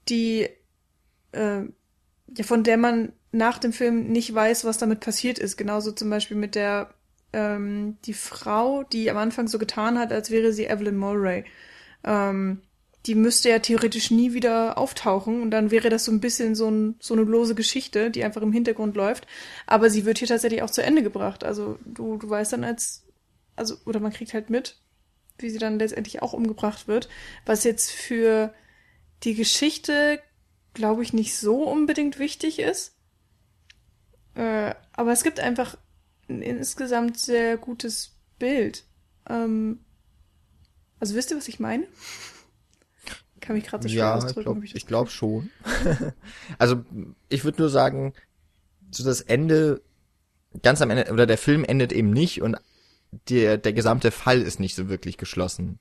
[0.09, 0.49] die
[1.33, 1.63] äh,
[2.37, 5.57] ja, von der man nach dem Film nicht weiß, was damit passiert ist.
[5.57, 6.95] Genauso zum Beispiel mit der
[7.33, 11.45] ähm, die Frau, die am Anfang so getan hat, als wäre sie Evelyn Mulray.
[12.05, 12.63] Ähm,
[13.07, 16.71] die müsste ja theoretisch nie wieder auftauchen und dann wäre das so ein bisschen so,
[16.71, 19.27] ein, so eine lose Geschichte, die einfach im Hintergrund läuft.
[19.67, 21.43] Aber sie wird hier tatsächlich auch zu Ende gebracht.
[21.43, 23.05] Also du, du weißt dann als
[23.61, 24.79] also, oder man kriegt halt mit,
[25.39, 27.09] wie sie dann letztendlich auch umgebracht wird,
[27.45, 28.55] was jetzt für
[29.23, 30.21] die Geschichte,
[30.73, 32.97] glaube ich, nicht so unbedingt wichtig ist.
[34.35, 35.77] Äh, aber es gibt einfach
[36.31, 38.85] ein insgesamt sehr gutes Bild.
[39.29, 39.81] Ähm,
[40.99, 41.87] also wisst ihr, was ich meine?
[43.41, 44.63] Kann mich gerade so schwer ja, ausdrücken.
[44.63, 45.51] Ich glaube glaub schon.
[46.59, 46.85] also
[47.29, 48.13] ich würde nur sagen,
[48.91, 49.81] so das Ende,
[50.63, 52.57] ganz am Ende, oder der Film endet eben nicht und
[53.29, 55.79] der, der gesamte Fall ist nicht so wirklich geschlossen.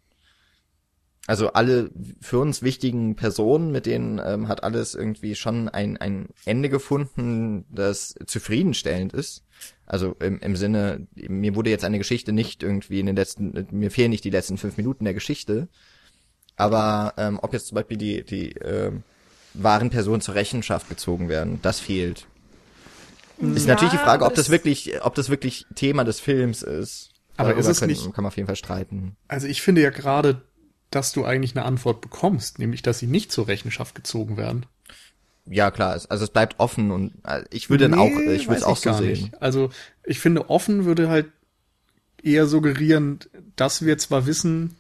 [1.28, 1.92] Also alle
[2.22, 7.66] für uns wichtigen Personen, mit denen ähm, hat alles irgendwie schon ein, ein Ende gefunden,
[7.70, 9.44] das zufriedenstellend ist.
[9.86, 13.92] Also im, im Sinne, mir wurde jetzt eine Geschichte nicht irgendwie in den letzten, mir
[13.92, 15.68] fehlen nicht die letzten fünf Minuten der Geschichte.
[16.56, 19.04] Aber ähm, ob jetzt zum Beispiel die, die ähm,
[19.54, 22.28] wahren Personen zur Rechenschaft gezogen werden, das fehlt.
[23.38, 27.12] Ist ja, natürlich die Frage, ob das wirklich, ob das wirklich Thema des Films ist.
[27.38, 29.16] Aber ist es können, nicht, kann man auf jeden Fall streiten.
[29.30, 30.42] Also ich finde ja gerade,
[30.92, 34.66] dass du eigentlich eine Antwort bekommst, nämlich, dass sie nicht zur Rechenschaft gezogen werden.
[35.46, 38.60] Ja, klar, also es bleibt offen und äh, ich würde nee, dann auch, ich würde
[38.60, 39.10] es auch so sehen.
[39.10, 39.42] Nicht.
[39.42, 39.70] Also
[40.04, 41.28] ich finde, offen würde halt
[42.22, 43.20] eher suggerieren,
[43.56, 44.76] dass wir zwar wissen,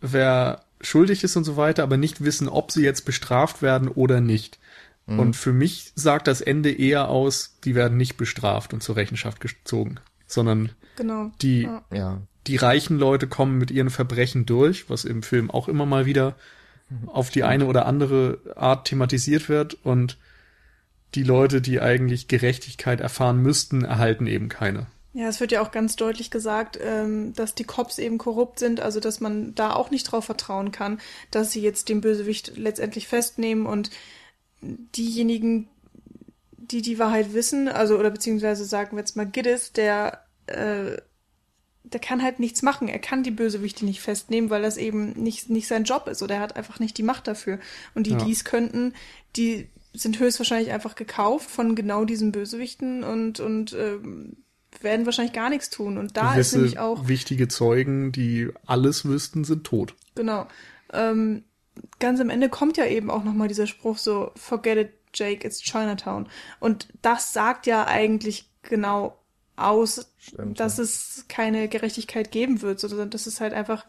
[0.00, 4.20] wer schuldig ist und so weiter, aber nicht wissen, ob sie jetzt bestraft werden oder
[4.20, 4.58] nicht.
[5.06, 5.18] Mhm.
[5.18, 9.40] Und für mich sagt das Ende eher aus, die werden nicht bestraft und zur Rechenschaft
[9.40, 9.96] gezogen,
[10.26, 11.30] sondern Genau.
[11.40, 12.20] Die, ja.
[12.46, 16.36] Die reichen Leute kommen mit ihren Verbrechen durch, was im Film auch immer mal wieder
[17.06, 20.16] auf die eine oder andere Art thematisiert wird und
[21.14, 24.86] die Leute, die eigentlich Gerechtigkeit erfahren müssten, erhalten eben keine.
[25.14, 28.80] Ja, es wird ja auch ganz deutlich gesagt, ähm, dass die Cops eben korrupt sind,
[28.80, 31.00] also dass man da auch nicht drauf vertrauen kann,
[31.30, 33.90] dass sie jetzt den Bösewicht letztendlich festnehmen und
[34.60, 35.68] diejenigen,
[36.52, 40.98] die die Wahrheit wissen, also oder beziehungsweise sagen wir jetzt mal Giddis, der äh,
[41.92, 42.88] der kann halt nichts machen.
[42.88, 46.36] Er kann die Bösewichte nicht festnehmen, weil das eben nicht, nicht sein Job ist oder
[46.36, 47.58] er hat einfach nicht die Macht dafür.
[47.94, 48.18] Und die, ja.
[48.18, 48.94] die es könnten,
[49.36, 54.36] die sind höchstwahrscheinlich einfach gekauft von genau diesen Bösewichten und, und ähm,
[54.80, 55.98] werden wahrscheinlich gar nichts tun.
[55.98, 57.08] Und da Gewisse ist nämlich auch.
[57.08, 59.94] Wichtige Zeugen, die alles wüssten, sind tot.
[60.14, 60.46] Genau.
[60.92, 61.44] Ähm,
[61.98, 65.62] ganz am Ende kommt ja eben auch nochmal dieser Spruch so, forget it, Jake, it's
[65.62, 66.28] Chinatown.
[66.60, 69.17] Und das sagt ja eigentlich genau
[69.58, 70.84] aus, Stimmt, dass ja.
[70.84, 73.86] es keine Gerechtigkeit geben wird, sondern dass es halt einfach,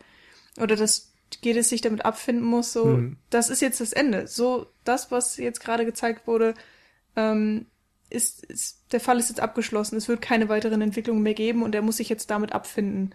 [0.57, 3.17] oder dass jedes sich damit abfinden muss, so, Hm.
[3.29, 4.27] das ist jetzt das Ende.
[4.27, 6.53] So, das, was jetzt gerade gezeigt wurde,
[7.15, 7.67] ähm,
[8.09, 9.95] ist, ist, der Fall ist jetzt abgeschlossen.
[9.95, 13.13] Es wird keine weiteren Entwicklungen mehr geben und er muss sich jetzt damit abfinden.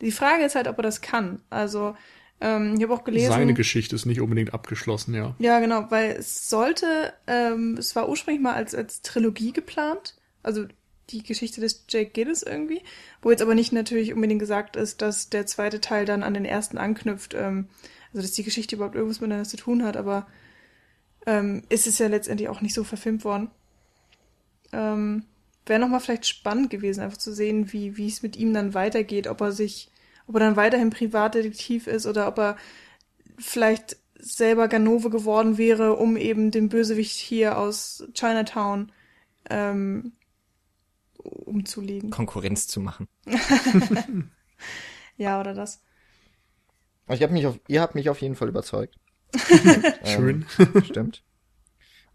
[0.00, 1.40] Die Frage ist halt, ob er das kann.
[1.48, 1.94] Also,
[2.40, 3.28] ähm, ich habe auch gelesen.
[3.30, 5.36] Seine Geschichte ist nicht unbedingt abgeschlossen, ja.
[5.38, 10.66] Ja, genau, weil es sollte, ähm, es war ursprünglich mal als, als Trilogie geplant, also
[11.12, 12.82] die Geschichte des Jake Gillis irgendwie,
[13.20, 16.44] wo jetzt aber nicht natürlich unbedingt gesagt ist, dass der zweite Teil dann an den
[16.44, 17.68] ersten anknüpft, ähm,
[18.12, 20.26] also dass die Geschichte überhaupt irgendwas miteinander zu tun hat, aber
[21.26, 23.50] ähm, ist es ja letztendlich auch nicht so verfilmt worden.
[24.72, 25.24] Ähm,
[25.64, 29.28] Wäre nochmal vielleicht spannend gewesen, einfach zu sehen, wie, wie es mit ihm dann weitergeht,
[29.28, 29.90] ob er sich,
[30.26, 32.56] ob er dann weiterhin Privatdetektiv ist oder ob er
[33.38, 38.90] vielleicht selber Ganove geworden wäre, um eben den Bösewicht hier aus Chinatown
[39.50, 40.12] ähm,
[41.22, 42.10] umzulegen.
[42.10, 43.08] Konkurrenz zu machen.
[45.16, 45.82] Ja, oder das.
[47.08, 48.96] Ich hab mich auf, ihr habt mich auf jeden Fall überzeugt.
[50.04, 50.46] Schön.
[50.58, 51.22] Ähm, stimmt.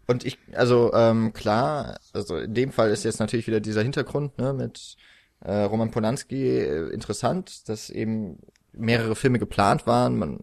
[0.06, 4.36] Und ich, also ähm, klar, also in dem Fall ist jetzt natürlich wieder dieser Hintergrund
[4.38, 4.96] ne, mit
[5.40, 8.38] äh, Roman Polanski äh, interessant, dass eben
[8.72, 10.18] mehrere Filme geplant waren.
[10.18, 10.40] Man,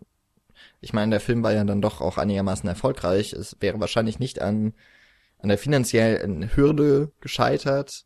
[0.79, 3.33] ich meine, der Film war ja dann doch auch einigermaßen erfolgreich.
[3.33, 4.73] Es wäre wahrscheinlich nicht an
[5.39, 8.05] an der finanziellen Hürde gescheitert.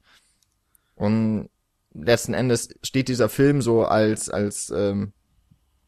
[0.99, 1.49] Und
[1.93, 5.13] letzten Endes steht dieser Film so als als ähm,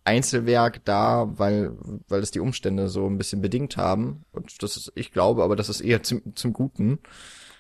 [0.05, 1.73] Einzelwerk da, weil
[2.07, 5.55] weil es die Umstände so ein bisschen bedingt haben und das ist, ich glaube, aber
[5.55, 6.99] dass es eher zum zum Guten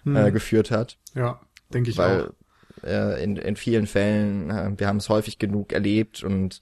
[0.03, 0.15] Hm.
[0.15, 1.39] äh, geführt hat, ja,
[1.73, 2.83] denke ich weil auch.
[2.87, 6.61] äh, in in vielen Fällen äh, wir haben es häufig genug erlebt und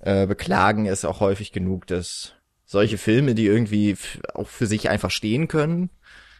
[0.00, 2.32] äh, beklagen es auch häufig genug, dass
[2.64, 3.96] solche Filme, die irgendwie
[4.34, 5.90] auch für sich einfach stehen können,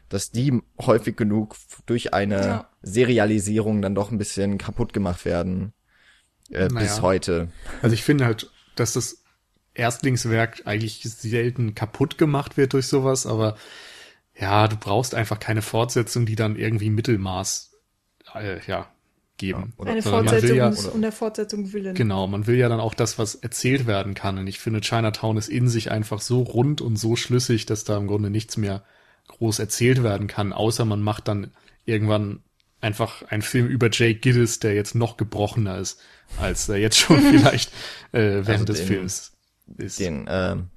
[0.09, 1.57] dass die häufig genug
[1.87, 2.69] durch eine Ja.
[2.83, 5.73] Serialisierung dann doch ein bisschen kaputt gemacht werden
[6.51, 7.03] äh, bis Naja.
[7.03, 7.49] heute.
[7.83, 9.23] Also ich finde halt, dass das
[9.75, 13.57] Erstlingswerk eigentlich selten kaputt gemacht wird durch sowas, aber
[14.39, 17.73] ja, du brauchst einfach keine Fortsetzung, die dann irgendwie Mittelmaß
[18.35, 18.87] äh, ja,
[19.37, 19.73] geben.
[19.77, 21.95] Oder- Eine Fortsetzung ja- ist um der Fortsetzung willen.
[21.95, 24.39] Genau, man will ja dann auch das, was erzählt werden kann.
[24.39, 27.97] Und ich finde, Chinatown ist in sich einfach so rund und so schlüssig, dass da
[27.97, 28.85] im Grunde nichts mehr
[29.29, 31.53] groß erzählt werden kann, außer man macht dann
[31.85, 32.43] irgendwann
[32.81, 36.01] einfach einen Film über Jake Gillis, der jetzt noch gebrochener ist,
[36.41, 37.71] als er jetzt schon vielleicht
[38.13, 39.33] äh, während Also des den- Films
[39.77, 40.01] ist.
[40.01, 40.69] Den ähm,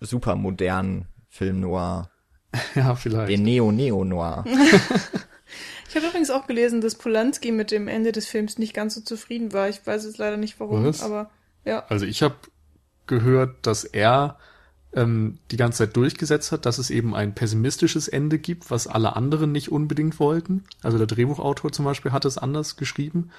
[0.00, 2.10] super modernen Film Noir,
[2.74, 3.30] ja, vielleicht.
[3.30, 4.44] den Neo-Neo-Noir.
[5.88, 9.00] Ich habe übrigens auch gelesen, dass Polanski mit dem Ende des Films nicht ganz so
[9.00, 9.68] zufrieden war.
[9.68, 11.00] Ich weiß jetzt leider nicht warum, Was?
[11.02, 11.30] aber
[11.64, 11.86] ja.
[11.88, 12.34] Also ich habe
[13.06, 14.36] gehört, dass er
[14.96, 19.14] ähm, die ganze Zeit durchgesetzt hat, dass es eben ein pessimistisches Ende gibt, was alle
[19.14, 20.64] anderen nicht unbedingt wollten.
[20.82, 23.30] Also der Drehbuchautor zum Beispiel hat es anders geschrieben.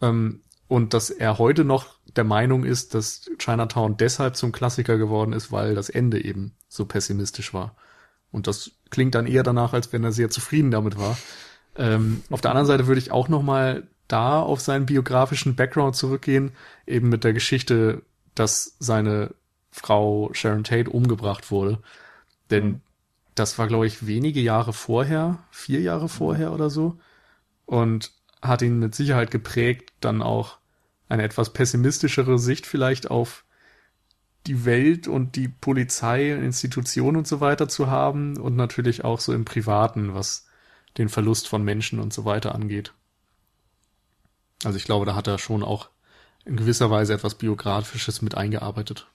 [0.00, 5.32] Ähm, und dass er heute noch der Meinung ist, dass Chinatown deshalb zum Klassiker geworden
[5.32, 7.74] ist, weil das Ende eben so pessimistisch war.
[8.30, 11.18] Und das klingt dann eher danach, als wenn er sehr zufrieden damit war.
[11.76, 15.96] Ähm, auf der anderen Seite würde ich auch noch mal da auf seinen biografischen Background
[15.96, 16.52] zurückgehen,
[16.86, 18.02] eben mit der Geschichte,
[18.34, 19.34] dass seine
[19.72, 21.80] Frau Sharon Tate umgebracht wurde.
[22.50, 22.82] Denn
[23.34, 26.98] das war, glaube ich, wenige Jahre vorher, vier Jahre vorher oder so.
[27.64, 28.12] Und
[28.42, 30.58] hat ihn mit Sicherheit geprägt, dann auch
[31.08, 33.44] eine etwas pessimistischere Sicht vielleicht auf
[34.46, 39.32] die Welt und die Polizei, Institutionen und so weiter zu haben und natürlich auch so
[39.32, 40.46] im Privaten, was
[40.98, 42.92] den Verlust von Menschen und so weiter angeht.
[44.64, 45.90] Also ich glaube, da hat er schon auch
[46.44, 49.06] in gewisser Weise etwas Biografisches mit eingearbeitet.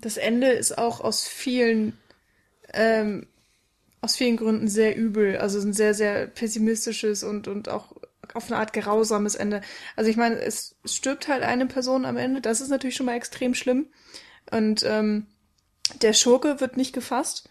[0.00, 1.98] Das Ende ist auch aus vielen,
[2.72, 3.26] ähm,
[4.00, 5.38] aus vielen Gründen sehr übel.
[5.38, 7.92] Also ein sehr, sehr pessimistisches und, und auch
[8.34, 9.62] auf eine Art grausames Ende.
[9.96, 12.40] Also ich meine, es stirbt halt eine Person am Ende.
[12.40, 13.88] Das ist natürlich schon mal extrem schlimm.
[14.52, 15.26] Und ähm,
[16.00, 17.48] der Schurke wird nicht gefasst.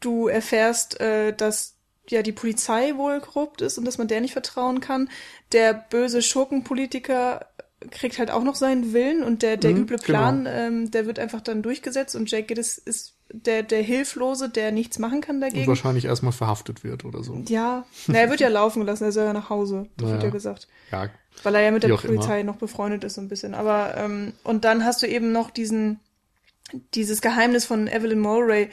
[0.00, 1.76] Du erfährst, äh, dass
[2.08, 5.08] ja die Polizei wohl korrupt ist und dass man der nicht vertrauen kann.
[5.52, 7.51] Der böse Schurkenpolitiker
[7.90, 11.18] kriegt halt auch noch seinen Willen und der, der Mhm, üble Plan, ähm, der wird
[11.18, 15.40] einfach dann durchgesetzt und Jake Gittes ist der, der Hilflose, der nichts machen kann Und
[15.42, 15.66] dagegen.
[15.66, 17.42] wahrscheinlich erstmal verhaftet wird oder so.
[17.48, 20.24] Ja, na, er wird ja laufen gelassen, er soll ja nach Hause, das wird Naja.
[20.24, 20.68] ja gesagt.
[20.90, 21.08] Ja,
[21.42, 23.54] Weil er ja mit Wie der Polizei noch befreundet ist so ein bisschen.
[23.54, 25.98] Aber ähm, und dann hast du eben noch diesen
[26.94, 28.70] dieses Geheimnis von Evelyn Mulray,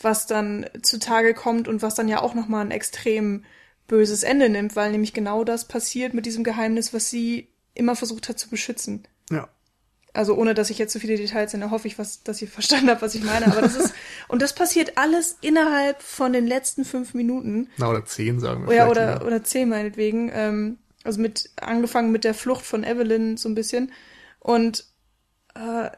[0.00, 3.44] was dann zutage kommt und was dann ja auch noch mal ein extrem
[3.88, 8.28] böses Ende nimmt, weil nämlich genau das passiert mit diesem Geheimnis, was sie immer versucht
[8.28, 9.06] hat zu beschützen.
[9.30, 9.48] ja.
[10.14, 12.48] Also ohne, dass ich jetzt zu so viele Details nenne, hoffe ich, was, dass ihr
[12.48, 13.46] verstanden habt, was ich meine.
[13.46, 13.94] Aber das ist,
[14.28, 17.70] und das passiert alles innerhalb von den letzten fünf Minuten.
[17.78, 18.74] Na, oder zehn, sagen wir.
[18.74, 19.22] Ja, oder, ja.
[19.22, 20.30] oder zehn meinetwegen.
[20.34, 23.92] Ähm, also mit, angefangen mit der Flucht von Evelyn so ein bisschen.
[24.38, 24.84] Und
[25.54, 25.90] äh,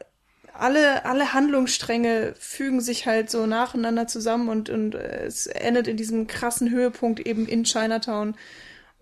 [0.53, 6.27] alle, alle Handlungsstränge fügen sich halt so nacheinander zusammen und, und es endet in diesem
[6.27, 8.35] krassen Höhepunkt eben in Chinatown.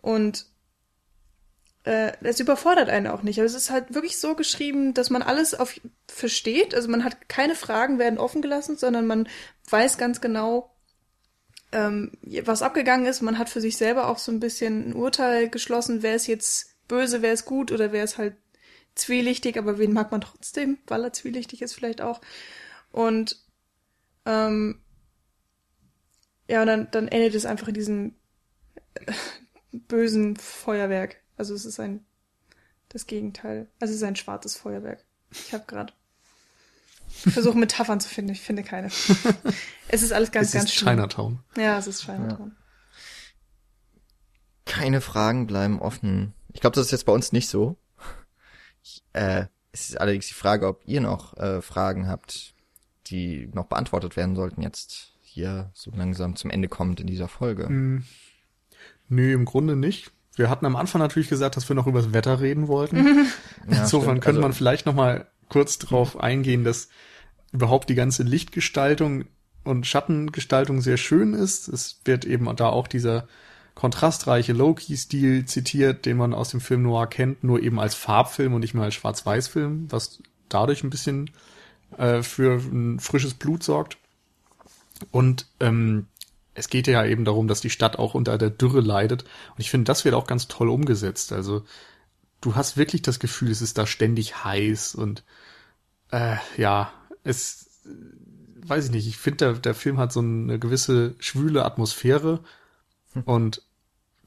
[0.02, 0.53] Und äh,
[1.84, 3.40] es überfordert einen auch nicht.
[3.40, 6.74] Aber es ist halt wirklich so geschrieben, dass man alles auf versteht.
[6.74, 9.28] Also man hat keine Fragen werden offen gelassen, sondern man
[9.70, 10.74] weiß ganz genau,
[11.74, 12.12] ähm,
[12.46, 13.22] was abgegangen ist.
[13.22, 16.76] Man hat für sich selber auch so ein bisschen ein Urteil geschlossen, wer ist jetzt
[16.88, 18.36] böse, wer ist gut oder wer ist halt
[18.96, 22.22] zwielichtig, aber wen mag man trotzdem, weil er zwielichtig ist vielleicht auch.
[22.92, 23.44] Und
[24.26, 24.80] ähm,
[26.48, 28.16] ja, und dann, dann endet es einfach in diesem
[29.72, 31.23] bösen Feuerwerk.
[31.38, 32.06] Also es ist ein
[32.90, 33.68] das Gegenteil.
[33.80, 35.04] Also es ist ein schwarzes Feuerwerk.
[35.32, 35.94] Ich habe gerade
[37.08, 38.32] versuche Metaphern zu finden.
[38.32, 38.88] Ich finde keine.
[39.88, 40.96] es ist alles ganz, es ganz ist schlimm.
[40.96, 41.40] Chinatown.
[41.58, 42.56] Ja, es ist Chinatown.
[42.56, 42.64] Ja.
[44.66, 46.34] Keine Fragen bleiben offen.
[46.54, 47.78] Ich glaube, das ist jetzt bei uns nicht so.
[48.84, 52.54] Ich, äh, es ist allerdings die Frage, ob ihr noch äh, Fragen habt,
[53.08, 57.68] die noch beantwortet werden sollten jetzt hier so langsam zum Ende kommt in dieser Folge.
[57.68, 58.06] Mm.
[59.10, 60.12] Nö, im Grunde nicht.
[60.36, 62.98] Wir hatten am Anfang natürlich gesagt, dass wir noch über das Wetter reden wollten.
[63.70, 66.90] ja, Insofern könnte also, man vielleicht noch mal kurz drauf eingehen, dass
[67.52, 69.26] überhaupt die ganze Lichtgestaltung
[69.64, 71.68] und Schattengestaltung sehr schön ist.
[71.68, 73.28] Es wird eben da auch dieser
[73.76, 78.62] kontrastreiche Low-Key-Stil zitiert, den man aus dem Film Noir kennt, nur eben als Farbfilm und
[78.62, 81.32] nicht mehr als Schwarz-Weiß-Film, was dadurch ein bisschen
[81.98, 83.98] äh, für ein frisches Blut sorgt.
[85.12, 86.08] Und ähm,
[86.54, 89.24] es geht ja eben darum, dass die Stadt auch unter der Dürre leidet.
[89.24, 91.34] Und ich finde, das wird auch ganz toll umgesetzt.
[91.34, 91.64] Also
[92.42, 95.24] du hast wirklich das Gefühl, es ist da ständig heiß und
[96.12, 96.92] äh, ja,
[97.24, 97.70] es
[98.66, 102.40] weiß ich nicht, ich finde, der, der Film hat so eine gewisse schwüle Atmosphäre
[103.14, 103.24] hm.
[103.24, 103.62] und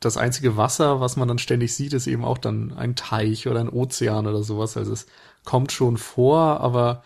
[0.01, 3.61] das einzige Wasser, was man dann ständig sieht, ist eben auch dann ein Teich oder
[3.61, 4.77] ein Ozean oder sowas.
[4.77, 5.07] Also es
[5.45, 7.03] kommt schon vor, aber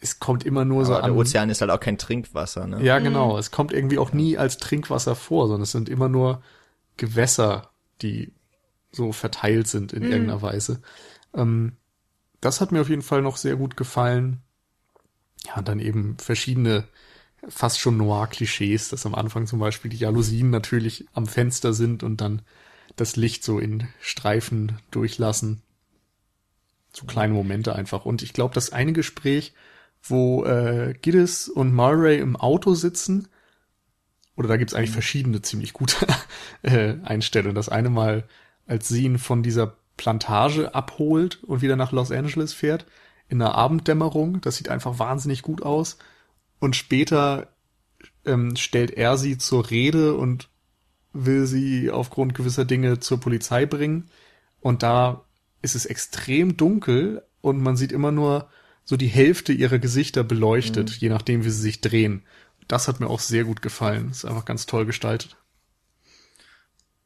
[0.00, 1.04] es kommt immer nur aber so an.
[1.04, 2.82] Der Ozean ist halt auch kein Trinkwasser, ne?
[2.82, 3.32] Ja, genau.
[3.34, 3.38] Mhm.
[3.38, 6.42] Es kommt irgendwie auch nie als Trinkwasser vor, sondern es sind immer nur
[6.96, 7.70] Gewässer,
[8.02, 8.32] die
[8.92, 10.12] so verteilt sind in mhm.
[10.12, 10.82] irgendeiner Weise.
[11.34, 11.76] Ähm,
[12.40, 14.40] das hat mir auf jeden Fall noch sehr gut gefallen.
[15.46, 16.84] Ja, und dann eben verschiedene
[17.48, 22.20] fast schon Noir-Klischees, dass am Anfang zum Beispiel die Jalousien natürlich am Fenster sind und
[22.20, 22.42] dann
[22.96, 25.62] das Licht so in Streifen durchlassen.
[26.92, 28.04] So kleine Momente einfach.
[28.04, 29.52] Und ich glaube, das eine Gespräch,
[30.02, 33.28] wo äh, Giddis und Murray im Auto sitzen,
[34.36, 34.94] oder da gibt's eigentlich mhm.
[34.94, 36.06] verschiedene ziemlich gute
[36.62, 37.56] äh, Einstellungen.
[37.56, 38.24] Das eine Mal,
[38.66, 42.86] als sie ihn von dieser Plantage abholt und wieder nach Los Angeles fährt,
[43.28, 44.40] in der Abenddämmerung.
[44.40, 45.98] Das sieht einfach wahnsinnig gut aus.
[46.60, 47.48] Und später
[48.24, 50.48] ähm, stellt er sie zur Rede und
[51.12, 54.08] will sie aufgrund gewisser Dinge zur Polizei bringen.
[54.60, 55.24] Und da
[55.62, 58.48] ist es extrem dunkel und man sieht immer nur
[58.88, 60.96] so die Hälfte ihrer Gesichter beleuchtet, mhm.
[60.98, 62.22] je nachdem, wie sie sich drehen.
[62.68, 64.08] Das hat mir auch sehr gut gefallen.
[64.10, 65.36] Ist einfach ganz toll gestaltet.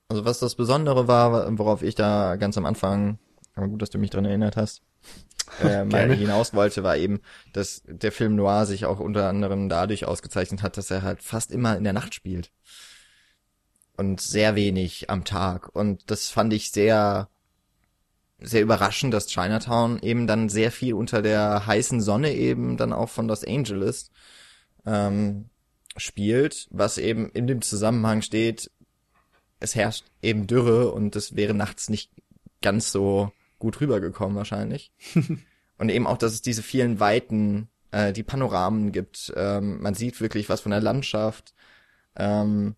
[0.09, 3.19] Also was das Besondere war, worauf ich da ganz am Anfang,
[3.57, 4.83] aber gut, dass du mich dran erinnert hast,
[5.61, 7.21] äh, mal hinaus wollte, war eben,
[7.53, 11.51] dass der Film Noir sich auch unter anderem dadurch ausgezeichnet hat, dass er halt fast
[11.51, 12.53] immer in der Nacht spielt.
[13.97, 15.75] Und sehr wenig am Tag.
[15.75, 17.29] Und das fand ich sehr,
[18.45, 23.09] sehr überraschend, dass Chinatown eben dann sehr viel unter der heißen Sonne eben dann auch
[23.09, 24.11] von Los Angeles
[24.87, 25.51] ähm,
[25.97, 28.71] spielt, was eben in dem Zusammenhang steht,
[29.61, 32.11] es herrscht eben Dürre und es wäre nachts nicht
[32.61, 34.93] ganz so gut rübergekommen wahrscheinlich.
[35.79, 39.33] und eben auch, dass es diese vielen Weiten, äh, die Panoramen gibt.
[39.37, 41.55] Ähm, man sieht wirklich was von der Landschaft.
[42.17, 42.75] Ähm,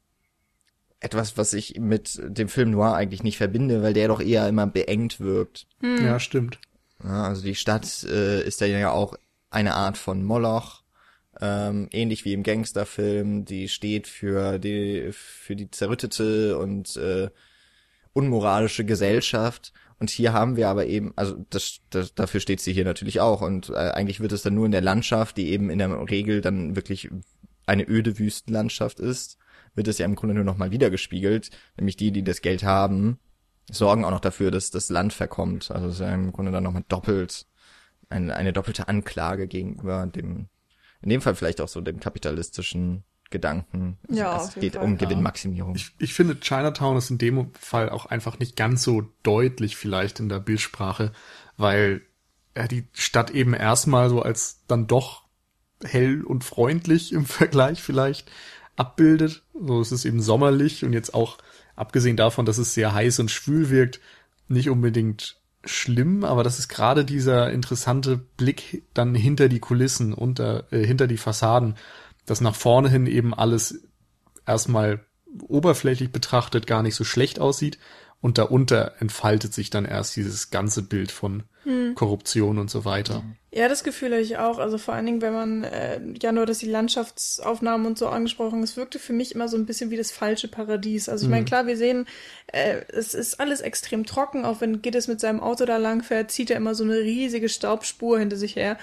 [1.04, 4.66] etwas, was ich mit dem Film Noir eigentlich nicht verbinde, weil der doch eher immer
[4.66, 5.66] beengt wirkt.
[5.80, 6.04] Hm.
[6.04, 6.58] Ja, stimmt.
[7.02, 9.14] Ja, also die Stadt äh, ist ja auch
[9.50, 10.84] eine Art von Moloch
[11.40, 17.28] ähm, ähnlich wie im Gangsterfilm, die steht für die für die zerrüttete und äh,
[18.12, 19.72] unmoralische Gesellschaft.
[19.98, 23.40] Und hier haben wir aber eben, also das, das dafür steht sie hier natürlich auch.
[23.42, 26.40] Und äh, eigentlich wird es dann nur in der Landschaft, die eben in der Regel
[26.40, 27.10] dann wirklich
[27.66, 29.38] eine öde Wüstenlandschaft ist,
[29.74, 31.50] wird es ja im Grunde nur noch mal wiedergespiegelt.
[31.76, 33.18] Nämlich die, die das Geld haben,
[33.70, 35.70] sorgen auch noch dafür, dass das Land verkommt.
[35.70, 37.46] Also es ist ja im Grunde dann nochmal doppelt,
[38.08, 40.48] eine, eine doppelte Anklage gegenüber dem
[41.04, 43.98] in dem Fall vielleicht auch so dem kapitalistischen Gedanken.
[44.08, 44.96] Ja, es geht Fall, um ja.
[44.96, 45.74] Gewinnmaximierung.
[45.74, 50.18] Ich, ich finde, Chinatown ist in dem Fall auch einfach nicht ganz so deutlich vielleicht
[50.18, 51.12] in der Bildsprache,
[51.58, 52.00] weil
[52.54, 55.24] er die Stadt eben erstmal so als dann doch
[55.82, 58.30] hell und freundlich im Vergleich vielleicht
[58.76, 59.42] abbildet.
[59.54, 61.38] So es ist eben sommerlich und jetzt auch
[61.76, 64.00] abgesehen davon, dass es sehr heiß und schwül wirkt,
[64.48, 70.70] nicht unbedingt schlimm, aber das ist gerade dieser interessante Blick dann hinter die Kulissen, unter,
[70.72, 71.76] äh, hinter die Fassaden,
[72.26, 73.82] dass nach vorne hin eben alles
[74.46, 75.04] erstmal
[75.48, 77.78] oberflächlich betrachtet gar nicht so schlecht aussieht
[78.24, 81.94] und darunter entfaltet sich dann erst dieses ganze Bild von hm.
[81.94, 83.22] Korruption und so weiter.
[83.52, 84.56] Ja, das Gefühl habe ich auch.
[84.56, 88.62] Also vor allen Dingen, wenn man äh, ja nur, dass die Landschaftsaufnahmen und so angesprochen,
[88.62, 91.10] es wirkte für mich immer so ein bisschen wie das falsche Paradies.
[91.10, 91.48] Also ich meine, mhm.
[91.48, 92.06] klar, wir sehen,
[92.46, 96.30] äh, es ist alles extrem trocken, auch wenn Gittes mit seinem Auto da lang fährt,
[96.30, 98.78] zieht er immer so eine riesige Staubspur hinter sich her.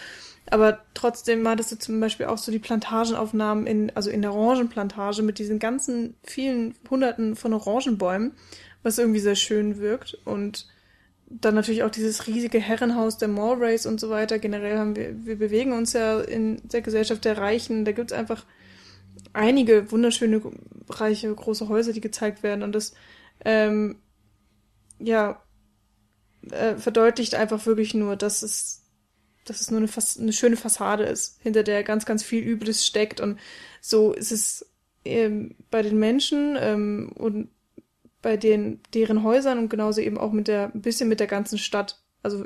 [0.50, 5.22] Aber trotzdem hattest du zum Beispiel auch so die Plantagenaufnahmen in, also in der Orangenplantage
[5.22, 8.34] mit diesen ganzen vielen Hunderten von Orangenbäumen,
[8.84, 10.68] was irgendwie sehr schön wirkt und
[11.40, 14.40] dann natürlich auch dieses riesige Herrenhaus der Mallrays und so weiter.
[14.40, 17.86] Generell haben wir, wir bewegen uns ja in der Gesellschaft der Reichen.
[17.86, 18.46] Da gibt es einfach
[19.34, 20.42] einige wunderschöne,
[20.90, 22.64] reiche, große Häuser, die gezeigt werden.
[22.64, 22.94] Und das,
[23.46, 24.00] ähm,
[25.00, 25.42] ja,
[26.50, 28.81] äh, verdeutlicht einfach wirklich nur, dass es,
[29.46, 29.90] dass es nur eine,
[30.20, 33.20] eine schöne Fassade ist, hinter der ganz, ganz viel Übles steckt.
[33.20, 33.40] Und
[33.82, 34.70] so ist es
[35.06, 37.50] ähm, bei den Menschen ähm, und
[38.22, 41.58] bei den, deren Häusern und genauso eben auch mit der, ein bisschen mit der ganzen
[41.58, 42.00] Stadt.
[42.22, 42.46] Also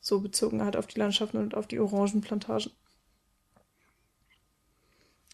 [0.00, 2.70] so bezogen halt auf die Landschaften und auf die Orangenplantagen.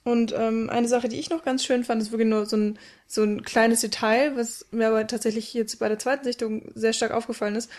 [0.02, 2.78] Und ähm, eine Sache, die ich noch ganz schön fand, ist wirklich nur so ein,
[3.06, 7.10] so ein kleines Detail, was mir aber tatsächlich jetzt bei der zweiten Sichtung sehr stark
[7.10, 7.70] aufgefallen ist.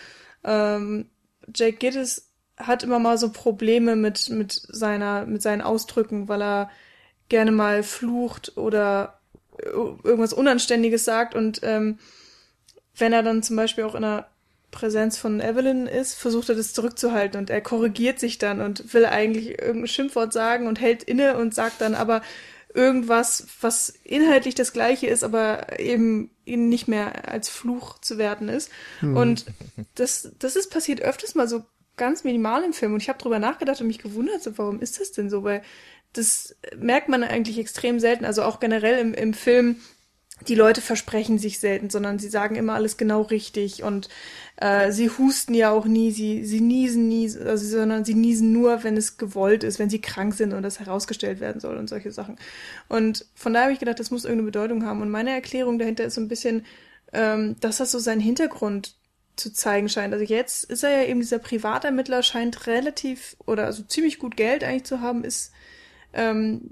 [0.43, 1.09] Ähm,
[1.53, 2.30] Jake Gittes
[2.67, 6.69] hat immer mal so Probleme mit, mit seiner, mit seinen Ausdrücken, weil er
[7.29, 9.19] gerne mal flucht oder
[9.57, 11.99] irgendwas Unanständiges sagt und ähm,
[12.95, 14.27] wenn er dann zum Beispiel auch in der
[14.71, 19.05] Präsenz von Evelyn ist, versucht er das zurückzuhalten und er korrigiert sich dann und will
[19.05, 22.21] eigentlich irgendein Schimpfwort sagen und hält inne und sagt dann aber
[22.73, 28.47] irgendwas, was inhaltlich das gleiche ist, aber eben ihn nicht mehr als Fluch zu werten
[28.47, 28.71] ist.
[28.99, 29.17] Hm.
[29.17, 29.45] Und
[29.95, 31.65] das, das ist passiert öfters mal so
[31.97, 34.99] ganz minimal im Film und ich habe drüber nachgedacht und mich gewundert, so, warum ist
[34.99, 35.43] das denn so?
[35.43, 35.61] Weil
[36.13, 38.25] das merkt man eigentlich extrem selten.
[38.25, 39.77] Also auch generell im, im Film,
[40.47, 44.09] die Leute versprechen sich selten, sondern sie sagen immer alles genau richtig und
[44.57, 48.83] äh, sie husten ja auch nie, sie, sie niesen nie, also, sondern sie niesen nur,
[48.83, 52.11] wenn es gewollt ist, wenn sie krank sind und das herausgestellt werden soll und solche
[52.11, 52.37] Sachen.
[52.89, 55.01] Und von daher habe ich gedacht, das muss irgendeine Bedeutung haben.
[55.01, 56.65] Und meine Erklärung dahinter ist so ein bisschen,
[57.13, 58.95] ähm, dass das so seinen Hintergrund
[59.35, 60.13] zu zeigen scheint.
[60.13, 64.63] Also jetzt ist er ja eben dieser Privatermittler, scheint relativ oder also ziemlich gut Geld
[64.63, 65.51] eigentlich zu haben, ist
[66.13, 66.71] ähm,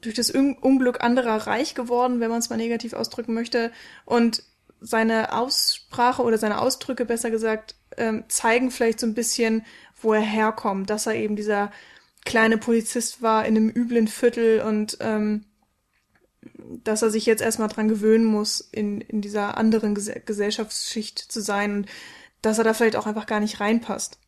[0.00, 3.72] durch das Un Unglück anderer reich geworden, wenn man es mal negativ ausdrücken möchte.
[4.04, 4.42] Und
[4.80, 9.64] seine Aussprache oder seine Ausdrücke, besser gesagt, ähm, zeigen vielleicht so ein bisschen,
[10.00, 11.72] wo er herkommt, dass er eben dieser
[12.24, 15.44] kleine Polizist war in einem üblen Viertel und ähm,
[16.82, 21.40] dass er sich jetzt erstmal dran gewöhnen muss, in, in dieser anderen Ges Gesellschaftsschicht zu
[21.40, 21.88] sein und
[22.42, 24.18] dass er da vielleicht auch einfach gar nicht reinpasst.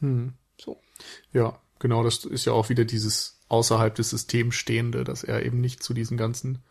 [0.00, 0.34] Hm.
[0.58, 0.78] So.
[1.32, 5.60] Ja, Genau, das ist ja auch wieder dieses außerhalb des Systems stehende, dass er eben
[5.60, 6.62] nicht zu diesen ganzen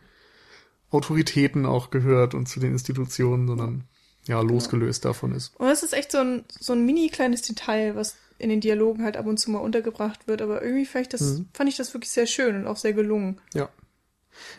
[0.90, 3.84] Autoritäten auch gehört und zu den Institutionen, sondern
[4.26, 5.10] ja, losgelöst ja.
[5.10, 5.54] davon ist.
[5.60, 9.04] Und es ist echt so ein, so ein mini kleines Detail, was in den Dialogen
[9.04, 11.48] halt ab und zu mal untergebracht wird, aber irgendwie fand ich das, mhm.
[11.52, 13.40] fand ich das wirklich sehr schön und auch sehr gelungen.
[13.54, 13.68] Ja.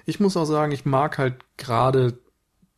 [0.06, 2.18] Ich muss auch sagen, ich mag halt gerade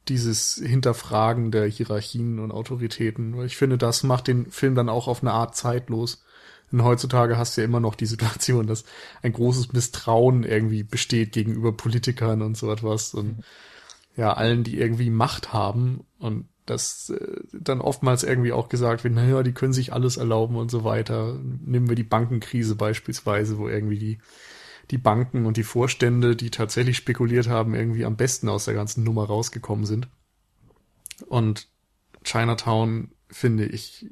[0.08, 5.08] dieses Hinterfragen der Hierarchien und Autoritäten, weil ich finde, das macht den Film dann auch
[5.08, 6.24] auf eine Art zeitlos.
[6.72, 8.84] Und heutzutage hast du ja immer noch die Situation, dass
[9.22, 13.44] ein großes Misstrauen irgendwie besteht gegenüber Politikern und so etwas und
[14.16, 19.14] ja, allen, die irgendwie Macht haben und das äh, dann oftmals irgendwie auch gesagt wird,
[19.14, 21.40] naja, die können sich alles erlauben und so weiter.
[21.64, 24.18] Nehmen wir die Bankenkrise beispielsweise, wo irgendwie die,
[24.92, 29.04] die Banken und die Vorstände, die tatsächlich spekuliert haben, irgendwie am besten aus der ganzen
[29.04, 30.08] Nummer rausgekommen sind.
[31.28, 31.68] Und
[32.24, 34.08] Chinatown, finde ich,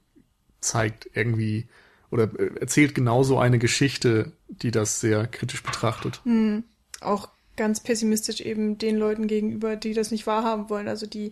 [0.62, 1.68] zeigt irgendwie
[2.12, 6.22] oder äh, erzählt genauso eine Geschichte, die das sehr kritisch betrachtet.
[6.24, 6.64] Hm.
[7.02, 10.88] Auch ganz pessimistisch eben den Leuten gegenüber, die das nicht wahrhaben wollen.
[10.88, 11.32] Also die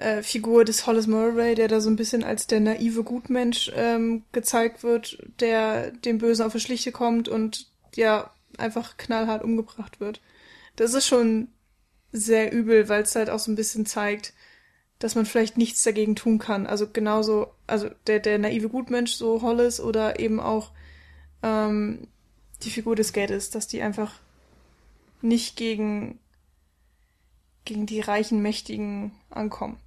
[0.00, 4.22] äh, Figur des Hollis Murray, der da so ein bisschen als der naive Gutmensch ähm,
[4.32, 10.20] gezeigt wird, der dem Bösen auf die Schliche kommt und ja einfach knallhart umgebracht wird.
[10.76, 11.48] Das ist schon
[12.12, 14.32] sehr übel, weil es halt auch so ein bisschen zeigt,
[14.98, 16.66] dass man vielleicht nichts dagegen tun kann.
[16.66, 20.72] Also genauso, also der, der naive Gutmensch, so Hollis, oder eben auch
[21.42, 22.08] ähm,
[22.62, 24.14] die Figur des Geddes, dass die einfach
[25.20, 26.18] nicht gegen,
[27.66, 29.78] gegen die reichen Mächtigen ankommen.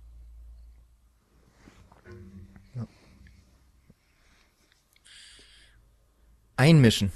[6.55, 7.11] Einmischen.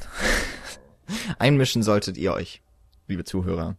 [1.39, 2.61] Einmischen solltet ihr euch,
[3.07, 3.77] liebe Zuhörer.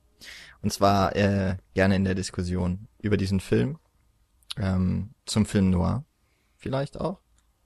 [0.63, 3.79] Und zwar äh, gerne in der Diskussion über diesen Film.
[4.57, 6.05] Ähm, zum Film Noir
[6.57, 7.21] vielleicht auch.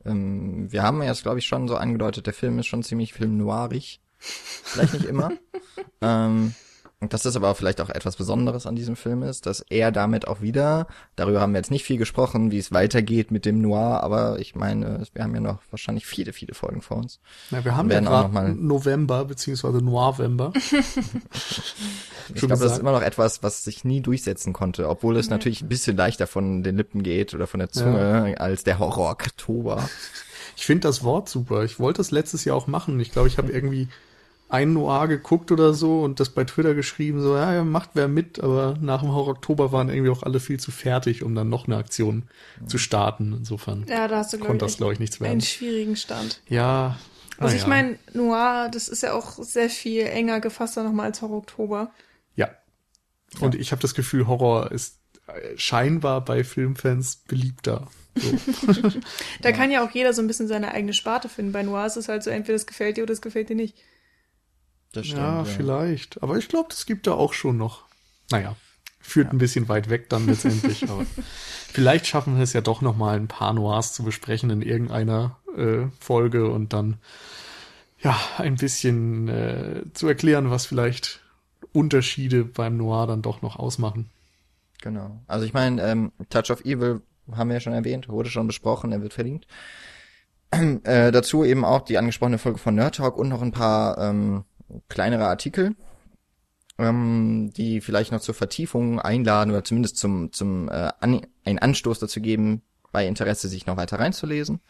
[0.05, 3.13] Ähm, wir haben ja jetzt, glaube ich, schon so angedeutet, der Film ist schon ziemlich
[3.13, 4.01] Film noirig.
[4.19, 5.33] Vielleicht nicht immer.
[6.01, 6.55] ähm,
[7.03, 10.29] und dass das aber vielleicht auch etwas Besonderes an diesem Film ist, dass er damit
[10.29, 14.05] auch wieder, darüber haben wir jetzt nicht viel gesprochen, wie es weitergeht mit dem Noir,
[14.05, 17.19] aber ich meine, wir haben ja noch wahrscheinlich viele, viele Folgen vor uns.
[17.51, 20.53] Ja, wir haben ja gerade November, beziehungsweise Noirvember.
[22.33, 25.33] ich glaube, das ist immer noch etwas, was sich nie durchsetzen konnte, obwohl es ja.
[25.33, 28.37] natürlich ein bisschen leichter von den Lippen geht oder von der Zunge ja.
[28.37, 29.89] als der Horror Oktober.
[30.57, 31.65] Ich finde das Wort super.
[31.65, 33.01] Ich wollte das letztes Jahr auch machen.
[33.01, 33.89] Ich glaube, ich habe irgendwie
[34.53, 38.39] ein Noir geguckt oder so und das bei Twitter geschrieben, so, ja, macht wer mit,
[38.39, 41.67] aber nach dem Horror Oktober waren irgendwie auch alle viel zu fertig, um dann noch
[41.67, 42.25] eine Aktion
[42.61, 42.69] mhm.
[42.69, 43.33] zu starten.
[43.33, 45.33] Insofern ja, da hast du, konnte das, glaube ich, nichts werden.
[45.33, 46.43] Einen schwierigen Stand.
[46.49, 46.99] Ja.
[47.39, 47.69] Also ich ja.
[47.69, 51.91] meine, Noir, das ist ja auch sehr viel enger gefasster nochmal als Horror Oktober.
[52.37, 52.51] Ja.
[53.41, 53.61] Und ja.
[53.61, 54.99] ich habe das Gefühl, Horror ist
[55.29, 57.89] äh, scheinbar bei Filmfans beliebter.
[58.17, 58.33] So.
[59.41, 59.57] da ja.
[59.57, 61.53] kann ja auch jeder so ein bisschen seine eigene Sparte finden.
[61.53, 63.79] Bei Noir ist es halt so, entweder das gefällt dir oder das gefällt dir nicht.
[64.93, 65.45] Das stimmt, ja, ja.
[65.45, 66.23] vielleicht.
[66.23, 67.85] Aber ich glaube, das gibt da auch schon noch.
[68.31, 68.57] Naja,
[69.01, 69.33] führt ja.
[69.33, 70.83] ein bisschen weit weg dann letztendlich.
[70.91, 71.05] aber
[71.69, 75.39] vielleicht schaffen wir es ja doch noch mal ein paar Noirs zu besprechen in irgendeiner
[75.57, 76.99] äh, Folge und dann
[78.01, 81.21] ja ein bisschen äh, zu erklären, was vielleicht
[81.73, 84.11] Unterschiede beim Noir dann doch noch ausmachen.
[84.83, 85.21] Genau.
[85.27, 87.01] Also ich meine, ähm, Touch of Evil
[87.31, 89.47] haben wir ja schon erwähnt, wurde schon besprochen, er wird verlinkt.
[90.85, 94.45] Äh, dazu eben auch die angesprochene Folge von Nerd Talk und noch ein paar ähm,
[94.89, 95.75] kleinere Artikel,
[96.79, 101.99] ähm, die vielleicht noch zur Vertiefung einladen oder zumindest zum, zum äh, an, einen Anstoß
[101.99, 102.63] dazu geben,
[102.93, 104.61] bei Interesse sich noch weiter reinzulesen.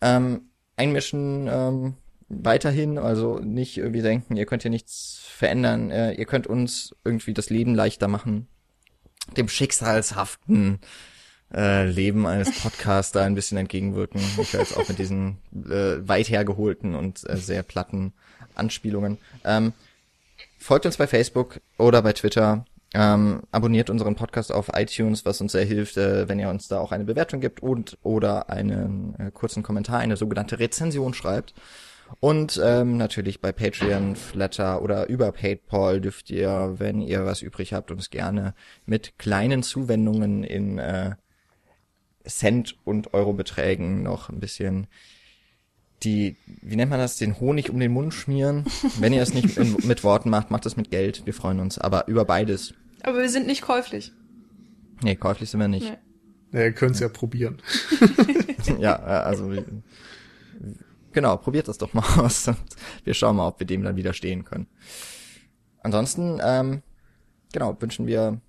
[0.00, 0.42] Ähm,
[0.76, 1.94] einmischen ähm,
[2.28, 7.34] weiterhin, also nicht irgendwie denken, ihr könnt hier nichts verändern, äh, ihr könnt uns irgendwie
[7.34, 8.48] das Leben leichter machen,
[9.36, 10.80] dem schicksalshaften
[11.52, 14.20] äh, Leben eines Podcaster ein bisschen entgegenwirken.
[14.40, 18.12] Ich höre jetzt auch mit diesen äh, weit hergeholten und äh, sehr platten
[18.58, 19.18] Anspielungen.
[19.44, 19.72] Ähm,
[20.58, 22.64] folgt uns bei Facebook oder bei Twitter.
[22.94, 26.80] Ähm, abonniert unseren Podcast auf iTunes, was uns sehr hilft, äh, wenn ihr uns da
[26.80, 31.54] auch eine Bewertung gibt und oder einen äh, kurzen Kommentar, eine sogenannte Rezension schreibt.
[32.20, 37.74] Und ähm, natürlich bei Patreon, Flatter oder über PayPal dürft ihr, wenn ihr was übrig
[37.74, 38.54] habt, uns gerne
[38.86, 41.16] mit kleinen Zuwendungen in äh,
[42.26, 44.86] Cent- und Eurobeträgen noch ein bisschen
[46.02, 48.64] die, wie nennt man das, den Honig um den Mund schmieren.
[48.98, 51.26] Wenn ihr es nicht in, mit Worten macht, macht es mit Geld.
[51.26, 51.78] Wir freuen uns.
[51.78, 52.74] Aber über beides.
[53.02, 54.12] Aber wir sind nicht käuflich.
[55.02, 55.90] Nee, käuflich sind wir nicht.
[55.90, 56.58] Nee.
[56.58, 57.08] Ja, ihr könnt es ja.
[57.08, 57.60] ja probieren.
[58.78, 59.52] ja, also
[61.12, 62.50] genau, probiert das doch mal aus.
[63.04, 64.66] Wir schauen mal, ob wir dem dann widerstehen können.
[65.82, 66.82] Ansonsten, ähm,
[67.52, 68.40] genau, wünschen wir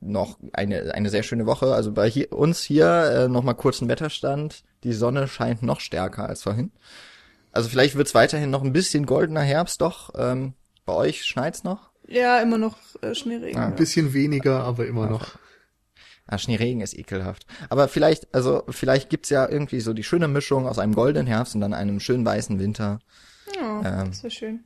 [0.00, 1.74] noch eine, eine sehr schöne Woche.
[1.74, 4.62] Also bei hier, uns hier äh, nochmal kurzen Wetterstand.
[4.84, 6.72] Die Sonne scheint noch stärker als vorhin.
[7.52, 10.10] Also vielleicht wird's weiterhin noch ein bisschen goldener Herbst, doch.
[10.16, 10.54] Ähm,
[10.86, 11.90] bei euch schneit's noch?
[12.06, 13.60] Ja, immer noch äh, Schneeregen.
[13.60, 15.38] Ah, ein bisschen weniger, aber immer noch.
[16.30, 17.46] Ja, Schneeregen ist ekelhaft.
[17.68, 21.54] Aber vielleicht, also vielleicht gibt's ja irgendwie so die schöne Mischung aus einem goldenen Herbst
[21.54, 23.00] und dann einem schönen weißen Winter.
[23.56, 24.64] Ja, ähm, das wäre schön.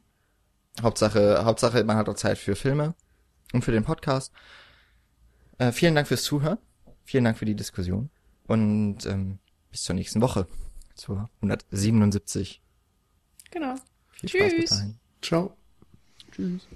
[0.80, 2.94] Hauptsache, Hauptsache, man hat auch Zeit für Filme
[3.52, 4.32] und für den Podcast.
[5.62, 6.59] Äh, vielen Dank fürs Zuhören.
[7.05, 8.10] Vielen Dank für die Diskussion.
[8.48, 9.39] Und ähm,
[9.70, 10.48] bis zur nächsten Woche.
[10.97, 12.60] Zur 177.
[13.52, 13.76] Genau.
[14.10, 14.60] Viel Spaß Tschüss.
[14.60, 14.98] bis dahin.
[15.20, 15.56] Ciao.
[16.32, 16.66] Tschüss.